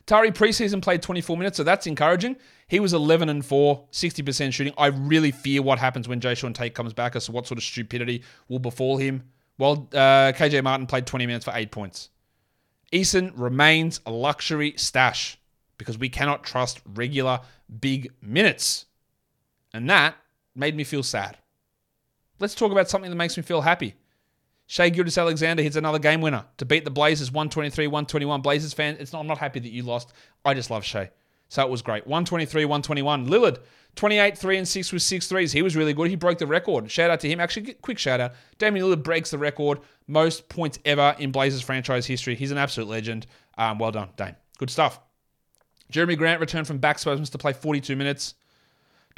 Tari 0.10 0.32
Eason 0.32 0.82
played 0.82 1.04
24 1.04 1.38
minutes, 1.38 1.58
so 1.58 1.64
that's 1.64 1.86
encouraging. 1.86 2.36
He 2.68 2.80
was 2.80 2.94
11 2.94 3.30
and 3.30 3.46
4, 3.46 3.86
60% 3.92 4.52
shooting. 4.52 4.74
I 4.76 4.88
really 4.88 5.30
fear 5.30 5.62
what 5.62 5.78
happens 5.78 6.08
when 6.08 6.20
Jae'Sean 6.20 6.56
Tate 6.56 6.74
comes 6.74 6.94
back 6.94 7.16
as 7.16 7.26
to 7.26 7.32
what 7.32 7.46
sort 7.46 7.60
of 7.60 7.64
stupidity 7.64 8.24
will 8.48 8.58
befall 8.58 8.98
him. 8.98 9.22
Well, 9.60 9.88
uh, 9.94 10.34
KJ 10.36 10.64
Martin 10.64 10.88
played 10.88 11.06
20 11.06 11.28
minutes 11.28 11.46
for 11.46 11.52
8 11.54 11.70
points. 11.70 12.10
Eason 12.92 13.32
remains 13.36 14.02
a 14.08 14.12
luxury 14.12 14.74
stash 14.78 15.38
because 15.78 16.00
we 16.00 16.10
cannot 16.10 16.44
trust 16.44 16.82
regular 16.96 17.42
big 17.80 18.12
minutes. 18.20 18.88
And 19.76 19.88
that 19.92 20.16
made 20.56 20.76
me 20.76 20.86
feel 20.86 21.04
sad. 21.04 21.38
Let's 22.40 22.56
talk 22.56 22.72
about 22.72 22.90
something 22.90 23.12
that 23.12 23.16
makes 23.16 23.38
me 23.38 23.44
feel 23.44 23.62
happy. 23.62 23.94
Shai 24.70 24.90
Gilgeous-Alexander 24.90 25.64
hits 25.64 25.76
another 25.76 25.98
game 25.98 26.22
winner 26.22 26.46
to 26.58 26.66
beat 26.66 26.86
the 26.86 26.92
Blazers 26.92 27.32
123 27.32 27.88
121. 27.88 28.42
Blazers 28.42 28.72
fan, 28.72 28.98
it's 29.00 29.12
not, 29.12 29.22
I'm 29.22 29.26
not 29.26 29.40
happy 29.40 29.60
that 29.60 29.72
you 29.72 29.82
lost. 29.82 30.14
I 30.46 30.54
just 30.54 30.70
love 30.70 30.86
Shai. 30.86 31.10
So 31.48 31.64
it 31.64 31.72
was 31.72 31.82
great. 31.82 32.06
123 32.06 32.66
121. 32.66 33.28
Lillard, 33.28 33.58
28 33.96 34.38
3 34.38 34.58
and 34.60 34.68
6 34.68 34.94
with 34.94 35.02
six 35.02 35.28
threes. 35.28 35.52
He 35.52 35.64
was 35.64 35.76
really 35.76 35.92
good. 35.94 36.12
He 36.12 36.16
broke 36.16 36.38
the 36.38 36.46
record. 36.46 36.92
Shout 36.92 37.10
out 37.10 37.20
to 37.22 37.28
him. 37.28 37.40
Actually, 37.40 37.74
quick 37.82 37.98
shout 37.98 38.20
out. 38.20 38.34
Damian 38.60 38.86
Lillard 38.86 39.02
breaks 39.02 39.32
the 39.32 39.40
record. 39.40 39.80
Most 40.06 40.50
points 40.50 40.78
ever 40.86 41.16
in 41.18 41.32
Blazers 41.32 41.64
franchise 41.64 42.06
history. 42.06 42.36
He's 42.36 42.52
an 42.52 42.60
absolute 42.60 42.88
legend. 42.88 43.26
Um, 43.58 43.80
well 43.80 43.92
done, 43.92 44.10
Dame. 44.18 44.36
Good 44.60 44.70
stuff. 44.70 45.00
Jerami 45.92 46.16
Grant 46.16 46.42
returned 46.42 46.68
from 46.68 46.78
back 46.78 47.00
spasms 47.00 47.32
to 47.32 47.40
play 47.40 47.54
42 47.54 47.96
minutes. 47.96 48.36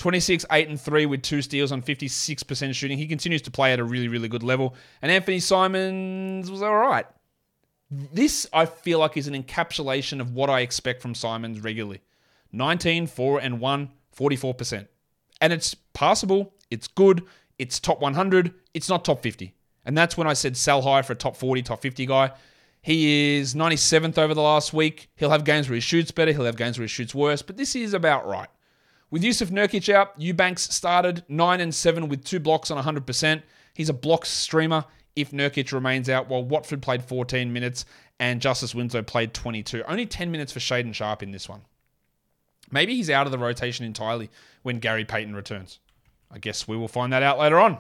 26, 0.01 0.47
8, 0.51 0.67
and 0.67 0.81
3 0.81 1.05
with 1.05 1.21
two 1.21 1.43
steals 1.43 1.71
on 1.71 1.83
56% 1.83 2.73
shooting. 2.73 2.97
He 2.97 3.05
continues 3.05 3.43
to 3.43 3.51
play 3.51 3.71
at 3.71 3.79
a 3.79 3.83
really, 3.83 4.07
really 4.07 4.27
good 4.27 4.41
level. 4.41 4.73
And 4.99 5.11
Anfernee 5.11 5.43
Simons 5.43 6.49
was 6.49 6.63
all 6.63 6.75
right. 6.75 7.05
This, 7.91 8.47
I 8.51 8.65
feel 8.65 8.97
like, 8.97 9.15
is 9.15 9.27
an 9.27 9.35
encapsulation 9.41 10.19
of 10.19 10.33
what 10.33 10.49
I 10.49 10.61
expect 10.61 11.03
from 11.03 11.13
Simons 11.13 11.59
regularly 11.59 12.01
19, 12.51 13.05
4, 13.05 13.41
and 13.41 13.59
1, 13.59 13.89
44%. 14.17 14.87
And 15.39 15.53
it's 15.53 15.75
passable, 15.93 16.51
it's 16.71 16.87
good, 16.87 17.21
it's 17.59 17.79
top 17.79 18.01
100, 18.01 18.55
it's 18.73 18.89
not 18.89 19.05
top 19.05 19.21
50. 19.21 19.53
And 19.85 19.95
that's 19.95 20.17
when 20.17 20.25
I 20.25 20.33
said 20.33 20.57
sell 20.57 20.81
high 20.81 21.03
for 21.03 21.13
a 21.13 21.15
top 21.15 21.35
40, 21.35 21.61
top 21.61 21.79
50 21.79 22.07
guy. 22.07 22.31
He 22.81 23.37
is 23.37 23.53
97th 23.53 24.17
over 24.17 24.33
the 24.33 24.41
last 24.41 24.73
week. 24.73 25.11
He'll 25.15 25.29
have 25.29 25.43
games 25.43 25.69
where 25.69 25.75
he 25.75 25.81
shoots 25.81 26.09
better, 26.09 26.31
he'll 26.31 26.45
have 26.45 26.57
games 26.57 26.79
where 26.79 26.85
he 26.85 26.89
shoots 26.89 27.13
worse, 27.13 27.43
but 27.43 27.55
this 27.55 27.75
is 27.75 27.93
about 27.93 28.27
right. 28.27 28.49
With 29.12 29.26
Yusuf 29.26 29.50
Nurkic 29.50 29.93
out, 29.93 30.13
Eubanks 30.17 30.74
started 30.74 31.26
9 31.28 31.60
and 31.60 31.76
7 31.76 32.08
with 32.08 32.24
two 32.24 32.39
blocks 32.39 32.71
on 32.71 32.82
100%. 32.82 33.43
He's 33.74 33.89
a 33.89 33.93
block 33.93 34.26
streamer 34.26 34.86
if 35.17 35.32
Nurkic 35.32 35.74
remains 35.74 36.08
out, 36.08 36.30
while 36.30 36.45
Watford 36.45 36.82
played 36.82 37.04
14 37.04 37.52
minutes 37.52 37.84
and 38.19 38.39
Justice 38.41 38.74
Winslow 38.74 39.04
played 39.04 39.34
22. 39.34 39.84
Only 39.84 40.06
10 40.06 40.32
minutes 40.32 40.54
for 40.54 40.60
Shaedon 40.60 40.93
Sharpe 40.93 41.24
in 41.24 41.32
this 41.32 41.50
one. 41.50 41.62
Maybe 42.71 42.95
he's 42.95 43.10
out 43.10 43.28
of 43.28 43.34
the 43.34 43.38
rotation 43.38 43.86
entirely 43.86 44.30
when 44.62 44.80
Gary 44.80 45.04
Payton 45.04 45.36
returns. 45.36 45.80
I 46.32 46.39
guess 46.39 46.65
we 46.65 46.78
will 46.78 46.88
find 46.88 47.12
that 47.12 47.24
out 47.24 47.38
later 47.38 47.60
on. 47.60 47.80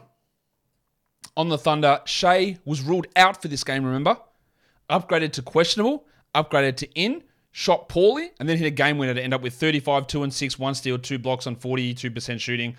On 1.37 1.47
the 1.47 1.57
Thunder, 1.57 2.01
Shai 2.03 2.57
was 2.65 2.81
ruled 2.81 3.07
out 3.15 3.41
for 3.41 3.47
this 3.47 3.63
game, 3.63 3.85
remember? 3.85 4.17
Upgraded 4.89 5.31
to 5.33 5.41
questionable, 5.41 6.05
upgraded 6.35 6.75
to 6.77 6.91
in, 6.93 7.23
shot 7.51 7.89
poorly, 7.89 8.31
and 8.39 8.47
then 8.47 8.57
hit 8.57 8.65
a 8.65 8.71
game 8.71 8.97
winner 8.97 9.13
to 9.13 9.21
end 9.21 9.33
up 9.33 9.41
with 9.41 9.53
35, 9.53 10.07
2 10.07 10.23
and 10.23 10.33
6, 10.33 10.59
one 10.59 10.75
steal, 10.75 10.97
two 10.97 11.19
blocks 11.19 11.47
on 11.47 11.55
42% 11.55 12.39
shooting. 12.39 12.75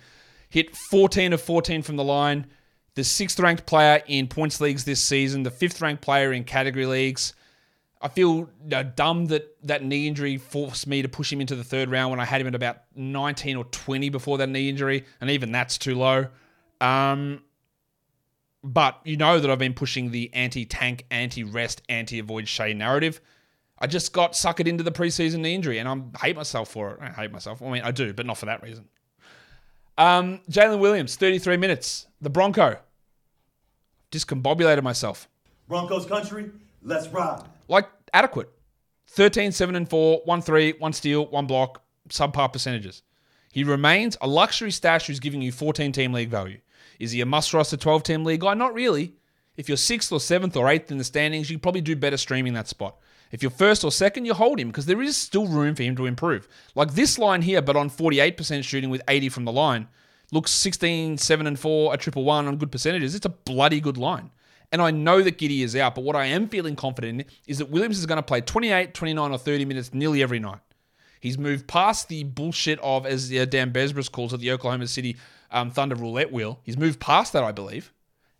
Hit 0.49 0.75
14 0.75 1.33
of 1.33 1.41
14 1.41 1.81
from 1.81 1.95
the 1.95 2.03
line. 2.03 2.47
The 2.95 3.03
sixth 3.03 3.39
ranked 3.39 3.65
player 3.65 4.03
in 4.05 4.27
points 4.27 4.61
leagues 4.61 4.83
this 4.83 5.01
season, 5.01 5.43
the 5.43 5.51
fifth 5.51 5.81
ranked 5.81 6.03
player 6.03 6.31
in 6.31 6.43
category 6.43 6.85
leagues. 6.85 7.33
I 7.99 8.09
feel 8.09 8.49
dumb 8.95 9.27
that 9.27 9.55
that 9.63 9.83
knee 9.83 10.07
injury 10.07 10.37
forced 10.37 10.85
me 10.87 11.01
to 11.01 11.07
push 11.07 11.31
him 11.31 11.39
into 11.39 11.55
the 11.55 11.63
third 11.63 11.89
round 11.89 12.11
when 12.11 12.19
I 12.19 12.25
had 12.25 12.41
him 12.41 12.47
at 12.47 12.53
about 12.53 12.79
19 12.95 13.55
or 13.55 13.63
20 13.63 14.09
before 14.09 14.37
that 14.39 14.49
knee 14.49 14.69
injury, 14.69 15.05
and 15.21 15.29
even 15.29 15.51
that's 15.51 15.77
too 15.77 15.95
low. 15.95 16.27
Um, 16.81 17.41
but 18.63 18.99
you 19.05 19.17
know 19.17 19.39
that 19.39 19.49
I've 19.49 19.57
been 19.57 19.73
pushing 19.73 20.11
the 20.11 20.29
anti 20.33 20.65
tank, 20.65 21.05
anti 21.09 21.43
rest, 21.43 21.81
anti 21.89 22.19
avoid 22.19 22.47
Shai 22.47 22.73
narrative. 22.73 23.21
I 23.79 23.87
just 23.87 24.13
got 24.13 24.33
suckered 24.33 24.67
into 24.67 24.83
the 24.83 24.91
preseason 24.91 25.39
knee 25.39 25.55
injury, 25.55 25.79
and 25.79 25.89
I 25.89 26.25
hate 26.25 26.35
myself 26.35 26.69
for 26.69 26.91
it. 26.91 26.99
I 27.01 27.09
hate 27.09 27.31
myself. 27.31 27.61
I 27.61 27.69
mean, 27.69 27.83
I 27.83 27.91
do, 27.91 28.13
but 28.13 28.25
not 28.25 28.37
for 28.37 28.45
that 28.45 28.63
reason. 28.63 28.87
Um, 29.97 30.41
Jalen 30.49 30.79
Williams, 30.79 31.15
33 31.15 31.57
minutes. 31.57 32.07
The 32.21 32.29
Bronco. 32.29 32.79
Discombobulated 34.11 34.83
myself. 34.83 35.27
Broncos 35.67 36.05
country, 36.05 36.51
let's 36.81 37.07
ride. 37.07 37.43
Like, 37.67 37.89
adequate. 38.13 38.49
13, 39.09 39.51
7, 39.51 39.75
and 39.75 39.89
4, 39.89 40.21
1 40.25 40.41
3, 40.41 40.73
1 40.79 40.93
steal, 40.93 41.25
1 41.27 41.47
block, 41.47 41.83
subpar 42.09 42.51
percentages. 42.51 43.03
He 43.51 43.63
remains 43.63 44.17
a 44.21 44.27
luxury 44.27 44.71
stash 44.71 45.07
who's 45.07 45.19
giving 45.19 45.41
you 45.41 45.51
14 45.51 45.91
team 45.91 46.13
league 46.13 46.29
value. 46.29 46.59
Is 46.99 47.11
he 47.11 47.21
a 47.21 47.25
must 47.25 47.53
roster 47.53 47.77
12 47.77 48.03
team 48.03 48.23
league 48.23 48.41
guy? 48.41 48.53
Not 48.55 48.73
really. 48.73 49.15
If 49.55 49.67
you're 49.67 49.77
6th 49.77 50.11
or 50.11 50.17
7th 50.17 50.55
or 50.55 50.65
8th 50.65 50.89
in 50.89 50.97
the 50.97 51.03
standings, 51.03 51.49
you 51.49 51.59
probably 51.59 51.81
do 51.81 51.95
better 51.95 52.17
streaming 52.17 52.53
that 52.53 52.67
spot. 52.67 52.97
If 53.33 53.41
you're 53.41 53.49
first 53.49 53.83
or 53.83 53.91
second, 53.91 54.25
you 54.25 54.35
hold 54.35 54.59
him 54.59 54.67
because 54.67 54.85
there 54.85 55.01
is 55.01 55.17
still 55.17 55.47
room 55.47 55.73
for 55.73 55.81
him 55.81 55.95
to 55.95 56.05
improve. 56.05 56.47
Like 56.75 56.93
this 56.93 57.17
line 57.17 57.41
here, 57.41 57.63
but 57.63 57.75
on 57.75 57.89
48% 57.89 58.63
shooting 58.63 58.91
with 58.91 59.01
80 59.07 59.29
from 59.29 59.45
the 59.45 59.51
line, 59.51 59.87
looks 60.31 60.51
16, 60.51 61.17
7 61.17 61.47
and 61.47 61.59
4, 61.59 61.95
a 61.95 61.97
triple 61.97 62.25
one 62.25 62.47
on 62.47 62.57
good 62.57 62.71
percentages. 62.71 63.15
It's 63.15 63.25
a 63.25 63.29
bloody 63.29 63.81
good 63.81 63.97
line. 63.97 64.29
And 64.71 64.83
I 64.83 64.91
know 64.91 65.23
that 65.23 65.39
Giddey 65.39 65.61
is 65.61 65.75
out, 65.75 65.95
but 65.95 66.03
what 66.03 66.15
I 66.15 66.25
am 66.25 66.47
feeling 66.47 66.75
confident 66.75 67.21
in 67.21 67.27
is 67.47 67.57
that 67.57 67.71
Williams 67.71 67.97
is 67.97 68.05
going 68.05 68.17
to 68.17 68.23
play 68.23 68.39
28, 68.39 68.93
29, 68.93 69.31
or 69.31 69.37
30 69.39 69.65
minutes 69.65 69.95
nearly 69.95 70.21
every 70.21 70.39
night. 70.39 70.59
He's 71.19 71.39
moved 71.39 71.65
past 71.67 72.09
the 72.09 72.23
bullshit 72.25 72.77
of, 72.83 73.07
as 73.07 73.29
Dan 73.29 73.73
Besbris 73.73 74.11
calls 74.11 74.33
it, 74.33 74.41
the 74.41 74.51
Oklahoma 74.51 74.85
City 74.85 75.17
um, 75.49 75.71
Thunder 75.71 75.95
roulette 75.95 76.31
wheel. 76.31 76.59
He's 76.61 76.77
moved 76.77 76.99
past 76.99 77.33
that, 77.33 77.43
I 77.43 77.51
believe, 77.51 77.91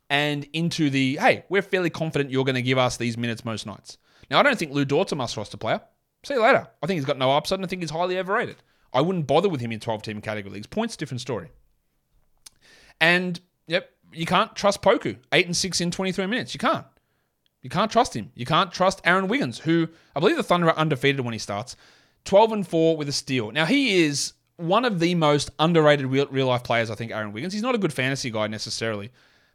and 0.08 0.46
into 0.54 0.92
the 0.92 1.18
hey, 1.18 1.46
we're 1.50 1.64
fairly 1.64 1.90
confident 1.90 2.30
you're 2.30 2.46
going 2.46 2.56
to 2.56 2.62
give 2.62 2.78
us 2.78 2.98
these 2.98 3.18
minutes 3.18 3.44
most 3.44 3.66
nights. 3.66 3.98
Now, 4.34 4.40
I 4.40 4.44
don't 4.44 4.58
think 4.58 4.72
Lu 4.72 4.84
Dort's 4.84 5.12
a 5.12 5.16
must 5.16 5.38
roster 5.38 5.58
player. 5.58 5.80
See 6.24 6.34
you 6.34 6.42
later. 6.42 6.68
I 6.82 6.88
think 6.88 6.98
he's 6.98 7.06
got 7.06 7.20
no 7.20 7.30
upside 7.30 7.60
and 7.60 7.66
I 7.68 7.70
think 7.70 7.84
he's 7.84 7.92
highly 7.92 8.18
overrated. 8.18 8.56
I 8.92 9.00
wouldn't 9.00 9.28
bother 9.28 9.48
with 9.48 9.62
him 9.62 9.72
in 9.72 9.80
12 9.80 10.02
team 10.02 10.22
category 10.22 10.56
leagues. 10.56 10.66
Points, 10.66 10.98
different 10.98 11.22
story. 11.22 11.52
And, 13.00 13.40
yep, 13.68 13.92
you 14.12 14.26
can't 14.26 14.56
trust 14.56 14.82
Poku. 14.82 15.18
8 15.32 15.46
and 15.46 15.56
6 15.56 15.82
in 15.82 15.92
23 15.92 16.26
minutes. 16.26 16.56
You 16.56 16.60
can't. 16.60 16.88
You 17.62 17.70
can't 17.70 17.92
trust 17.92 18.16
him. 18.16 18.32
You 18.34 18.48
can't 18.48 18.72
trust 18.72 19.02
Aaron 19.06 19.28
Wiggins, 19.28 19.60
who 19.60 19.88
I 20.16 20.20
believe 20.20 20.38
the 20.38 20.42
Thunder 20.42 20.68
are 20.70 20.78
undefeated 20.78 21.22
when 21.22 21.34
he 21.34 21.40
starts. 21.40 21.76
12 22.26 22.54
and 22.54 22.68
4 22.68 22.98
with 22.98 23.08
a 23.08 23.12
steal. 23.12 23.52
Now, 23.52 23.66
he 23.66 24.04
is 24.04 24.34
one 24.58 24.84
of 24.84 25.00
the 25.00 25.14
most 25.14 25.52
underrated 25.60 26.08
real 26.08 26.48
life 26.48 26.64
players, 26.64 26.90
I 26.90 26.96
think, 26.96 27.12
Aaron 27.12 27.34
Wiggins. 27.34 27.54
He's 27.54 27.62
not 27.62 27.76
a 27.76 27.78
good 27.78 27.94
fantasy 27.94 28.32
guy 28.32 28.48
necessarily, 28.48 29.12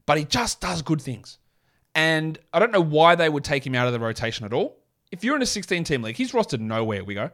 but 0.06 0.18
he 0.18 0.24
just 0.24 0.60
does 0.60 0.82
good 0.82 1.02
things. 1.02 1.38
And 1.98 2.38
I 2.52 2.60
don't 2.60 2.70
know 2.70 2.80
why 2.80 3.16
they 3.16 3.28
would 3.28 3.42
take 3.42 3.66
him 3.66 3.74
out 3.74 3.88
of 3.88 3.92
the 3.92 3.98
rotation 3.98 4.46
at 4.46 4.52
all. 4.52 4.78
If 5.10 5.24
you're 5.24 5.34
in 5.34 5.42
a 5.42 5.46
16 5.46 5.82
team 5.82 6.02
league, 6.02 6.14
he's 6.14 6.30
rostered 6.30 6.60
nowhere, 6.60 7.02
we 7.02 7.14
go. 7.14 7.28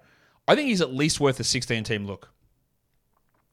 I 0.49 0.55
think 0.55 0.69
he's 0.69 0.81
at 0.81 0.95
least 0.95 1.21
worth 1.21 1.39
a 1.39 1.45
16 1.45 1.85
team 1.85 2.07
look. 2.07 2.31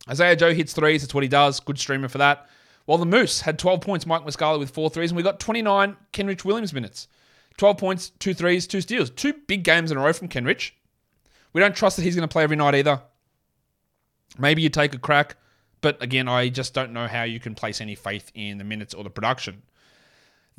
Isaiah 0.09 0.38
Joe 0.38 0.53
hits 0.53 0.72
threes, 0.72 1.01
that's 1.01 1.14
what 1.14 1.24
he 1.24 1.28
does. 1.28 1.59
Good 1.59 1.78
streamer 1.78 2.07
for 2.07 2.20
that. 2.20 2.47
While 2.86 2.97
the 2.97 3.05
Moose 3.05 3.41
had 3.41 3.59
12 3.59 3.82
points, 3.82 4.05
Mike 4.05 4.22
Muscala 4.22 4.57
with 4.57 4.70
four 4.70 4.89
threes, 4.89 5.12
and 5.12 5.18
we 5.18 5.22
got 5.22 5.41
29 5.41 5.97
Kenrich 6.14 6.45
Williams 6.45 6.74
minutes. 6.74 7.09
12 7.57 7.78
points, 7.78 8.12
two 8.12 8.34
threes, 8.34 8.66
two 8.66 8.80
steals. 8.80 9.09
Two 9.09 9.34
big 9.47 9.66
games 9.66 9.91
in 9.91 9.97
a 9.97 10.01
row 10.01 10.14
from 10.14 10.30
Kenrich. 10.30 10.72
We 11.51 11.59
don't 11.59 11.76
trust 11.76 11.97
that 11.97 12.03
he's 12.03 12.16
going 12.16 12.28
to 12.28 12.32
play 12.32 12.43
every 12.43 12.55
night 12.55 12.76
either. 12.76 13.01
Maybe 14.39 14.62
you 14.62 14.70
take 14.70 14.95
a 14.95 14.97
crack, 14.97 15.36
but 15.82 16.01
again, 16.01 16.30
I 16.30 16.47
just 16.47 16.74
don't 16.74 16.93
know 16.93 17.07
how 17.07 17.24
you 17.24 17.41
can 17.41 17.53
place 17.53 17.82
any 17.82 17.95
faith 17.95 18.32
in 18.34 18.59
the 18.59 18.64
minutes 18.64 18.93
or 18.93 19.03
the 19.03 19.09
production. 19.09 19.64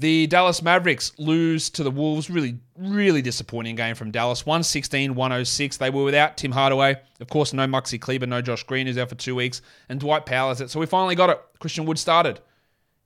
The 0.02 0.26
Dallas 0.26 0.62
Mavericks 0.62 1.12
lose 1.16 1.70
to 1.70 1.84
the 1.84 1.90
Wolves. 1.92 2.28
Really, 2.28 2.58
really 2.76 3.22
disappointing 3.22 3.76
game 3.76 3.94
from 3.94 4.10
Dallas. 4.10 4.44
116 4.44 5.14
106. 5.14 5.76
They 5.76 5.90
were 5.90 6.02
without 6.02 6.36
Tim 6.36 6.50
Hardaway. 6.50 6.96
Of 7.20 7.28
course, 7.28 7.52
no 7.52 7.68
Maxi 7.68 8.00
Kleber, 8.00 8.26
no 8.26 8.42
Josh 8.42 8.64
Green, 8.64 8.88
who's 8.88 8.98
out 8.98 9.10
for 9.10 9.14
two 9.14 9.36
weeks, 9.36 9.62
and 9.88 10.00
Dwight 10.00 10.26
Powell 10.26 10.50
is 10.50 10.60
it. 10.60 10.70
So 10.70 10.80
we 10.80 10.86
finally 10.86 11.14
got 11.14 11.30
it. 11.30 11.40
Christian 11.60 11.86
Wood 11.86 12.00
started. 12.00 12.40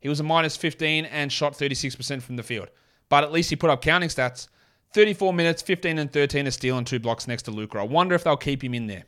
He 0.01 0.09
was 0.09 0.21
a 0.21 0.23
minus 0.23 0.57
15 0.57 1.05
and 1.05 1.31
shot 1.31 1.53
36% 1.53 2.23
from 2.23 2.37
the 2.37 2.43
field. 2.43 2.71
But 3.11 3.25
at 3.25 3.31
least 3.31 3.51
he 3.51 3.57
put 3.57 3.69
up 3.69 3.83
counting 3.83 4.09
stats 4.09 4.49
34 4.95 5.35
minutes, 5.35 5.61
15 5.61 5.99
and 5.99 6.11
13, 6.11 6.47
a 6.47 6.51
steal 6.51 6.79
and 6.79 6.87
two 6.87 6.99
blocks 6.99 7.29
next 7.29 7.43
to 7.43 7.51
Luka. 7.51 7.79
I 7.79 7.83
wonder 7.83 8.15
if 8.15 8.25
they'll 8.25 8.39
keep 8.39 8.65
him 8.65 8.73
in 8.73 8.87
there. 8.87 9.05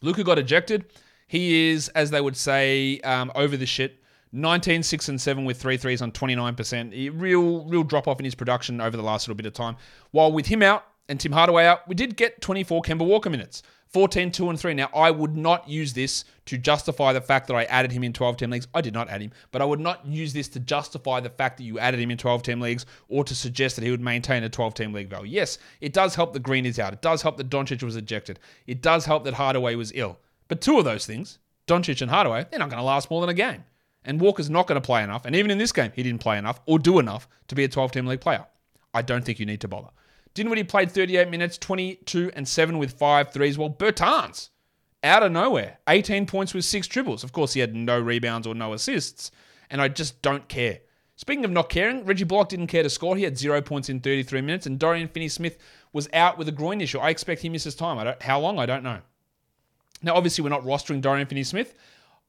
Luka 0.00 0.24
got 0.24 0.38
ejected. 0.38 0.86
He 1.28 1.68
is, 1.68 1.90
as 1.90 2.10
they 2.10 2.22
would 2.22 2.38
say, 2.38 3.00
um, 3.00 3.30
over 3.34 3.58
the 3.58 3.66
shit. 3.66 4.02
19, 4.32 4.82
6, 4.82 5.08
and 5.08 5.20
7 5.20 5.44
with 5.44 5.60
three 5.60 5.76
threes 5.76 6.02
on 6.02 6.12
29%. 6.12 7.20
Real, 7.20 7.64
real 7.64 7.82
drop 7.82 8.06
off 8.06 8.20
in 8.20 8.24
his 8.24 8.34
production 8.34 8.80
over 8.80 8.96
the 8.96 9.02
last 9.02 9.26
little 9.26 9.36
bit 9.36 9.46
of 9.46 9.52
time. 9.52 9.76
While 10.12 10.32
with 10.32 10.46
him 10.46 10.62
out 10.62 10.86
and 11.08 11.18
Tim 11.18 11.32
Hardaway 11.32 11.66
out, 11.66 11.86
we 11.88 11.94
did 11.94 12.16
get 12.16 12.40
24 12.40 12.82
Kemba 12.82 13.04
Walker 13.04 13.30
minutes. 13.30 13.62
14, 13.88 14.30
2, 14.30 14.50
and 14.50 14.60
3. 14.60 14.74
Now, 14.74 14.88
I 14.94 15.10
would 15.10 15.36
not 15.36 15.68
use 15.68 15.92
this 15.92 16.24
to 16.46 16.56
justify 16.56 17.12
the 17.12 17.20
fact 17.20 17.48
that 17.48 17.54
I 17.54 17.64
added 17.64 17.90
him 17.90 18.04
in 18.04 18.12
12 18.12 18.36
team 18.36 18.50
leagues. 18.50 18.68
I 18.72 18.80
did 18.80 18.94
not 18.94 19.08
add 19.08 19.20
him, 19.20 19.32
but 19.50 19.60
I 19.60 19.64
would 19.64 19.80
not 19.80 20.06
use 20.06 20.32
this 20.32 20.46
to 20.50 20.60
justify 20.60 21.18
the 21.18 21.30
fact 21.30 21.56
that 21.56 21.64
you 21.64 21.80
added 21.80 21.98
him 21.98 22.12
in 22.12 22.16
12 22.16 22.44
team 22.44 22.60
leagues 22.60 22.86
or 23.08 23.24
to 23.24 23.34
suggest 23.34 23.74
that 23.74 23.84
he 23.84 23.90
would 23.90 24.00
maintain 24.00 24.44
a 24.44 24.48
12 24.48 24.74
team 24.74 24.92
league 24.92 25.10
value. 25.10 25.32
Yes, 25.32 25.58
it 25.80 25.92
does 25.92 26.14
help 26.14 26.32
that 26.34 26.44
Green 26.44 26.66
is 26.66 26.78
out. 26.78 26.92
It 26.92 27.02
does 27.02 27.22
help 27.22 27.36
that 27.38 27.50
Doncic 27.50 27.82
was 27.82 27.96
ejected. 27.96 28.38
It 28.68 28.80
does 28.80 29.04
help 29.04 29.24
that 29.24 29.34
Hardaway 29.34 29.74
was 29.74 29.90
ill. 29.96 30.20
But 30.46 30.60
two 30.60 30.78
of 30.78 30.84
those 30.84 31.04
things, 31.04 31.40
Doncic 31.66 32.00
and 32.00 32.10
Hardaway, 32.10 32.46
they're 32.48 32.60
not 32.60 32.70
going 32.70 32.80
to 32.80 32.84
last 32.84 33.10
more 33.10 33.20
than 33.20 33.30
a 33.30 33.34
game. 33.34 33.64
And 34.04 34.20
Walker's 34.20 34.50
not 34.50 34.66
going 34.66 34.80
to 34.80 34.84
play 34.84 35.02
enough. 35.02 35.26
And 35.26 35.36
even 35.36 35.50
in 35.50 35.58
this 35.58 35.72
game, 35.72 35.92
he 35.94 36.02
didn't 36.02 36.20
play 36.20 36.38
enough 36.38 36.60
or 36.66 36.78
do 36.78 36.98
enough 36.98 37.28
to 37.48 37.54
be 37.54 37.64
a 37.64 37.68
12 37.68 37.92
team 37.92 38.06
league 38.06 38.20
player. 38.20 38.46
I 38.94 39.02
don't 39.02 39.24
think 39.24 39.38
you 39.38 39.46
need 39.46 39.60
to 39.60 39.68
bother. 39.68 39.90
Dinwiddie 40.34 40.64
played 40.64 40.90
38 40.90 41.28
minutes, 41.28 41.58
22 41.58 42.30
and 42.34 42.46
7 42.46 42.78
with 42.78 42.92
five 42.92 43.32
threes, 43.32 43.58
while 43.58 43.70
Bertans, 43.70 44.50
out 45.02 45.22
of 45.22 45.32
nowhere, 45.32 45.78
18 45.88 46.26
points 46.26 46.54
with 46.54 46.64
six 46.64 46.86
triples. 46.86 47.24
Of 47.24 47.32
course, 47.32 47.52
he 47.52 47.60
had 47.60 47.74
no 47.74 47.98
rebounds 47.98 48.46
or 48.46 48.54
no 48.54 48.72
assists, 48.72 49.30
and 49.70 49.80
I 49.80 49.88
just 49.88 50.22
don't 50.22 50.48
care. 50.48 50.80
Speaking 51.16 51.44
of 51.44 51.50
not 51.50 51.68
caring, 51.68 52.04
Reggie 52.06 52.24
Bullock 52.24 52.48
didn't 52.48 52.68
care 52.68 52.82
to 52.82 52.90
score. 52.90 53.16
He 53.16 53.24
had 53.24 53.36
zero 53.36 53.60
points 53.60 53.88
in 53.88 54.00
33 54.00 54.40
minutes, 54.40 54.66
and 54.66 54.78
Dorian 54.78 55.08
Finney-Smith 55.08 55.58
was 55.92 56.08
out 56.12 56.38
with 56.38 56.48
a 56.48 56.52
groin 56.52 56.80
issue. 56.80 56.98
I 56.98 57.10
expect 57.10 57.42
he 57.42 57.48
misses 57.48 57.74
time. 57.74 57.98
I 57.98 58.04
don't, 58.04 58.22
how 58.22 58.40
long? 58.40 58.58
I 58.58 58.66
don't 58.66 58.82
know. 58.82 59.00
Now, 60.02 60.14
obviously, 60.14 60.42
we're 60.42 60.50
not 60.50 60.62
rostering 60.62 61.02
Dorian 61.02 61.26
Finney-Smith. 61.26 61.74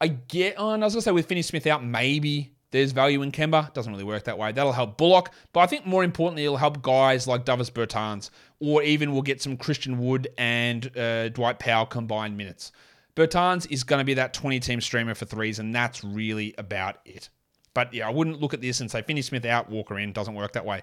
I 0.02 0.08
get 0.08 0.58
on. 0.58 0.82
I 0.82 0.86
was 0.86 0.95
gonna 0.95 1.04
say 1.04 1.12
with 1.12 1.28
Finney-Smith 1.28 1.68
out, 1.68 1.86
maybe 1.86 2.52
there's 2.72 2.91
value 2.91 3.22
in 3.22 3.32
Kemba. 3.32 3.72
Doesn't 3.74 3.91
really 3.91 4.04
work 4.04 4.24
that 4.24 4.38
way. 4.38 4.52
That'll 4.52 4.72
help 4.72 4.97
Bullock, 4.97 5.32
but 5.54 5.60
I 5.60 5.68
think 5.68 5.86
more 5.86 6.04
importantly, 6.04 6.43
it'll 6.43 6.58
help 6.58 6.82
guys 6.82 7.28
like 7.28 7.45
Davis 7.45 7.70
Bertans, 7.70 8.32
or 8.60 8.82
even 8.82 9.12
we'll 9.14 9.22
get 9.22 9.41
some 9.41 9.58
Christian 9.58 9.99
Wood 9.99 10.30
and 10.38 10.97
uh, 10.97 11.30
Dwight 11.30 11.60
Powell 11.60 11.86
combined 11.86 12.36
minutes. 12.36 12.72
Bertans 13.16 13.70
is 13.70 13.84
going 13.84 13.99
to 13.99 14.06
be 14.06 14.14
that 14.16 14.34
20 14.34 14.60
team 14.62 14.82
streamer 14.82 15.14
for 15.14 15.26
threes, 15.26 15.60
and 15.60 15.76
that's 15.76 16.04
really 16.04 16.56
about 16.58 16.97
it. 17.06 17.30
But 17.74 17.93
yeah, 17.93 18.08
I 18.08 18.12
wouldn't 18.12 18.41
look 18.41 18.54
at 18.54 18.62
this 18.62 18.80
and 18.80 18.89
say 18.89 19.02
Finney 19.02 19.22
Smith 19.22 19.45
out, 19.45 19.70
Walker 19.70 19.99
in. 19.99 20.14
Doesn't 20.14 20.34
work 20.34 20.54
that 20.54 20.66
way. 20.66 20.82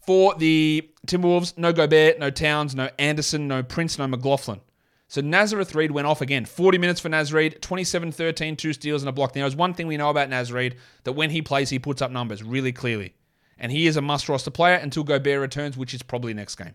For 0.00 0.34
the 0.34 0.88
Timberwolves, 1.06 1.56
no 1.56 1.72
Gobert, 1.72 2.18
no 2.18 2.30
Towns, 2.30 2.74
no 2.74 2.90
Anderson, 2.98 3.48
no 3.48 3.62
Prince, 3.62 3.98
no 3.98 4.06
McLaughlin. 4.06 4.60
So 5.08 5.22
Nazareth 5.22 5.74
Reid 5.74 5.90
went 5.90 6.06
off 6.06 6.20
again. 6.20 6.44
40 6.44 6.76
minutes 6.76 7.00
for 7.00 7.08
Naz 7.08 7.32
Reid, 7.32 7.62
27 7.62 8.12
13, 8.12 8.56
two 8.56 8.74
steals 8.74 9.02
and 9.02 9.08
a 9.08 9.12
block. 9.12 9.34
Now, 9.34 9.42
there's 9.42 9.56
one 9.56 9.72
thing 9.72 9.86
we 9.86 9.96
know 9.96 10.10
about 10.10 10.28
Naz 10.28 10.50
that 10.50 11.12
when 11.12 11.30
he 11.30 11.40
plays, 11.40 11.70
he 11.70 11.78
puts 11.78 12.02
up 12.02 12.10
numbers 12.10 12.42
really 12.42 12.72
clearly. 12.72 13.14
And 13.58 13.72
he 13.72 13.86
is 13.86 13.96
a 13.96 14.02
must 14.02 14.28
roster 14.28 14.50
player 14.50 14.76
until 14.76 15.04
Gobert 15.04 15.40
returns, 15.40 15.76
which 15.76 15.94
is 15.94 16.02
probably 16.02 16.34
next 16.34 16.56
game. 16.56 16.74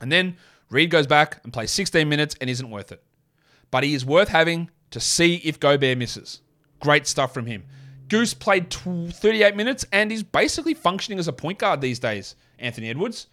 And 0.00 0.10
then 0.10 0.36
Reid 0.70 0.90
goes 0.90 1.06
back 1.06 1.40
and 1.44 1.52
plays 1.52 1.70
16 1.70 2.08
minutes 2.08 2.34
and 2.40 2.48
isn't 2.48 2.70
worth 2.70 2.92
it. 2.92 3.02
But 3.70 3.84
he 3.84 3.94
is 3.94 4.06
worth 4.06 4.28
having 4.28 4.70
to 4.90 4.98
see 4.98 5.36
if 5.36 5.60
Gobert 5.60 5.98
misses. 5.98 6.40
Great 6.80 7.06
stuff 7.06 7.34
from 7.34 7.46
him. 7.46 7.64
Goose 8.08 8.32
played 8.32 8.72
38 8.72 9.54
minutes 9.54 9.84
and 9.92 10.10
is 10.10 10.22
basically 10.22 10.72
functioning 10.72 11.18
as 11.18 11.28
a 11.28 11.32
point 11.32 11.58
guard 11.58 11.82
these 11.82 11.98
days, 11.98 12.36
Anthony 12.58 12.88
Edwards. 12.88 13.26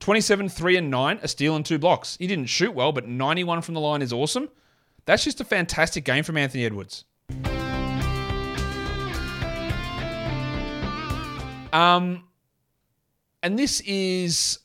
27, 0.00 0.48
3 0.48 0.76
and 0.76 0.90
9, 0.90 1.20
a 1.22 1.28
steal 1.28 1.56
and 1.56 1.66
two 1.66 1.78
blocks. 1.78 2.16
He 2.18 2.26
didn't 2.26 2.46
shoot 2.46 2.74
well, 2.74 2.92
but 2.92 3.06
91 3.06 3.62
from 3.62 3.74
the 3.74 3.80
line 3.80 4.02
is 4.02 4.12
awesome. 4.12 4.48
That's 5.04 5.24
just 5.24 5.40
a 5.40 5.44
fantastic 5.44 6.04
game 6.04 6.24
from 6.24 6.36
Anthony 6.36 6.64
Edwards. 6.64 7.04
Um, 11.72 12.24
and 13.42 13.58
this 13.58 13.80
is 13.80 14.58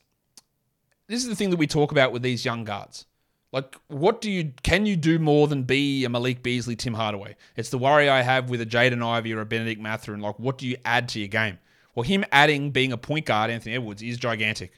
this 1.08 1.22
is 1.22 1.28
the 1.28 1.36
thing 1.36 1.50
that 1.50 1.58
we 1.58 1.68
talk 1.68 1.92
about 1.92 2.12
with 2.12 2.22
these 2.22 2.46
young 2.46 2.64
guards. 2.64 3.06
Like, 3.52 3.76
what 3.88 4.20
do 4.22 4.32
you 4.32 4.54
can 4.64 4.86
you 4.86 4.96
do 4.96 5.20
more 5.20 5.48
than 5.48 5.64
be 5.64 6.06
a 6.06 6.10
Malik 6.10 6.42
Beasley, 6.42 6.76
Tim 6.76 6.94
Hardaway? 6.94 7.36
It's 7.56 7.70
the 7.70 7.78
worry 7.78 8.10
I 8.10 8.22
have 8.22 8.50
with 8.50 8.62
a 8.62 8.66
Jaden 8.66 9.06
Ivey 9.06 9.34
or 9.34 9.42
a 9.42 9.46
Benedict 9.46 9.80
Mathurin. 9.80 10.22
Like, 10.22 10.40
what 10.40 10.58
do 10.58 10.68
you 10.68 10.78
add 10.86 11.08
to 11.10 11.20
your 11.20 11.28
game? 11.28 11.60
Well, 11.94 12.04
him 12.04 12.26
adding 12.32 12.72
being 12.72 12.92
a 12.92 12.98
point 12.98 13.26
guard, 13.26 13.52
Anthony 13.52 13.76
Edwards, 13.76 14.02
is 14.02 14.18
gigantic. 14.18 14.74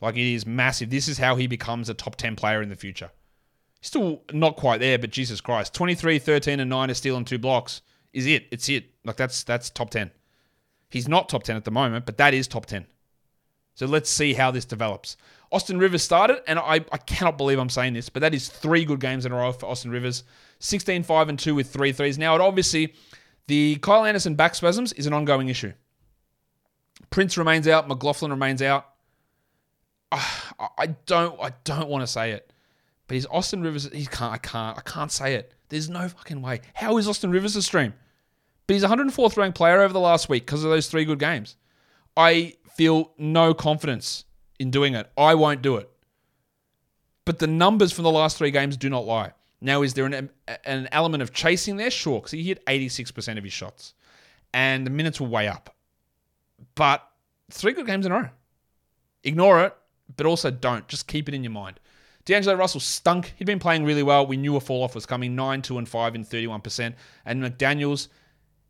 Like 0.00 0.16
it 0.16 0.32
is 0.32 0.46
massive. 0.46 0.90
This 0.90 1.08
is 1.08 1.18
how 1.18 1.36
he 1.36 1.46
becomes 1.46 1.88
a 1.88 1.94
top 1.94 2.16
10 2.16 2.36
player 2.36 2.62
in 2.62 2.68
the 2.68 2.76
future. 2.76 3.10
Still 3.82 4.22
not 4.32 4.56
quite 4.56 4.80
there, 4.80 4.98
but 4.98 5.10
Jesus 5.10 5.40
Christ. 5.40 5.74
23, 5.74 6.18
13, 6.18 6.60
and 6.60 6.70
9 6.70 6.90
a 6.90 6.94
steal 6.94 7.16
and 7.16 7.26
two 7.26 7.38
blocks 7.38 7.82
is 8.12 8.26
it. 8.26 8.46
It's 8.50 8.68
it. 8.68 8.90
Like 9.04 9.16
that's 9.16 9.42
that's 9.44 9.70
top 9.70 9.90
10. 9.90 10.10
He's 10.90 11.08
not 11.08 11.28
top 11.28 11.44
10 11.44 11.56
at 11.56 11.64
the 11.64 11.70
moment, 11.70 12.06
but 12.06 12.16
that 12.18 12.34
is 12.34 12.48
top 12.48 12.66
10. 12.66 12.86
So 13.74 13.86
let's 13.86 14.10
see 14.10 14.34
how 14.34 14.50
this 14.50 14.64
develops. 14.64 15.16
Austin 15.52 15.78
Rivers 15.78 16.02
started, 16.02 16.42
and 16.46 16.58
I, 16.58 16.84
I 16.92 16.98
cannot 16.98 17.38
believe 17.38 17.58
I'm 17.58 17.70
saying 17.70 17.94
this, 17.94 18.08
but 18.08 18.20
that 18.20 18.34
is 18.34 18.48
three 18.48 18.84
good 18.84 19.00
games 19.00 19.24
in 19.24 19.32
a 19.32 19.36
row 19.36 19.52
for 19.52 19.66
Austin 19.66 19.90
Rivers. 19.90 20.24
16, 20.58 21.02
5, 21.02 21.28
and 21.28 21.38
2 21.38 21.54
with 21.54 21.70
three 21.72 21.92
threes. 21.92 22.18
Now, 22.18 22.34
it 22.34 22.40
obviously, 22.40 22.94
the 23.46 23.76
Kyle 23.76 24.04
Anderson 24.04 24.34
back 24.34 24.54
spasms 24.54 24.92
is 24.92 25.06
an 25.06 25.12
ongoing 25.12 25.48
issue. 25.48 25.72
Prince 27.08 27.38
remains 27.38 27.66
out, 27.66 27.88
McLaughlin 27.88 28.30
remains 28.30 28.62
out. 28.62 28.89
I 30.12 30.94
don't 31.06 31.40
I 31.40 31.52
don't 31.64 31.88
want 31.88 32.02
to 32.02 32.06
say 32.06 32.32
it, 32.32 32.52
but 33.06 33.14
he's 33.14 33.26
Austin 33.26 33.62
Rivers. 33.62 33.88
He 33.92 34.06
can't. 34.06 34.32
I 34.32 34.38
can't. 34.38 34.78
I 34.78 34.82
can't 34.82 35.12
say 35.12 35.34
it. 35.34 35.54
There's 35.68 35.88
no 35.88 36.08
fucking 36.08 36.42
way. 36.42 36.60
How 36.74 36.96
is 36.98 37.06
Austin 37.06 37.30
Rivers 37.30 37.54
a 37.56 37.62
stream? 37.62 37.94
But 38.66 38.74
he's 38.74 38.84
104th 38.84 39.36
ranked 39.36 39.56
player 39.56 39.80
over 39.80 39.92
the 39.92 40.00
last 40.00 40.28
week 40.28 40.46
because 40.46 40.64
of 40.64 40.70
those 40.70 40.88
three 40.88 41.04
good 41.04 41.18
games. 41.18 41.56
I 42.16 42.54
feel 42.74 43.12
no 43.18 43.54
confidence 43.54 44.24
in 44.58 44.70
doing 44.70 44.94
it. 44.94 45.10
I 45.16 45.34
won't 45.34 45.62
do 45.62 45.76
it. 45.76 45.90
But 47.24 47.38
the 47.38 47.46
numbers 47.46 47.92
from 47.92 48.04
the 48.04 48.10
last 48.10 48.36
three 48.36 48.50
games 48.50 48.76
do 48.76 48.90
not 48.90 49.06
lie. 49.06 49.32
Now, 49.60 49.82
is 49.82 49.94
there 49.94 50.06
an, 50.06 50.30
an 50.64 50.88
element 50.90 51.22
of 51.22 51.32
chasing 51.32 51.76
there? 51.76 51.90
Sure, 51.90 52.20
because 52.20 52.32
he 52.32 52.42
hit 52.42 52.64
86% 52.66 53.38
of 53.38 53.44
his 53.44 53.52
shots. 53.52 53.94
And 54.54 54.86
the 54.86 54.90
minutes 54.90 55.20
were 55.20 55.28
way 55.28 55.46
up. 55.46 55.74
But 56.74 57.06
three 57.50 57.72
good 57.72 57.86
games 57.86 58.06
in 58.06 58.12
a 58.12 58.20
row. 58.20 58.28
Ignore 59.22 59.64
it 59.64 59.76
but 60.16 60.26
also 60.26 60.50
don't. 60.50 60.86
Just 60.88 61.06
keep 61.06 61.28
it 61.28 61.34
in 61.34 61.44
your 61.44 61.52
mind. 61.52 61.80
D'Angelo 62.24 62.56
Russell 62.56 62.80
stunk. 62.80 63.32
He'd 63.36 63.46
been 63.46 63.58
playing 63.58 63.84
really 63.84 64.02
well. 64.02 64.26
We 64.26 64.36
knew 64.36 64.56
a 64.56 64.60
fall 64.60 64.82
off 64.82 64.94
was 64.94 65.06
coming 65.06 65.34
9, 65.34 65.62
2, 65.62 65.78
and 65.78 65.88
5 65.88 66.14
in 66.14 66.24
31%. 66.24 66.94
And 67.24 67.42
McDaniels, 67.42 68.08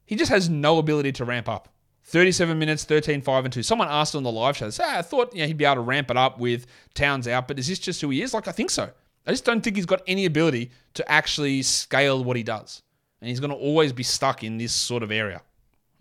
he 0.07 0.17
just 0.17 0.31
has 0.31 0.49
no 0.49 0.79
ability 0.79 1.13
to 1.13 1.25
ramp 1.25 1.49
up. 1.49 1.69
37 2.05 2.59
minutes, 2.59 2.85
13, 2.85 3.23
5, 3.23 3.45
and 3.45 3.53
2. 3.53 3.63
Someone 3.63 3.89
asked 3.89 4.15
on 4.15 4.23
the 4.23 4.33
live 4.33 4.57
show, 4.57 4.71
I 4.83 5.03
thought 5.03 5.35
he'd 5.35 5.57
be 5.57 5.65
able 5.65 5.77
to 5.77 5.81
ramp 5.81 6.11
it 6.11 6.17
up 6.17 6.39
with 6.39 6.67
Towns 6.95 7.29
out, 7.29 7.47
but 7.47 7.59
is 7.59 7.69
this 7.69 7.79
just 7.79 8.01
who 8.01 8.11
he 8.11 8.23
is? 8.23 8.35
Like, 8.35 8.49
I 8.49 8.53
think 8.53 8.71
so. 8.71 8.91
I 9.27 9.31
just 9.31 9.45
don't 9.45 9.61
think 9.61 9.77
he's 9.77 9.87
got 9.87 10.03
any 10.07 10.25
ability 10.25 10.71
to 10.95 11.09
actually 11.11 11.63
scale 11.63 12.25
what 12.25 12.37
he 12.37 12.43
does. 12.43 12.83
And 13.21 13.29
he's 13.29 13.39
going 13.39 13.51
to 13.51 13.57
always 13.57 13.93
be 13.93 14.03
stuck 14.03 14.43
in 14.43 14.57
this 14.57 14.73
sort 14.73 15.03
of 15.03 15.13
area. 15.13 15.43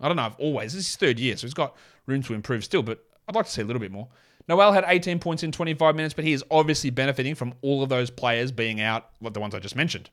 I 0.00 0.08
don't 0.08 0.16
know 0.16 0.22
I've 0.22 0.36
always. 0.36 0.72
This 0.72 0.80
is 0.80 0.86
his 0.88 0.96
third 0.96 1.20
year, 1.20 1.36
so 1.36 1.46
he's 1.46 1.54
got 1.54 1.76
room 2.06 2.22
to 2.22 2.34
improve 2.34 2.64
still, 2.64 2.82
but 2.82 3.04
I'd 3.28 3.34
like 3.34 3.44
to 3.46 3.52
see 3.52 3.62
a 3.62 3.64
little 3.64 3.80
bit 3.80 3.92
more. 3.92 4.08
Nowell 4.50 4.72
had 4.72 4.84
18 4.88 5.20
points 5.20 5.44
in 5.44 5.52
25 5.52 5.94
minutes, 5.94 6.12
but 6.12 6.24
he 6.24 6.32
is 6.32 6.42
obviously 6.50 6.90
benefiting 6.90 7.36
from 7.36 7.54
all 7.62 7.84
of 7.84 7.88
those 7.88 8.10
players 8.10 8.50
being 8.50 8.80
out, 8.80 9.08
like 9.20 9.32
the 9.32 9.38
ones 9.38 9.54
I 9.54 9.60
just 9.60 9.76
mentioned. 9.76 10.10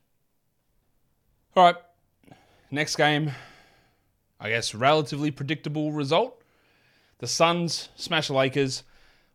All 1.56 1.64
right, 1.64 1.76
next 2.70 2.98
game, 2.98 3.32
I 4.40 4.50
guess 4.50 4.76
relatively 4.76 5.32
predictable 5.32 5.92
result. 5.92 6.40
The 7.18 7.26
Suns 7.26 7.90
smash 7.96 8.28
the 8.28 8.36
Lakers 8.36 8.84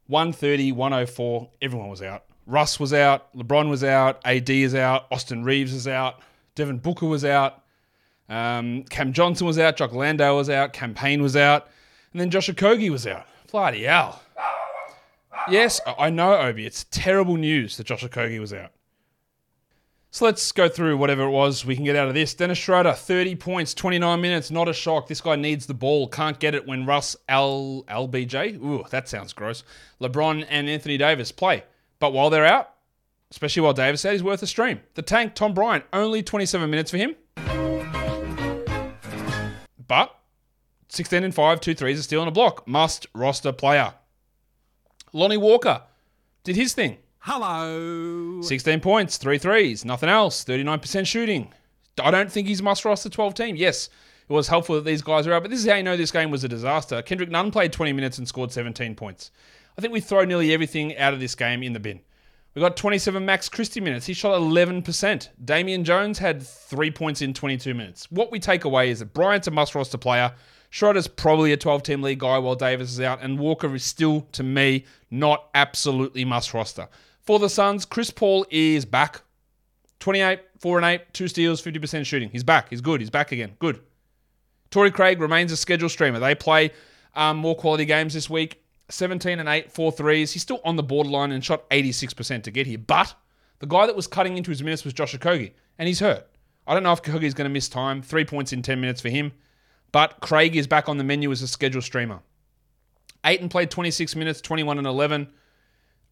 130 0.07 0.70
104. 0.70 1.50
Everyone 1.61 1.88
was 1.88 2.00
out. 2.00 2.22
Russ 2.46 2.78
was 2.78 2.94
out. 2.94 3.36
LeBron 3.36 3.68
was 3.68 3.82
out. 3.82 4.20
AD 4.24 4.50
is 4.50 4.72
out. 4.72 5.07
Austin 5.11 5.42
Reaves 5.42 5.74
is 5.74 5.88
out. 5.88 6.20
Devin 6.55 6.78
Booker 6.78 7.07
was 7.07 7.24
out. 7.24 7.64
Um, 8.28 8.84
Cam 8.84 9.12
Johnson 9.12 9.48
was 9.48 9.59
out. 9.59 9.76
Jock 9.76 9.92
Landale 9.92 10.36
was 10.36 10.48
out. 10.48 10.72
Cam 10.72 10.94
Payne 10.94 11.22
was 11.22 11.34
out. 11.34 11.66
And 12.12 12.20
then 12.20 12.30
Josh 12.30 12.48
Okogie 12.48 12.90
was 12.90 13.05
out 13.05 13.26
Bloody 13.50 13.82
hell. 13.82 14.22
Yes, 15.51 15.80
I 15.99 16.11
know, 16.11 16.34
Obi. 16.34 16.66
It's 16.66 16.86
terrible 16.90 17.36
news 17.36 17.76
that 17.76 17.86
Josh 17.86 18.05
Okogie 18.05 18.40
was 18.40 18.53
out. 18.53 18.72
So 20.11 20.26
let's 20.26 20.53
go 20.53 20.68
through 20.68 20.99
whatever 20.99 21.22
it 21.22 21.30
was 21.30 21.64
we 21.64 21.74
can 21.74 21.86
get 21.86 21.97
out 21.97 22.07
of 22.07 22.12
this. 22.12 22.34
Dennis 22.34 22.59
Schroeder, 22.59 22.93
30 22.93 23.34
points, 23.36 23.72
29 23.72 24.20
minutes, 24.20 24.51
not 24.51 24.68
a 24.68 24.74
shock. 24.74 25.09
This 25.09 25.22
guy 25.22 25.36
needs 25.36 25.64
the 25.64 25.72
ball, 25.72 26.07
can't 26.07 26.38
get 26.38 26.55
it 26.55 26.66
when 26.66 26.84
Russ 26.84 27.16
L 27.30 27.82
LBJ, 27.88 28.62
ooh, 28.62 28.84
that 28.90 29.09
sounds 29.09 29.32
gross. 29.32 29.64
LeBron 30.03 30.47
and 30.51 30.68
Anthony 30.68 30.99
Davis 30.99 31.32
play. 31.32 31.64
But 31.99 32.12
while 32.12 32.28
they're 32.28 32.45
out, 32.45 32.74
especially 33.30 33.62
while 33.62 33.72
Davis 33.72 34.05
out, 34.05 34.12
he's 34.12 34.22
worth 34.22 34.43
a 34.43 34.47
stream. 34.47 34.80
The 34.95 35.03
tank, 35.03 35.34
Tom 35.34 35.55
Bryant, 35.55 35.86
only 35.95 36.22
27 36.22 36.68
minutes 36.68 36.90
for 36.90 36.99
him. 36.99 37.16
But 39.88 40.14
16 40.88 41.24
and 41.24 41.34
5, 41.34 41.59
two 41.59 41.74
threes, 41.74 41.99
a 41.99 42.03
steal 42.03 42.20
and 42.20 42.28
a 42.28 42.32
block. 42.32 42.68
Must 42.68 43.07
roster 43.14 43.51
player. 43.51 43.95
Lonnie 45.13 45.37
Walker 45.37 45.83
did 46.45 46.57
his 46.57 46.73
thing. 46.73 46.99
Hello. 47.21 48.43
16 48.43 48.81
points, 48.81 49.17
three 49.17 49.39
threes, 49.39 49.85
nothing 49.85 50.09
else, 50.09 50.45
39% 50.45 51.07
shooting. 51.07 51.53
I 52.03 52.11
don't 52.11 52.33
think 52.33 52.49
he's 52.49 52.63
must 52.63 52.85
roster 52.85 53.09
12 53.09 53.35
team. 53.35 53.57
Yes, 53.57 53.91
it 54.29 54.33
was 54.33 54.49
helpful 54.49 54.75
that 54.77 54.85
these 54.85 55.03
guys 55.03 55.27
are 55.27 55.33
out, 55.35 55.43
but 55.43 55.51
this 55.51 55.61
is 55.61 55.69
how 55.69 55.77
you 55.77 55.83
know 55.83 55.97
this 55.97 56.11
game 56.11 56.31
was 56.31 56.43
a 56.45 56.49
disaster. 56.49 57.03
Kendrick 57.03 57.31
Nunn 57.31 57.51
played 57.51 57.73
20 57.73 57.93
minutes 57.93 58.19
and 58.19 58.27
scored 58.27 58.51
17 58.51 58.95
points. 58.95 59.31
I 59.77 59.81
think 59.81 59.93
we 59.93 60.01
throw 60.01 60.25
nearly 60.25 60.53
everything 60.53 60.97
out 60.97 61.15
of 61.15 61.21
this 61.21 61.35
game 61.35 61.63
in 61.63 61.75
the 61.75 61.81
bin. 61.81 62.01
We 62.55 62.61
got 62.61 62.77
27 62.77 63.25
Max 63.25 63.49
Christie 63.49 63.81
minutes. 63.81 64.07
He 64.07 64.13
shot 64.13 64.39
11%. 64.39 65.29
Damian 65.45 65.85
Jones 65.85 66.19
had 66.19 66.43
three 66.43 66.91
points 66.91 67.23
in 67.23 67.33
22 67.33 67.73
minutes. 67.73 68.11
What 68.11 68.31
we 68.31 68.39
take 68.39 68.65
away 68.65 68.91
is 68.91 68.99
that 68.99 69.15
Bryant's 69.15 69.47
a 69.47 69.51
must 69.51 69.75
roster 69.75 69.97
player. 69.97 70.33
Schroeder's 70.73 71.07
probably 71.07 71.53
a 71.53 71.57
12 71.59 71.83
team 71.83 72.01
league 72.01 72.20
guy 72.20 72.39
while 72.39 72.55
Davis 72.55 72.91
is 72.91 72.99
out, 72.99 73.20
and 73.20 73.39
Walker 73.39 73.75
is 73.75 73.85
still, 73.85 74.23
to 74.33 74.43
me, 74.43 74.87
not 75.11 75.51
absolutely 75.55 76.25
must 76.25 76.55
roster. 76.55 76.89
For 77.20 77.39
the 77.39 77.51
Suns, 77.51 77.85
Chris 77.85 78.11
Paul 78.11 78.47
is 78.49 78.87
back. 78.87 79.20
28, 80.01 80.41
4 80.61 80.79
and 80.79 80.87
8, 80.87 81.12
two 81.12 81.29
steals, 81.29 81.61
50% 81.61 82.07
shooting. 82.07 82.31
He's 82.31 82.43
back. 82.43 82.70
He's 82.70 82.81
good. 82.81 83.03
He's 83.03 83.11
back 83.11 83.33
again. 83.33 83.55
Good. 83.59 83.81
Torrey 84.70 84.91
Craig 84.91 85.20
remains 85.20 85.53
a 85.53 85.59
scheduled 85.59 85.91
streamer. 85.91 86.18
They 86.18 86.35
play 86.35 86.70
um, 87.14 87.37
more 87.37 87.55
quality 87.55 87.85
games 87.85 88.14
this 88.14 88.31
week. 88.31 88.64
17 88.89 89.41
and 89.41 89.51
8, 89.51 89.70
four 89.70 89.93
threes. 89.93 90.33
He's 90.33 90.41
still 90.41 90.62
on 90.64 90.77
the 90.77 90.83
borderline 90.83 91.33
and 91.33 91.45
shot 91.45 91.68
86% 91.68 92.45
to 92.45 92.51
get 92.51 92.66
here. 92.66 92.79
But 92.79 93.14
the 93.59 93.66
guy 93.66 93.85
that 93.85 93.95
was 93.95 94.07
cutting 94.07 94.39
into 94.39 94.51
his 94.51 94.62
minutes 94.62 94.85
was 94.85 94.95
Josh 94.95 95.14
Okogie, 95.14 95.53
and 95.79 95.87
he's 95.87 96.01
hurt. 96.01 96.27
I 96.66 96.73
don't 96.73 96.83
know 96.83 96.93
if 96.93 97.03
Okogie's 97.03 97.35
going 97.35 97.45
to 97.45 97.53
miss 97.53 97.68
time. 97.68 98.01
Three 98.01 98.25
points 98.25 98.55
in 98.55 98.62
10 98.62 98.81
minutes 98.81 99.03
for 99.03 99.11
him. 99.11 99.33
But 99.93 100.20
Craig 100.20 100.57
is 100.57 100.66
back 100.66 100.88
on 100.88 100.97
the 100.97 101.05
menu 101.05 101.30
as 101.30 101.43
a 101.43 101.47
scheduled 101.47 101.84
streamer. 101.84 102.20
Ayton 103.24 103.49
played 103.49 103.70
26 103.70 104.16
minutes, 104.16 104.40
21 104.40 104.78
and 104.78 104.86
11. 104.86 105.28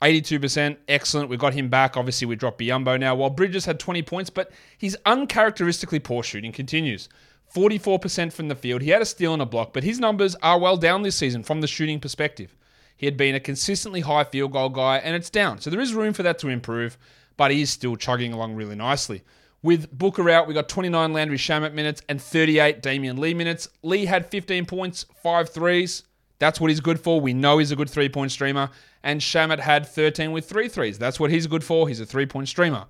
82%, 0.02 0.76
excellent. 0.88 1.28
We 1.28 1.36
got 1.36 1.52
him 1.52 1.68
back. 1.68 1.96
Obviously, 1.96 2.26
we 2.26 2.36
dropped 2.36 2.60
Biyombo 2.60 2.98
now. 2.98 3.14
While 3.14 3.30
Bridges 3.30 3.66
had 3.66 3.78
20 3.78 4.02
points, 4.02 4.30
but 4.30 4.50
his 4.78 4.96
uncharacteristically 5.04 5.98
poor 5.98 6.22
shooting 6.22 6.52
continues. 6.52 7.08
44% 7.54 8.32
from 8.32 8.48
the 8.48 8.54
field. 8.54 8.80
He 8.80 8.90
had 8.90 9.02
a 9.02 9.06
steal 9.06 9.32
and 9.32 9.42
a 9.42 9.46
block, 9.46 9.72
but 9.72 9.82
his 9.82 9.98
numbers 9.98 10.36
are 10.36 10.58
well 10.58 10.76
down 10.76 11.02
this 11.02 11.16
season 11.16 11.42
from 11.42 11.60
the 11.60 11.66
shooting 11.66 12.00
perspective. 12.00 12.56
He 12.96 13.06
had 13.06 13.16
been 13.16 13.34
a 13.34 13.40
consistently 13.40 14.00
high 14.00 14.24
field 14.24 14.52
goal 14.52 14.68
guy, 14.68 14.98
and 14.98 15.16
it's 15.16 15.30
down. 15.30 15.60
So 15.60 15.68
there 15.68 15.80
is 15.80 15.94
room 15.94 16.12
for 16.12 16.22
that 16.22 16.38
to 16.40 16.48
improve, 16.48 16.96
but 17.36 17.50
he 17.50 17.62
is 17.62 17.70
still 17.70 17.96
chugging 17.96 18.32
along 18.32 18.54
really 18.54 18.76
nicely. 18.76 19.22
With 19.62 19.90
Booker 19.96 20.30
out, 20.30 20.46
we 20.46 20.54
got 20.54 20.68
29 20.68 21.12
Landry 21.12 21.36
Shamet 21.36 21.74
minutes 21.74 22.02
and 22.08 22.20
38 22.20 22.82
Damion 22.82 23.18
Lee 23.18 23.34
minutes. 23.34 23.68
Lee 23.82 24.06
had 24.06 24.30
15 24.30 24.64
points, 24.64 25.04
five 25.22 25.50
threes. 25.50 26.04
That's 26.38 26.58
what 26.60 26.70
he's 26.70 26.80
good 26.80 26.98
for. 26.98 27.20
We 27.20 27.34
know 27.34 27.58
he's 27.58 27.70
a 27.70 27.76
good 27.76 27.90
three 27.90 28.08
point 28.08 28.32
streamer. 28.32 28.70
And 29.02 29.20
Shamet 29.20 29.60
had 29.60 29.86
13 29.86 30.32
with 30.32 30.48
three 30.48 30.68
threes. 30.68 30.98
That's 30.98 31.20
what 31.20 31.30
he's 31.30 31.46
good 31.46 31.62
for. 31.62 31.88
He's 31.88 32.00
a 32.00 32.06
three 32.06 32.26
point 32.26 32.48
streamer. 32.48 32.86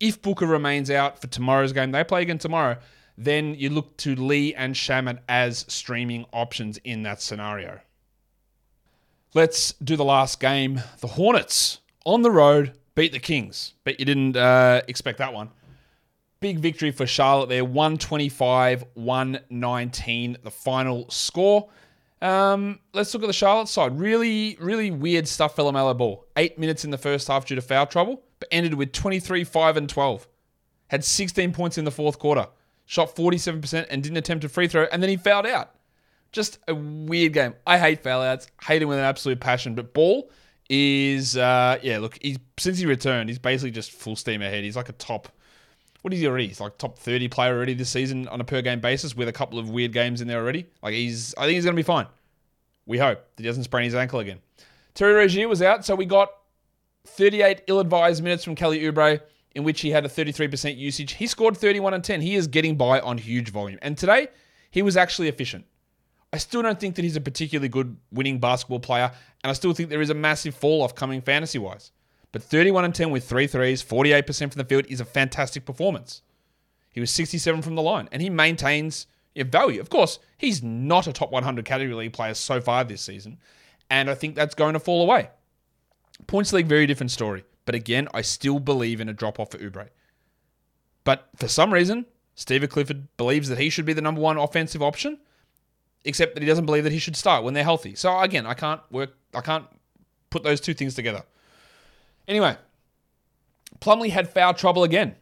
If 0.00 0.22
Booker 0.22 0.46
remains 0.46 0.90
out 0.90 1.20
for 1.20 1.26
tomorrow's 1.26 1.72
game, 1.72 1.92
they 1.92 2.02
play 2.02 2.22
again 2.22 2.38
tomorrow, 2.38 2.78
then 3.16 3.54
you 3.54 3.70
look 3.70 3.96
to 3.98 4.14
Lee 4.14 4.54
and 4.54 4.74
Shamet 4.74 5.18
as 5.28 5.66
streaming 5.68 6.24
options 6.32 6.78
in 6.78 7.02
that 7.02 7.20
scenario. 7.20 7.80
Let's 9.34 9.72
do 9.74 9.96
the 9.96 10.04
last 10.04 10.40
game. 10.40 10.82
The 11.00 11.08
Hornets 11.08 11.80
on 12.04 12.22
the 12.22 12.30
road 12.30 12.72
beat 12.94 13.12
the 13.12 13.18
Kings. 13.18 13.74
Bet 13.84 14.00
you 14.00 14.06
didn't 14.06 14.36
uh, 14.36 14.80
expect 14.88 15.18
that 15.18 15.32
one. 15.32 15.50
Big 16.44 16.58
victory 16.58 16.90
for 16.90 17.06
Charlotte 17.06 17.48
there 17.48 17.64
125 17.64 18.84
119, 18.92 20.36
the 20.42 20.50
final 20.50 21.08
score. 21.08 21.70
Um, 22.20 22.80
let's 22.92 23.14
look 23.14 23.22
at 23.22 23.28
the 23.28 23.32
Charlotte 23.32 23.68
side. 23.68 23.98
Really, 23.98 24.58
really 24.60 24.90
weird 24.90 25.26
stuff 25.26 25.56
for 25.56 25.62
LaMelo 25.62 25.96
Ball. 25.96 26.22
Eight 26.36 26.58
minutes 26.58 26.84
in 26.84 26.90
the 26.90 26.98
first 26.98 27.28
half 27.28 27.46
due 27.46 27.54
to 27.54 27.62
foul 27.62 27.86
trouble, 27.86 28.22
but 28.40 28.48
ended 28.52 28.74
with 28.74 28.92
23, 28.92 29.42
5, 29.42 29.76
and 29.78 29.88
12. 29.88 30.28
Had 30.88 31.02
16 31.02 31.54
points 31.54 31.78
in 31.78 31.86
the 31.86 31.90
fourth 31.90 32.18
quarter. 32.18 32.46
Shot 32.84 33.16
47% 33.16 33.86
and 33.88 34.02
didn't 34.02 34.18
attempt 34.18 34.44
a 34.44 34.50
free 34.50 34.68
throw, 34.68 34.86
and 34.92 35.02
then 35.02 35.08
he 35.08 35.16
fouled 35.16 35.46
out. 35.46 35.70
Just 36.30 36.58
a 36.68 36.74
weird 36.74 37.32
game. 37.32 37.54
I 37.66 37.78
hate 37.78 38.02
foul 38.02 38.20
outs. 38.20 38.48
Hate 38.60 38.82
him 38.82 38.90
with 38.90 38.98
an 38.98 39.04
absolute 39.04 39.40
passion. 39.40 39.74
But 39.74 39.94
Ball 39.94 40.28
is, 40.68 41.38
uh, 41.38 41.78
yeah, 41.82 42.00
look, 42.00 42.18
he's 42.20 42.36
since 42.58 42.76
he 42.76 42.84
returned, 42.84 43.30
he's 43.30 43.38
basically 43.38 43.70
just 43.70 43.92
full 43.92 44.14
steam 44.14 44.42
ahead. 44.42 44.62
He's 44.62 44.76
like 44.76 44.90
a 44.90 44.92
top 44.92 45.30
what 46.04 46.12
is 46.12 46.20
he 46.20 46.26
already? 46.26 46.48
He's 46.48 46.60
like 46.60 46.76
top 46.76 46.98
30 46.98 47.28
player 47.28 47.56
already 47.56 47.72
this 47.72 47.88
season 47.88 48.28
on 48.28 48.38
a 48.38 48.44
per 48.44 48.60
game 48.60 48.78
basis 48.78 49.16
with 49.16 49.26
a 49.26 49.32
couple 49.32 49.58
of 49.58 49.70
weird 49.70 49.94
games 49.94 50.20
in 50.20 50.28
there 50.28 50.38
already. 50.38 50.66
Like 50.82 50.92
he's, 50.92 51.34
I 51.38 51.46
think 51.46 51.54
he's 51.54 51.64
going 51.64 51.74
to 51.74 51.80
be 51.80 51.82
fine. 51.82 52.06
We 52.84 52.98
hope 52.98 53.24
that 53.36 53.42
he 53.42 53.48
doesn't 53.48 53.64
sprain 53.64 53.84
his 53.84 53.94
ankle 53.94 54.20
again. 54.20 54.40
Terry 54.92 55.14
Rozier 55.14 55.48
was 55.48 55.62
out, 55.62 55.82
so 55.82 55.94
we 55.94 56.04
got 56.04 56.28
38 57.06 57.62
ill-advised 57.68 58.22
minutes 58.22 58.44
from 58.44 58.54
Kelly 58.54 58.80
Oubre, 58.80 59.18
in 59.54 59.64
which 59.64 59.80
he 59.80 59.92
had 59.92 60.04
a 60.04 60.08
33% 60.08 60.76
usage. 60.76 61.12
He 61.12 61.26
scored 61.26 61.56
31 61.56 61.94
and 61.94 62.04
10. 62.04 62.20
He 62.20 62.34
is 62.34 62.48
getting 62.48 62.76
by 62.76 63.00
on 63.00 63.16
huge 63.16 63.48
volume. 63.48 63.78
And 63.80 63.96
today, 63.96 64.28
he 64.70 64.82
was 64.82 64.98
actually 64.98 65.28
efficient. 65.28 65.64
I 66.34 66.36
still 66.36 66.60
don't 66.60 66.78
think 66.78 66.96
that 66.96 67.02
he's 67.02 67.16
a 67.16 67.22
particularly 67.22 67.70
good 67.70 67.96
winning 68.12 68.40
basketball 68.40 68.80
player, 68.80 69.10
and 69.42 69.50
I 69.50 69.54
still 69.54 69.72
think 69.72 69.88
there 69.88 70.02
is 70.02 70.10
a 70.10 70.14
massive 70.14 70.54
fall 70.54 70.82
off 70.82 70.94
coming 70.94 71.22
fantasy 71.22 71.58
wise. 71.58 71.92
But 72.34 72.42
31 72.42 72.84
and 72.84 72.92
10 72.92 73.10
with 73.10 73.28
three 73.28 73.46
threes, 73.46 73.80
48% 73.80 74.38
from 74.38 74.58
the 74.58 74.64
field 74.64 74.86
is 74.88 74.98
a 74.98 75.04
fantastic 75.04 75.64
performance. 75.64 76.20
He 76.90 76.98
was 76.98 77.12
67 77.12 77.62
from 77.62 77.76
the 77.76 77.82
line, 77.82 78.08
and 78.10 78.20
he 78.20 78.28
maintains 78.28 79.06
value. 79.36 79.80
Of 79.80 79.88
course, 79.88 80.18
he's 80.36 80.60
not 80.60 81.06
a 81.06 81.12
top 81.12 81.30
100 81.30 81.64
category 81.64 81.94
league 81.94 82.12
player 82.12 82.34
so 82.34 82.60
far 82.60 82.82
this 82.82 83.02
season, 83.02 83.38
and 83.88 84.10
I 84.10 84.16
think 84.16 84.34
that's 84.34 84.56
going 84.56 84.72
to 84.72 84.80
fall 84.80 85.02
away. 85.02 85.30
Points 86.26 86.52
league, 86.52 86.66
very 86.66 86.88
different 86.88 87.12
story. 87.12 87.44
But 87.66 87.76
again, 87.76 88.08
I 88.12 88.22
still 88.22 88.58
believe 88.58 89.00
in 89.00 89.08
a 89.08 89.12
drop 89.12 89.38
off 89.38 89.52
for 89.52 89.58
Oubre. 89.58 89.90
But 91.04 91.28
for 91.36 91.46
some 91.46 91.72
reason, 91.72 92.04
Steve 92.34 92.68
Clifford 92.68 93.16
believes 93.16 93.48
that 93.48 93.60
he 93.60 93.70
should 93.70 93.86
be 93.86 93.92
the 93.92 94.02
number 94.02 94.20
one 94.20 94.38
offensive 94.38 94.82
option, 94.82 95.20
except 96.04 96.34
that 96.34 96.42
he 96.42 96.48
doesn't 96.48 96.66
believe 96.66 96.82
that 96.82 96.92
he 96.92 96.98
should 96.98 97.14
start 97.14 97.44
when 97.44 97.54
they're 97.54 97.62
healthy. 97.62 97.94
So 97.94 98.18
again, 98.18 98.44
I 98.44 98.54
can't 98.54 98.80
work, 98.90 99.10
I 99.32 99.40
can't 99.40 99.66
put 100.30 100.42
those 100.42 100.60
two 100.60 100.74
things 100.74 100.96
together. 100.96 101.22
Anyway, 102.26 102.56
Plumlee 103.80 104.10
had 104.10 104.32
foul 104.32 104.54
trouble 104.54 104.84
again. 104.84 105.16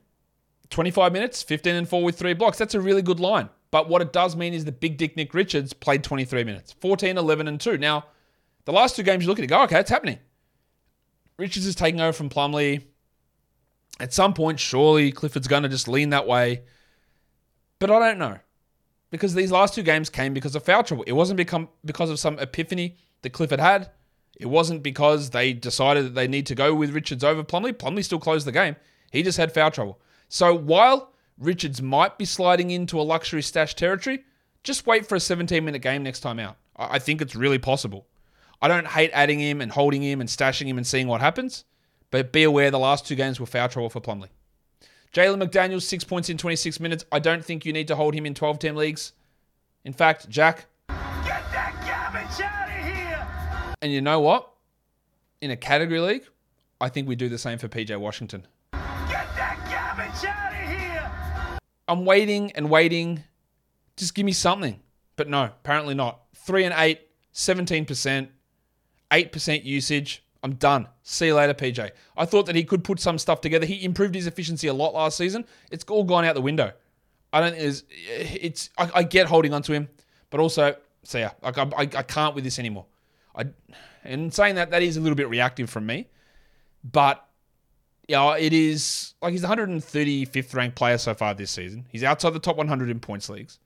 25 0.70 1.12
minutes, 1.12 1.42
15 1.42 1.74
and 1.74 1.88
4 1.88 2.02
with 2.02 2.18
three 2.18 2.32
blocks. 2.32 2.58
That's 2.58 2.74
a 2.74 2.80
really 2.80 3.02
good 3.02 3.20
line. 3.20 3.50
But 3.70 3.88
what 3.88 4.02
it 4.02 4.12
does 4.12 4.36
mean 4.36 4.54
is 4.54 4.64
the 4.64 4.72
Big 4.72 4.96
Dick 4.96 5.16
Nick 5.16 5.34
Richards 5.34 5.72
played 5.72 6.04
23 6.04 6.44
minutes, 6.44 6.72
14, 6.80 7.18
11, 7.18 7.48
and 7.48 7.60
2. 7.60 7.78
Now, 7.78 8.06
the 8.64 8.72
last 8.72 8.96
two 8.96 9.02
games 9.02 9.24
you 9.24 9.28
look 9.28 9.38
at 9.38 9.44
it, 9.44 9.48
go, 9.48 9.62
okay, 9.62 9.80
it's 9.80 9.90
happening. 9.90 10.18
Richards 11.38 11.66
is 11.66 11.74
taking 11.74 12.00
over 12.00 12.12
from 12.12 12.28
Plumlee. 12.28 12.82
At 13.98 14.12
some 14.12 14.34
point, 14.34 14.60
surely 14.60 15.12
Clifford's 15.12 15.48
going 15.48 15.62
to 15.62 15.68
just 15.68 15.88
lean 15.88 16.10
that 16.10 16.26
way. 16.26 16.62
But 17.78 17.90
I 17.90 17.98
don't 17.98 18.18
know. 18.18 18.38
Because 19.10 19.34
these 19.34 19.52
last 19.52 19.74
two 19.74 19.82
games 19.82 20.08
came 20.08 20.32
because 20.32 20.54
of 20.54 20.64
foul 20.64 20.82
trouble. 20.82 21.04
It 21.06 21.12
wasn't 21.12 21.36
become 21.36 21.68
because 21.84 22.10
of 22.10 22.18
some 22.18 22.38
epiphany 22.38 22.96
that 23.22 23.30
Clifford 23.30 23.60
had. 23.60 23.90
It 24.42 24.48
wasn't 24.48 24.82
because 24.82 25.30
they 25.30 25.52
decided 25.52 26.04
that 26.04 26.14
they 26.16 26.26
need 26.26 26.46
to 26.46 26.56
go 26.56 26.74
with 26.74 26.90
Richards 26.90 27.22
over 27.22 27.44
Plumlee. 27.44 27.74
Plumlee 27.74 28.04
still 28.04 28.18
closed 28.18 28.44
the 28.44 28.50
game. 28.50 28.74
He 29.12 29.22
just 29.22 29.38
had 29.38 29.54
foul 29.54 29.70
trouble. 29.70 30.00
So 30.28 30.52
while 30.52 31.12
Richards 31.38 31.80
might 31.80 32.18
be 32.18 32.24
sliding 32.24 32.72
into 32.72 33.00
a 33.00 33.02
luxury 33.02 33.42
stash 33.42 33.76
territory, 33.76 34.24
just 34.64 34.84
wait 34.84 35.06
for 35.06 35.14
a 35.14 35.20
17 35.20 35.64
minute 35.64 35.80
game 35.80 36.02
next 36.02 36.20
time 36.20 36.40
out. 36.40 36.56
I 36.74 36.98
think 36.98 37.22
it's 37.22 37.36
really 37.36 37.60
possible. 37.60 38.08
I 38.60 38.66
don't 38.66 38.88
hate 38.88 39.10
adding 39.12 39.38
him 39.38 39.60
and 39.60 39.70
holding 39.70 40.02
him 40.02 40.20
and 40.20 40.28
stashing 40.28 40.66
him 40.66 40.76
and 40.76 40.86
seeing 40.86 41.06
what 41.06 41.20
happens, 41.20 41.64
but 42.10 42.32
be 42.32 42.42
aware 42.42 42.72
the 42.72 42.80
last 42.80 43.06
two 43.06 43.14
games 43.14 43.38
were 43.38 43.46
foul 43.46 43.68
trouble 43.68 43.90
for 43.90 44.00
Plumlee. 44.00 44.30
Jalen 45.12 45.40
McDaniels, 45.40 45.82
six 45.82 46.02
points 46.02 46.28
in 46.30 46.36
26 46.36 46.80
minutes. 46.80 47.04
I 47.12 47.20
don't 47.20 47.44
think 47.44 47.64
you 47.64 47.72
need 47.72 47.86
to 47.86 47.94
hold 47.94 48.14
him 48.14 48.26
in 48.26 48.34
12 48.34 48.58
team 48.58 48.74
leagues. 48.74 49.12
In 49.84 49.92
fact, 49.92 50.28
Jack, 50.28 50.66
and 53.82 53.92
you 53.92 54.00
know 54.00 54.20
what? 54.20 54.48
In 55.40 55.50
a 55.50 55.56
category 55.56 56.00
league, 56.00 56.24
I 56.80 56.88
think 56.88 57.08
we 57.08 57.16
do 57.16 57.28
the 57.28 57.36
same 57.36 57.58
for 57.58 57.68
PJ 57.68 57.98
Washington. 57.98 58.46
Get 58.72 58.80
that 59.36 59.58
garbage 59.68 60.24
out 60.24 60.52
of 60.52 61.50
here! 61.50 61.60
I'm 61.88 62.04
waiting 62.04 62.52
and 62.52 62.70
waiting. 62.70 63.24
Just 63.96 64.14
give 64.14 64.24
me 64.24 64.32
something. 64.32 64.80
But 65.16 65.28
no, 65.28 65.44
apparently 65.44 65.94
not. 65.94 66.20
3 66.36 66.64
and 66.64 66.74
8, 66.76 67.00
17%. 67.34 68.28
8% 69.10 69.64
usage. 69.64 70.24
I'm 70.44 70.54
done. 70.54 70.88
See 71.02 71.26
you 71.26 71.34
later, 71.34 71.54
PJ. 71.54 71.90
I 72.16 72.24
thought 72.24 72.46
that 72.46 72.56
he 72.56 72.64
could 72.64 72.84
put 72.84 73.00
some 73.00 73.18
stuff 73.18 73.40
together. 73.40 73.66
He 73.66 73.84
improved 73.84 74.14
his 74.14 74.26
efficiency 74.26 74.68
a 74.68 74.74
lot 74.74 74.94
last 74.94 75.16
season. 75.16 75.44
It's 75.70 75.84
all 75.88 76.04
gone 76.04 76.24
out 76.24 76.34
the 76.34 76.40
window. 76.40 76.72
I 77.32 77.40
don't 77.40 77.50
think 77.50 77.62
there's, 77.62 77.84
it's, 78.08 78.70
I, 78.78 78.90
I 78.94 79.02
get 79.02 79.26
holding 79.26 79.52
on 79.52 79.62
to 79.62 79.72
him, 79.72 79.88
but 80.30 80.40
also, 80.40 80.76
see 81.02 81.20
ya. 81.20 81.30
Like, 81.42 81.58
I, 81.58 81.62
I, 81.76 81.82
I 81.82 82.02
can't 82.02 82.34
with 82.34 82.44
this 82.44 82.58
anymore. 82.58 82.86
I, 83.34 83.46
and 84.04 84.32
saying 84.32 84.56
that, 84.56 84.70
that 84.70 84.82
is 84.82 84.96
a 84.96 85.00
little 85.00 85.16
bit 85.16 85.28
reactive 85.28 85.70
from 85.70 85.86
me, 85.86 86.08
but 86.84 87.26
yeah, 88.08 88.36
it 88.36 88.52
is 88.52 89.14
like 89.22 89.32
he's 89.32 89.42
the 89.42 89.48
135th 89.48 90.54
ranked 90.54 90.76
player 90.76 90.98
so 90.98 91.14
far 91.14 91.34
this 91.34 91.50
season. 91.50 91.86
He's 91.88 92.04
outside 92.04 92.30
the 92.30 92.40
top 92.40 92.56
100 92.56 92.90
in 92.90 93.00
points 93.00 93.28
leagues. 93.28 93.58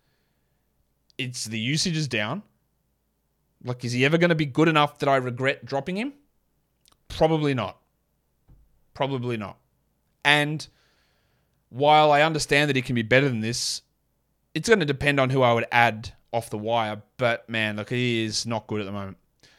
It's 1.19 1.47
the 1.47 1.59
usage 1.59 1.97
is 1.97 2.09
down. 2.09 2.43
Like, 3.65 3.85
is 3.85 3.93
he 3.93 4.05
ever 4.05 4.19
going 4.19 4.29
to 4.29 4.37
be 4.37 4.47
good 4.47 4.69
enough 4.69 4.99
that 4.99 5.09
I 5.09 5.17
regret 5.17 5.65
dropping 5.65 5.97
him? 5.97 6.13
Probably 7.09 7.55
not. 7.55 7.79
Probably 8.95 9.37
not. 9.37 9.57
And 10.25 10.67
while 11.71 12.13
I 12.13 12.23
understand 12.23 12.69
that 12.69 12.77
he 12.77 12.83
can 12.83 12.95
be 12.95 13.03
better 13.03 13.29
than 13.29 13.41
this, 13.41 13.83
it's 14.55 14.69
going 14.69 14.81
to 14.81 14.87
depend 14.87 15.19
on 15.19 15.31
who 15.31 15.43
I 15.43 15.53
would 15.53 15.67
add 15.73 16.13
off 16.33 16.51
the 16.51 16.59
wire. 16.59 17.03
But 17.17 17.49
man, 17.49 17.77
look, 17.77 17.91
he 17.91 18.25
is 18.25 18.47
not 18.47 18.67
good 18.67 18.81
at 18.81 18.87
the 18.87 18.93
moment. 18.93 19.17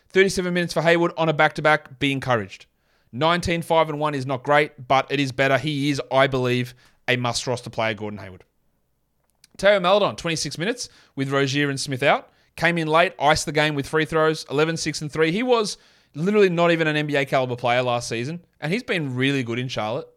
37 0.10 0.54
minutes 0.54 0.74
for 0.74 0.82
Hayward 0.82 1.14
on 1.18 1.30
a 1.30 1.34
back 1.34 1.54
to 1.54 1.62
back. 1.62 2.00
Be 2.00 2.12
encouraged. 2.12 2.66
19 3.12 3.62
5 3.62 3.90
and 3.90 4.00
1 4.00 4.16
is 4.16 4.26
not 4.26 4.44
great, 4.44 4.88
but 4.88 5.08
it 5.12 5.20
is 5.20 5.32
better. 5.32 5.58
He 5.58 5.90
is, 5.90 6.02
I 6.12 6.28
believe, 6.28 6.74
a 7.08 7.16
must 7.16 7.48
roster 7.48 7.70
player, 7.70 7.94
Gordon 7.94 8.20
Hayward. 8.20 8.44
Theo 9.58 9.80
Maledon, 9.80 10.16
26 10.16 10.58
minutes 10.58 10.90
with 11.16 11.32
Rozier 11.32 11.70
and 11.70 11.80
Smith 11.80 12.04
out. 12.04 12.30
Came 12.56 12.78
in 12.78 12.88
late, 12.88 13.14
iced 13.20 13.46
the 13.46 13.52
game 13.52 13.76
with 13.76 13.88
free 13.88 14.06
throws, 14.06 14.46
11 14.50 14.78
6 14.78 15.02
and 15.02 15.12
3. 15.12 15.32
He 15.32 15.44
was 15.44 15.78
literally 16.14 16.50
not 16.50 16.72
even 16.72 16.88
an 16.88 17.08
NBA 17.08 17.28
caliber 17.28 17.56
player 17.56 17.82
last 17.82 18.10
season, 18.10 18.44
and 18.60 18.72
he's 18.72 18.84
been 18.84 19.16
really 19.16 19.44
good 19.44 19.60
in 19.60 19.68
Charlotte. 19.68 20.08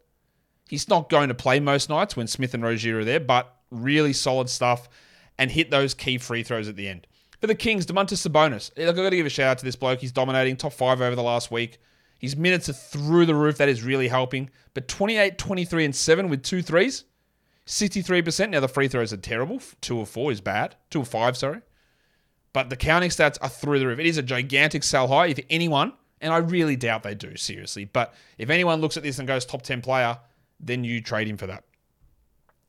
He's 0.68 0.88
not 0.88 1.10
going 1.10 1.28
to 1.28 1.34
play 1.34 1.60
most 1.60 1.88
nights 1.88 2.16
when 2.16 2.26
Smith 2.26 2.54
and 2.54 2.62
Rozier 2.62 3.00
are 3.00 3.04
there, 3.04 3.20
but 3.20 3.56
really 3.70 4.12
solid 4.12 4.48
stuff 4.48 4.88
and 5.36 5.50
hit 5.50 5.70
those 5.70 5.94
key 5.94 6.18
free 6.18 6.42
throws 6.42 6.68
at 6.68 6.76
the 6.76 6.88
end. 6.88 7.06
For 7.40 7.46
the 7.46 7.54
Kings, 7.54 7.86
Domantas 7.86 8.26
Sabonis. 8.26 8.70
Look, 8.76 8.88
I've 8.88 8.96
got 8.96 9.10
to 9.10 9.16
give 9.16 9.26
a 9.26 9.30
shout 9.30 9.48
out 9.48 9.58
to 9.58 9.64
this 9.64 9.76
bloke. 9.76 10.00
He's 10.00 10.12
dominating 10.12 10.56
top 10.56 10.74
five 10.74 11.00
over 11.00 11.16
the 11.16 11.22
last 11.22 11.50
week. 11.50 11.78
His 12.18 12.36
minutes 12.36 12.68
are 12.68 12.74
through 12.74 13.24
the 13.24 13.34
roof. 13.34 13.56
That 13.56 13.70
is 13.70 13.82
really 13.82 14.08
helping. 14.08 14.50
But 14.74 14.88
28, 14.88 15.38
23, 15.38 15.86
and 15.86 15.96
7 15.96 16.28
with 16.28 16.42
two 16.42 16.60
threes. 16.60 17.04
63%. 17.66 18.50
Now, 18.50 18.60
the 18.60 18.68
free 18.68 18.88
throws 18.88 19.12
are 19.12 19.16
terrible. 19.16 19.62
Two 19.80 20.00
of 20.00 20.08
four 20.10 20.30
is 20.30 20.42
bad. 20.42 20.76
Two 20.90 21.00
of 21.00 21.08
five, 21.08 21.36
sorry. 21.36 21.62
But 22.52 22.68
the 22.68 22.76
counting 22.76 23.10
stats 23.10 23.38
are 23.40 23.48
through 23.48 23.78
the 23.78 23.86
roof. 23.86 23.98
It 23.98 24.06
is 24.06 24.18
a 24.18 24.22
gigantic 24.22 24.82
sell 24.82 25.08
high. 25.08 25.28
If 25.28 25.40
anyone, 25.48 25.94
and 26.20 26.34
I 26.34 26.38
really 26.38 26.76
doubt 26.76 27.04
they 27.04 27.14
do, 27.14 27.36
seriously, 27.36 27.86
but 27.86 28.12
if 28.36 28.50
anyone 28.50 28.80
looks 28.80 28.96
at 28.96 29.02
this 29.02 29.18
and 29.18 29.26
goes 29.26 29.46
top 29.46 29.62
10 29.62 29.80
player, 29.80 30.18
then 30.58 30.84
you 30.84 31.00
trade 31.00 31.28
him 31.28 31.36
for 31.36 31.46
that. 31.46 31.64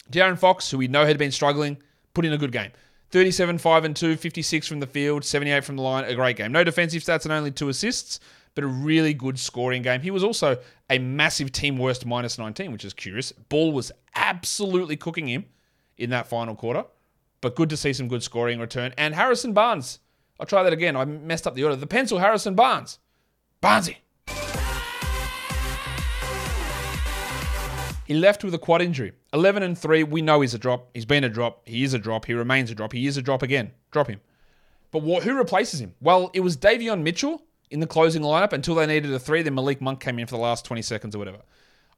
De'Aaron 0.10 0.38
Fox, 0.38 0.70
who 0.70 0.78
we 0.78 0.88
know 0.88 1.06
had 1.06 1.18
been 1.18 1.32
struggling, 1.32 1.78
put 2.14 2.26
in 2.26 2.32
a 2.32 2.38
good 2.38 2.52
game. 2.52 2.72
37, 3.12 3.58
5 3.58 3.86
and 3.86 3.96
2, 3.96 4.16
56 4.16 4.68
from 4.68 4.80
the 4.80 4.88
field, 4.88 5.26
78 5.26 5.64
from 5.64 5.76
the 5.76 5.82
line. 5.82 6.06
A 6.06 6.16
great 6.16 6.38
game. 6.38 6.52
No 6.52 6.64
defensive 6.64 7.04
stats 7.04 7.24
and 7.26 7.32
only 7.32 7.52
two 7.52 7.70
assists, 7.70 8.20
but 8.56 8.64
a 8.64 8.68
really 8.68 9.14
good 9.14 9.38
scoring 9.38 9.82
game. 9.82 10.02
He 10.02 10.12
was 10.12 10.24
also 10.24 10.58
a 10.90 10.98
massive 10.98 11.52
team 11.52 11.78
worst 11.78 12.06
minus 12.06 12.38
19, 12.38 12.72
which 12.72 12.86
is 12.86 12.94
curious. 12.94 13.32
Ball 13.32 13.72
was 13.74 13.92
absolutely 14.16 14.96
cooking 14.96 15.28
him 15.28 15.46
in 15.98 16.10
that 16.12 16.28
final 16.28 16.56
quarter, 16.56 16.86
but 17.42 17.56
good 17.56 17.70
to 17.70 17.78
see 17.78 17.94
some 17.94 18.08
good 18.08 18.24
scoring 18.24 18.60
return. 18.60 18.94
And 18.98 19.14
Harrison 19.14 19.54
Barnes. 19.54 20.00
I'll 20.40 20.48
try 20.48 20.64
that 20.64 20.74
again. 20.74 20.96
I 20.96 21.06
messed 21.06 21.46
up 21.46 21.54
the 21.54 21.64
order. 21.64 21.76
The 21.76 21.86
pencil, 21.88 22.18
Harrison 22.18 22.56
Barnes. 22.56 22.98
Barnesy. 23.62 23.98
He 28.12 28.18
left 28.18 28.44
with 28.44 28.54
a 28.54 28.60
quad 28.60 28.82
injury. 28.82 29.14
11 29.32 29.64
and 29.64 29.78
3. 29.78 30.04
We 30.04 30.22
know 30.22 30.42
he's 30.42 30.54
a 30.54 30.60
drop. 30.60 30.90
He's 30.94 31.06
been 31.06 31.24
a 31.24 31.30
drop. 31.30 31.62
He 31.66 31.86
is 31.86 31.94
a 31.94 31.98
drop. 31.98 32.26
He 32.26 32.34
remains 32.34 32.70
a 32.70 32.76
drop. 32.76 32.92
He 32.92 33.08
is 33.08 33.16
a 33.16 33.22
drop 33.22 33.42
again. 33.42 33.72
Drop 33.90 34.08
him. 34.08 34.20
But 34.92 35.02
what, 35.04 35.24
who 35.24 35.34
replaces 35.38 35.80
him? 35.80 35.94
Well, 36.02 36.30
it 36.34 36.42
was 36.42 36.58
Davion 36.58 37.04
Mitchell 37.04 37.42
in 37.70 37.80
the 37.80 37.88
closing 37.88 38.22
lineup 38.22 38.52
until 38.52 38.76
they 38.76 38.86
needed 38.86 39.14
a 39.14 39.18
three. 39.18 39.44
Then 39.44 39.56
Malik 39.56 39.80
Monk 39.80 40.02
came 40.02 40.20
in 40.20 40.28
for 40.28 40.36
the 40.36 40.42
last 40.42 40.66
20 40.66 40.82
seconds 40.82 41.16
or 41.16 41.20
whatever. 41.20 41.38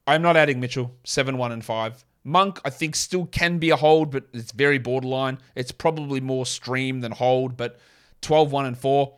I'm 0.05 0.21
not 0.21 0.37
adding 0.37 0.59
Mitchell. 0.59 0.95
7 1.03 1.35
1 1.35 1.51
and 1.51 1.65
5. 1.65 2.05
Monk, 2.23 2.61
I 2.63 2.69
think, 2.69 2.95
still 2.95 3.25
can 3.25 3.57
be 3.57 3.71
a 3.71 3.75
hold, 3.75 4.11
but 4.11 4.25
it's 4.33 4.51
very 4.51 4.77
borderline. 4.77 5.39
It's 5.55 5.71
probably 5.71 6.21
more 6.21 6.45
stream 6.45 6.99
than 6.99 7.11
hold, 7.11 7.57
but 7.57 7.79
12 8.21 8.51
1 8.51 8.67
and 8.67 8.77
4. 8.77 9.11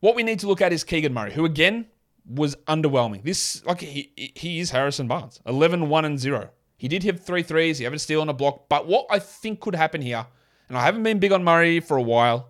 What 0.00 0.16
we 0.16 0.22
need 0.22 0.40
to 0.40 0.48
look 0.48 0.60
at 0.60 0.74
is 0.74 0.84
Keegan 0.84 1.14
Murray, 1.14 1.32
who 1.32 1.46
again 1.46 1.86
was 2.26 2.56
underwhelming. 2.66 3.24
This 3.24 3.64
like 3.64 3.80
he 3.80 4.12
he 4.16 4.60
is 4.60 4.70
Harrison 4.70 5.08
Barnes. 5.08 5.40
11 5.46 5.88
1 5.88 6.04
and 6.04 6.18
0. 6.18 6.50
He 6.76 6.88
did 6.88 7.04
hit 7.04 7.20
three 7.20 7.44
threes, 7.44 7.78
he 7.78 7.84
had 7.84 7.94
a 7.94 7.98
steal 7.98 8.20
on 8.20 8.28
a 8.28 8.32
block, 8.32 8.68
but 8.68 8.88
what 8.88 9.06
I 9.08 9.20
think 9.20 9.60
could 9.60 9.76
happen 9.76 10.02
here, 10.02 10.26
and 10.68 10.76
I 10.76 10.82
haven't 10.82 11.04
been 11.04 11.20
big 11.20 11.30
on 11.30 11.44
Murray 11.44 11.78
for 11.78 11.96
a 11.96 12.02
while. 12.02 12.48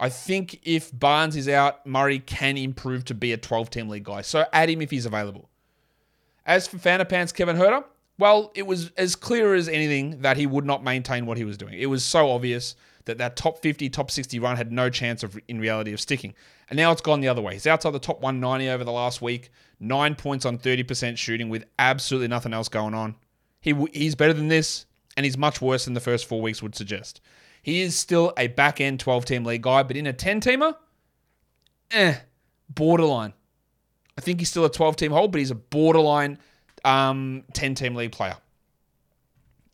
I 0.00 0.08
think 0.08 0.58
if 0.64 0.90
Barnes 0.98 1.36
is 1.36 1.48
out, 1.48 1.86
Murray 1.86 2.18
can 2.18 2.56
improve 2.56 3.04
to 3.04 3.14
be 3.14 3.32
a 3.32 3.36
12 3.36 3.70
team 3.70 3.88
league 3.88 4.02
guy. 4.02 4.22
So 4.22 4.46
add 4.52 4.68
him 4.68 4.82
if 4.82 4.90
he's 4.90 5.06
available. 5.06 5.48
As 6.44 6.66
for 6.66 6.78
Fanapants 6.78 7.32
Kevin 7.32 7.56
Huerter, 7.56 7.84
well, 8.18 8.50
it 8.54 8.66
was 8.66 8.90
as 8.96 9.14
clear 9.14 9.54
as 9.54 9.68
anything 9.68 10.22
that 10.22 10.36
he 10.36 10.46
would 10.46 10.64
not 10.64 10.82
maintain 10.82 11.24
what 11.24 11.38
he 11.38 11.44
was 11.44 11.56
doing. 11.56 11.74
It 11.74 11.86
was 11.86 12.02
so 12.04 12.30
obvious 12.30 12.74
that 13.10 13.18
that 13.18 13.36
top 13.36 13.60
50, 13.60 13.90
top 13.90 14.10
60 14.10 14.38
run 14.38 14.56
had 14.56 14.72
no 14.72 14.88
chance 14.88 15.22
of, 15.22 15.38
in 15.48 15.60
reality, 15.60 15.92
of 15.92 16.00
sticking. 16.00 16.34
And 16.68 16.76
now 16.76 16.92
it's 16.92 17.00
gone 17.00 17.20
the 17.20 17.28
other 17.28 17.42
way. 17.42 17.54
He's 17.54 17.66
outside 17.66 17.90
the 17.90 17.98
top 17.98 18.20
190 18.20 18.70
over 18.70 18.84
the 18.84 18.92
last 18.92 19.20
week, 19.20 19.50
nine 19.80 20.14
points 20.14 20.44
on 20.44 20.58
30% 20.58 21.18
shooting 21.18 21.48
with 21.48 21.64
absolutely 21.78 22.28
nothing 22.28 22.54
else 22.54 22.68
going 22.68 22.94
on. 22.94 23.16
He 23.60 23.74
he's 23.92 24.14
better 24.14 24.32
than 24.32 24.48
this, 24.48 24.86
and 25.16 25.24
he's 25.24 25.36
much 25.36 25.60
worse 25.60 25.84
than 25.84 25.94
the 25.94 26.00
first 26.00 26.26
four 26.26 26.40
weeks 26.40 26.62
would 26.62 26.74
suggest. 26.74 27.20
He 27.62 27.82
is 27.82 27.96
still 27.96 28.32
a 28.38 28.46
back 28.46 28.80
end 28.80 29.00
12 29.00 29.24
team 29.24 29.44
league 29.44 29.62
guy, 29.62 29.82
but 29.82 29.96
in 29.96 30.06
a 30.06 30.12
10 30.12 30.40
teamer, 30.40 30.76
eh, 31.90 32.16
borderline. 32.68 33.34
I 34.16 34.22
think 34.22 34.38
he's 34.38 34.48
still 34.48 34.64
a 34.64 34.70
12 34.70 34.96
team 34.96 35.12
hold, 35.12 35.32
but 35.32 35.38
he's 35.40 35.50
a 35.50 35.56
borderline 35.56 36.38
um, 36.84 37.44
10 37.52 37.74
team 37.74 37.94
league 37.94 38.12
player. 38.12 38.36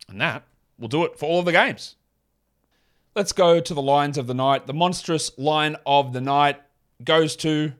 And 0.08 0.20
that 0.20 0.44
will 0.78 0.88
do 0.88 1.04
it 1.04 1.18
for 1.18 1.26
all 1.26 1.40
of 1.40 1.44
the 1.44 1.52
games. 1.52 1.96
Let's 3.16 3.32
go 3.32 3.60
to 3.60 3.72
the 3.72 3.80
lines 3.80 4.18
of 4.18 4.26
the 4.26 4.34
night. 4.34 4.66
The 4.66 4.74
monstrous 4.74 5.30
line 5.38 5.76
of 5.86 6.12
the 6.12 6.20
night 6.20 6.60
goes 7.02 7.34
to 7.36 7.72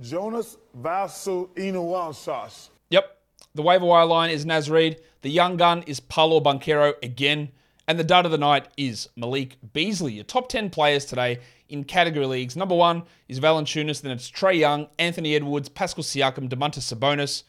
Jonas 0.00 0.56
Valanciunas. 0.80 2.68
Yep. 2.88 3.18
The 3.56 3.62
waiver 3.62 3.86
wire 3.86 4.06
line 4.06 4.30
is 4.30 4.46
Naz 4.46 4.70
Reid. 4.70 5.00
The 5.22 5.30
young 5.30 5.56
gun 5.56 5.82
is 5.88 5.98
Paolo 5.98 6.38
Banchero 6.38 6.94
again. 7.02 7.48
And 7.88 7.98
the 7.98 8.04
dud 8.04 8.24
of 8.24 8.30
the 8.30 8.38
night 8.38 8.68
is 8.76 9.08
Malik 9.16 9.56
Beasley. 9.72 10.12
Your 10.12 10.22
top 10.22 10.48
10 10.48 10.70
players 10.70 11.04
today 11.04 11.40
in 11.68 11.82
category 11.82 12.26
leagues. 12.26 12.54
Number 12.54 12.76
one 12.76 13.02
is 13.26 13.40
Valanciunas, 13.40 14.02
then 14.02 14.12
it's 14.12 14.30
Trae 14.30 14.60
Young, 14.60 14.86
Anthony 14.96 15.34
Edwards, 15.34 15.68
Pascal 15.68 16.04
Siakam, 16.04 16.48
Domantas 16.48 16.94
Sabonis, 16.94 17.42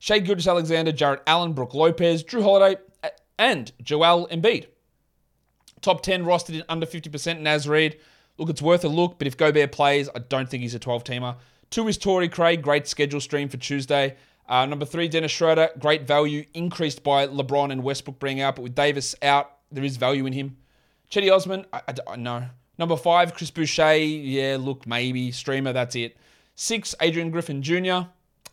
Shai 0.00 0.18
Gilgeous-Alexander, 0.18 0.92
Jarrett 0.92 1.22
Allen, 1.26 1.54
Brook 1.54 1.72
Lopez, 1.72 2.22
Jrue 2.22 2.42
Holiday, 2.42 2.78
and 3.38 3.72
Joel 3.82 4.28
Embiid. 4.30 4.66
Top 5.84 6.00
10 6.00 6.24
rostered 6.24 6.54
in 6.54 6.62
under 6.70 6.86
50%, 6.86 7.40
Naz 7.40 7.68
Reid. 7.68 7.98
Look, 8.38 8.48
it's 8.48 8.62
worth 8.62 8.86
a 8.86 8.88
look, 8.88 9.18
but 9.18 9.26
if 9.26 9.36
Gobert 9.36 9.70
plays, 9.70 10.08
I 10.14 10.18
don't 10.18 10.48
think 10.48 10.62
he's 10.62 10.74
a 10.74 10.78
12 10.78 11.04
teamer. 11.04 11.36
Two 11.68 11.86
is 11.88 11.98
Torrey 11.98 12.26
Craig, 12.26 12.62
great 12.62 12.88
schedule 12.88 13.20
stream 13.20 13.50
for 13.50 13.58
Tuesday. 13.58 14.16
Uh, 14.48 14.64
number 14.64 14.86
three, 14.86 15.08
Dennis 15.08 15.30
Schroeder, 15.30 15.68
great 15.78 16.06
value, 16.06 16.46
increased 16.54 17.04
by 17.04 17.26
LeBron 17.26 17.70
and 17.70 17.82
Westbrook 17.82 18.18
bring 18.18 18.40
out, 18.40 18.56
but 18.56 18.62
with 18.62 18.74
Davis 18.74 19.14
out, 19.20 19.58
there 19.70 19.84
is 19.84 19.98
value 19.98 20.24
in 20.24 20.32
him. 20.32 20.56
Cedi 21.10 21.30
Osman, 21.30 21.66
I, 21.70 21.82
I, 21.86 22.12
I 22.12 22.16
know. 22.16 22.46
Number 22.78 22.96
five, 22.96 23.34
Chris 23.34 23.50
Boucher, 23.50 23.92
yeah, 23.94 24.56
look, 24.58 24.86
maybe. 24.86 25.32
Streamer, 25.32 25.74
that's 25.74 25.96
it. 25.96 26.16
Six, 26.54 26.94
Adrian 27.02 27.30
Griffin 27.30 27.62
Jr. 27.62 28.08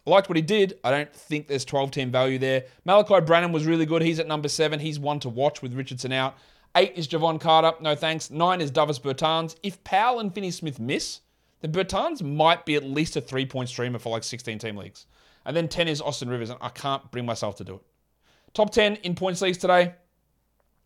I 0.06 0.10
liked 0.10 0.28
what 0.28 0.36
he 0.36 0.42
did. 0.42 0.80
I 0.84 0.92
don't 0.92 1.14
think 1.16 1.48
there's 1.48 1.64
12 1.64 1.92
team 1.92 2.12
value 2.12 2.40
there. 2.40 2.66
Malaki 2.86 3.26
Branham 3.26 3.54
was 3.54 3.66
really 3.66 3.86
good. 3.86 4.02
He's 4.02 4.20
at 4.20 4.28
number 4.28 4.50
seven. 4.50 4.82
He's 4.82 5.00
one 5.00 5.22
to 5.22 5.30
watch 5.30 5.62
with 5.62 5.74
Richardson 5.74 6.12
out. 6.12 6.36
Eight 6.76 6.94
is 6.96 7.08
Jevon 7.08 7.40
Carter. 7.40 7.74
No 7.82 7.96
thanks. 7.96 8.32
Nine 8.32 8.62
is 8.62 8.72
Davis 8.72 9.00
Bertans. 9.00 9.56
If 9.62 9.84
Powell 9.84 10.20
and 10.20 10.34
Finney 10.34 10.52
Smith 10.52 10.80
miss, 10.80 11.20
then 11.60 11.72
Bertans 11.72 12.22
might 12.22 12.66
be 12.66 12.76
at 12.76 12.84
least 12.84 13.16
a 13.16 13.22
three 13.22 13.46
point 13.46 13.70
streamer 13.70 14.00
for 14.00 14.10
like 14.10 14.24
16 14.24 14.60
team 14.60 14.78
leagues. 14.78 15.06
And 15.46 15.56
then 15.56 15.68
10 15.68 15.88
is 15.88 16.02
Austin 16.02 16.30
Rivers, 16.30 16.50
and 16.50 16.60
I 16.62 16.70
can't 16.70 17.10
bring 17.12 17.26
myself 17.26 17.56
to 17.58 17.64
do 17.64 17.76
it. 17.76 17.82
Top 18.54 18.72
10 18.72 18.98
in 18.98 19.16
points 19.16 19.42
leagues 19.42 19.58
today. 19.58 19.96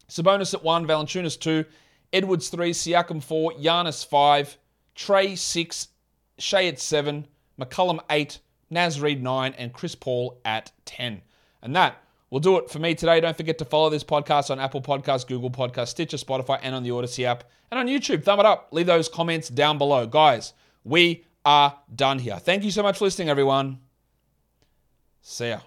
Sabonis 0.10 0.54
at 0.54 0.64
1, 0.64 0.88
Valanciunas 0.88 1.40
2, 1.40 1.66
Edwards 2.14 2.50
3, 2.50 2.72
Siakam 2.72 3.22
4, 3.24 3.54
Giannis 3.54 4.06
5, 4.06 4.58
Trae 4.96 5.38
6, 5.38 5.88
Shai 6.38 6.66
at 6.66 6.80
7, 6.80 7.28
McCollum 7.60 8.00
8, 8.10 8.40
Naz 8.70 9.02
Reid 9.02 9.24
9, 9.24 9.54
and 9.58 9.74
Chris 9.74 9.96
Paul 9.96 10.40
at 10.46 10.72
10. 10.86 11.22
And 11.62 11.76
that 11.76 12.02
will 12.36 12.42
do 12.42 12.58
it 12.58 12.70
for 12.70 12.80
me 12.80 12.94
today. 12.94 13.22
Don't 13.22 13.38
forget 13.38 13.58
to 13.60 13.64
follow 13.64 13.90
this 13.90 14.04
podcast 14.04 14.52
on 14.52 14.60
Apple 14.60 14.82
Podcasts, 14.82 15.26
Google 15.26 15.50
Podcasts, 15.50 15.88
Stitcher, 15.88 16.18
Spotify, 16.18 16.60
and 16.62 16.76
on 16.76 16.84
the 16.84 16.92
Odyssey 16.92 17.26
app. 17.26 17.46
And 17.72 17.80
on 17.80 17.88
YouTube, 17.88 18.26
thumb 18.26 18.42
it 18.42 18.46
up. 18.46 18.68
Leave 18.72 18.88
those 18.88 19.08
comments 19.08 19.48
down 19.48 19.78
below. 19.78 20.06
Guys, 20.06 20.52
we 20.84 21.24
are 21.46 21.80
done 21.96 22.20
here. 22.20 22.38
Thank 22.38 22.66
you 22.66 22.72
so 22.72 22.84
much 22.84 22.98
for 22.98 23.06
listening, 23.06 23.30
everyone. 23.30 23.80
See 25.22 25.48
ya. 25.48 25.60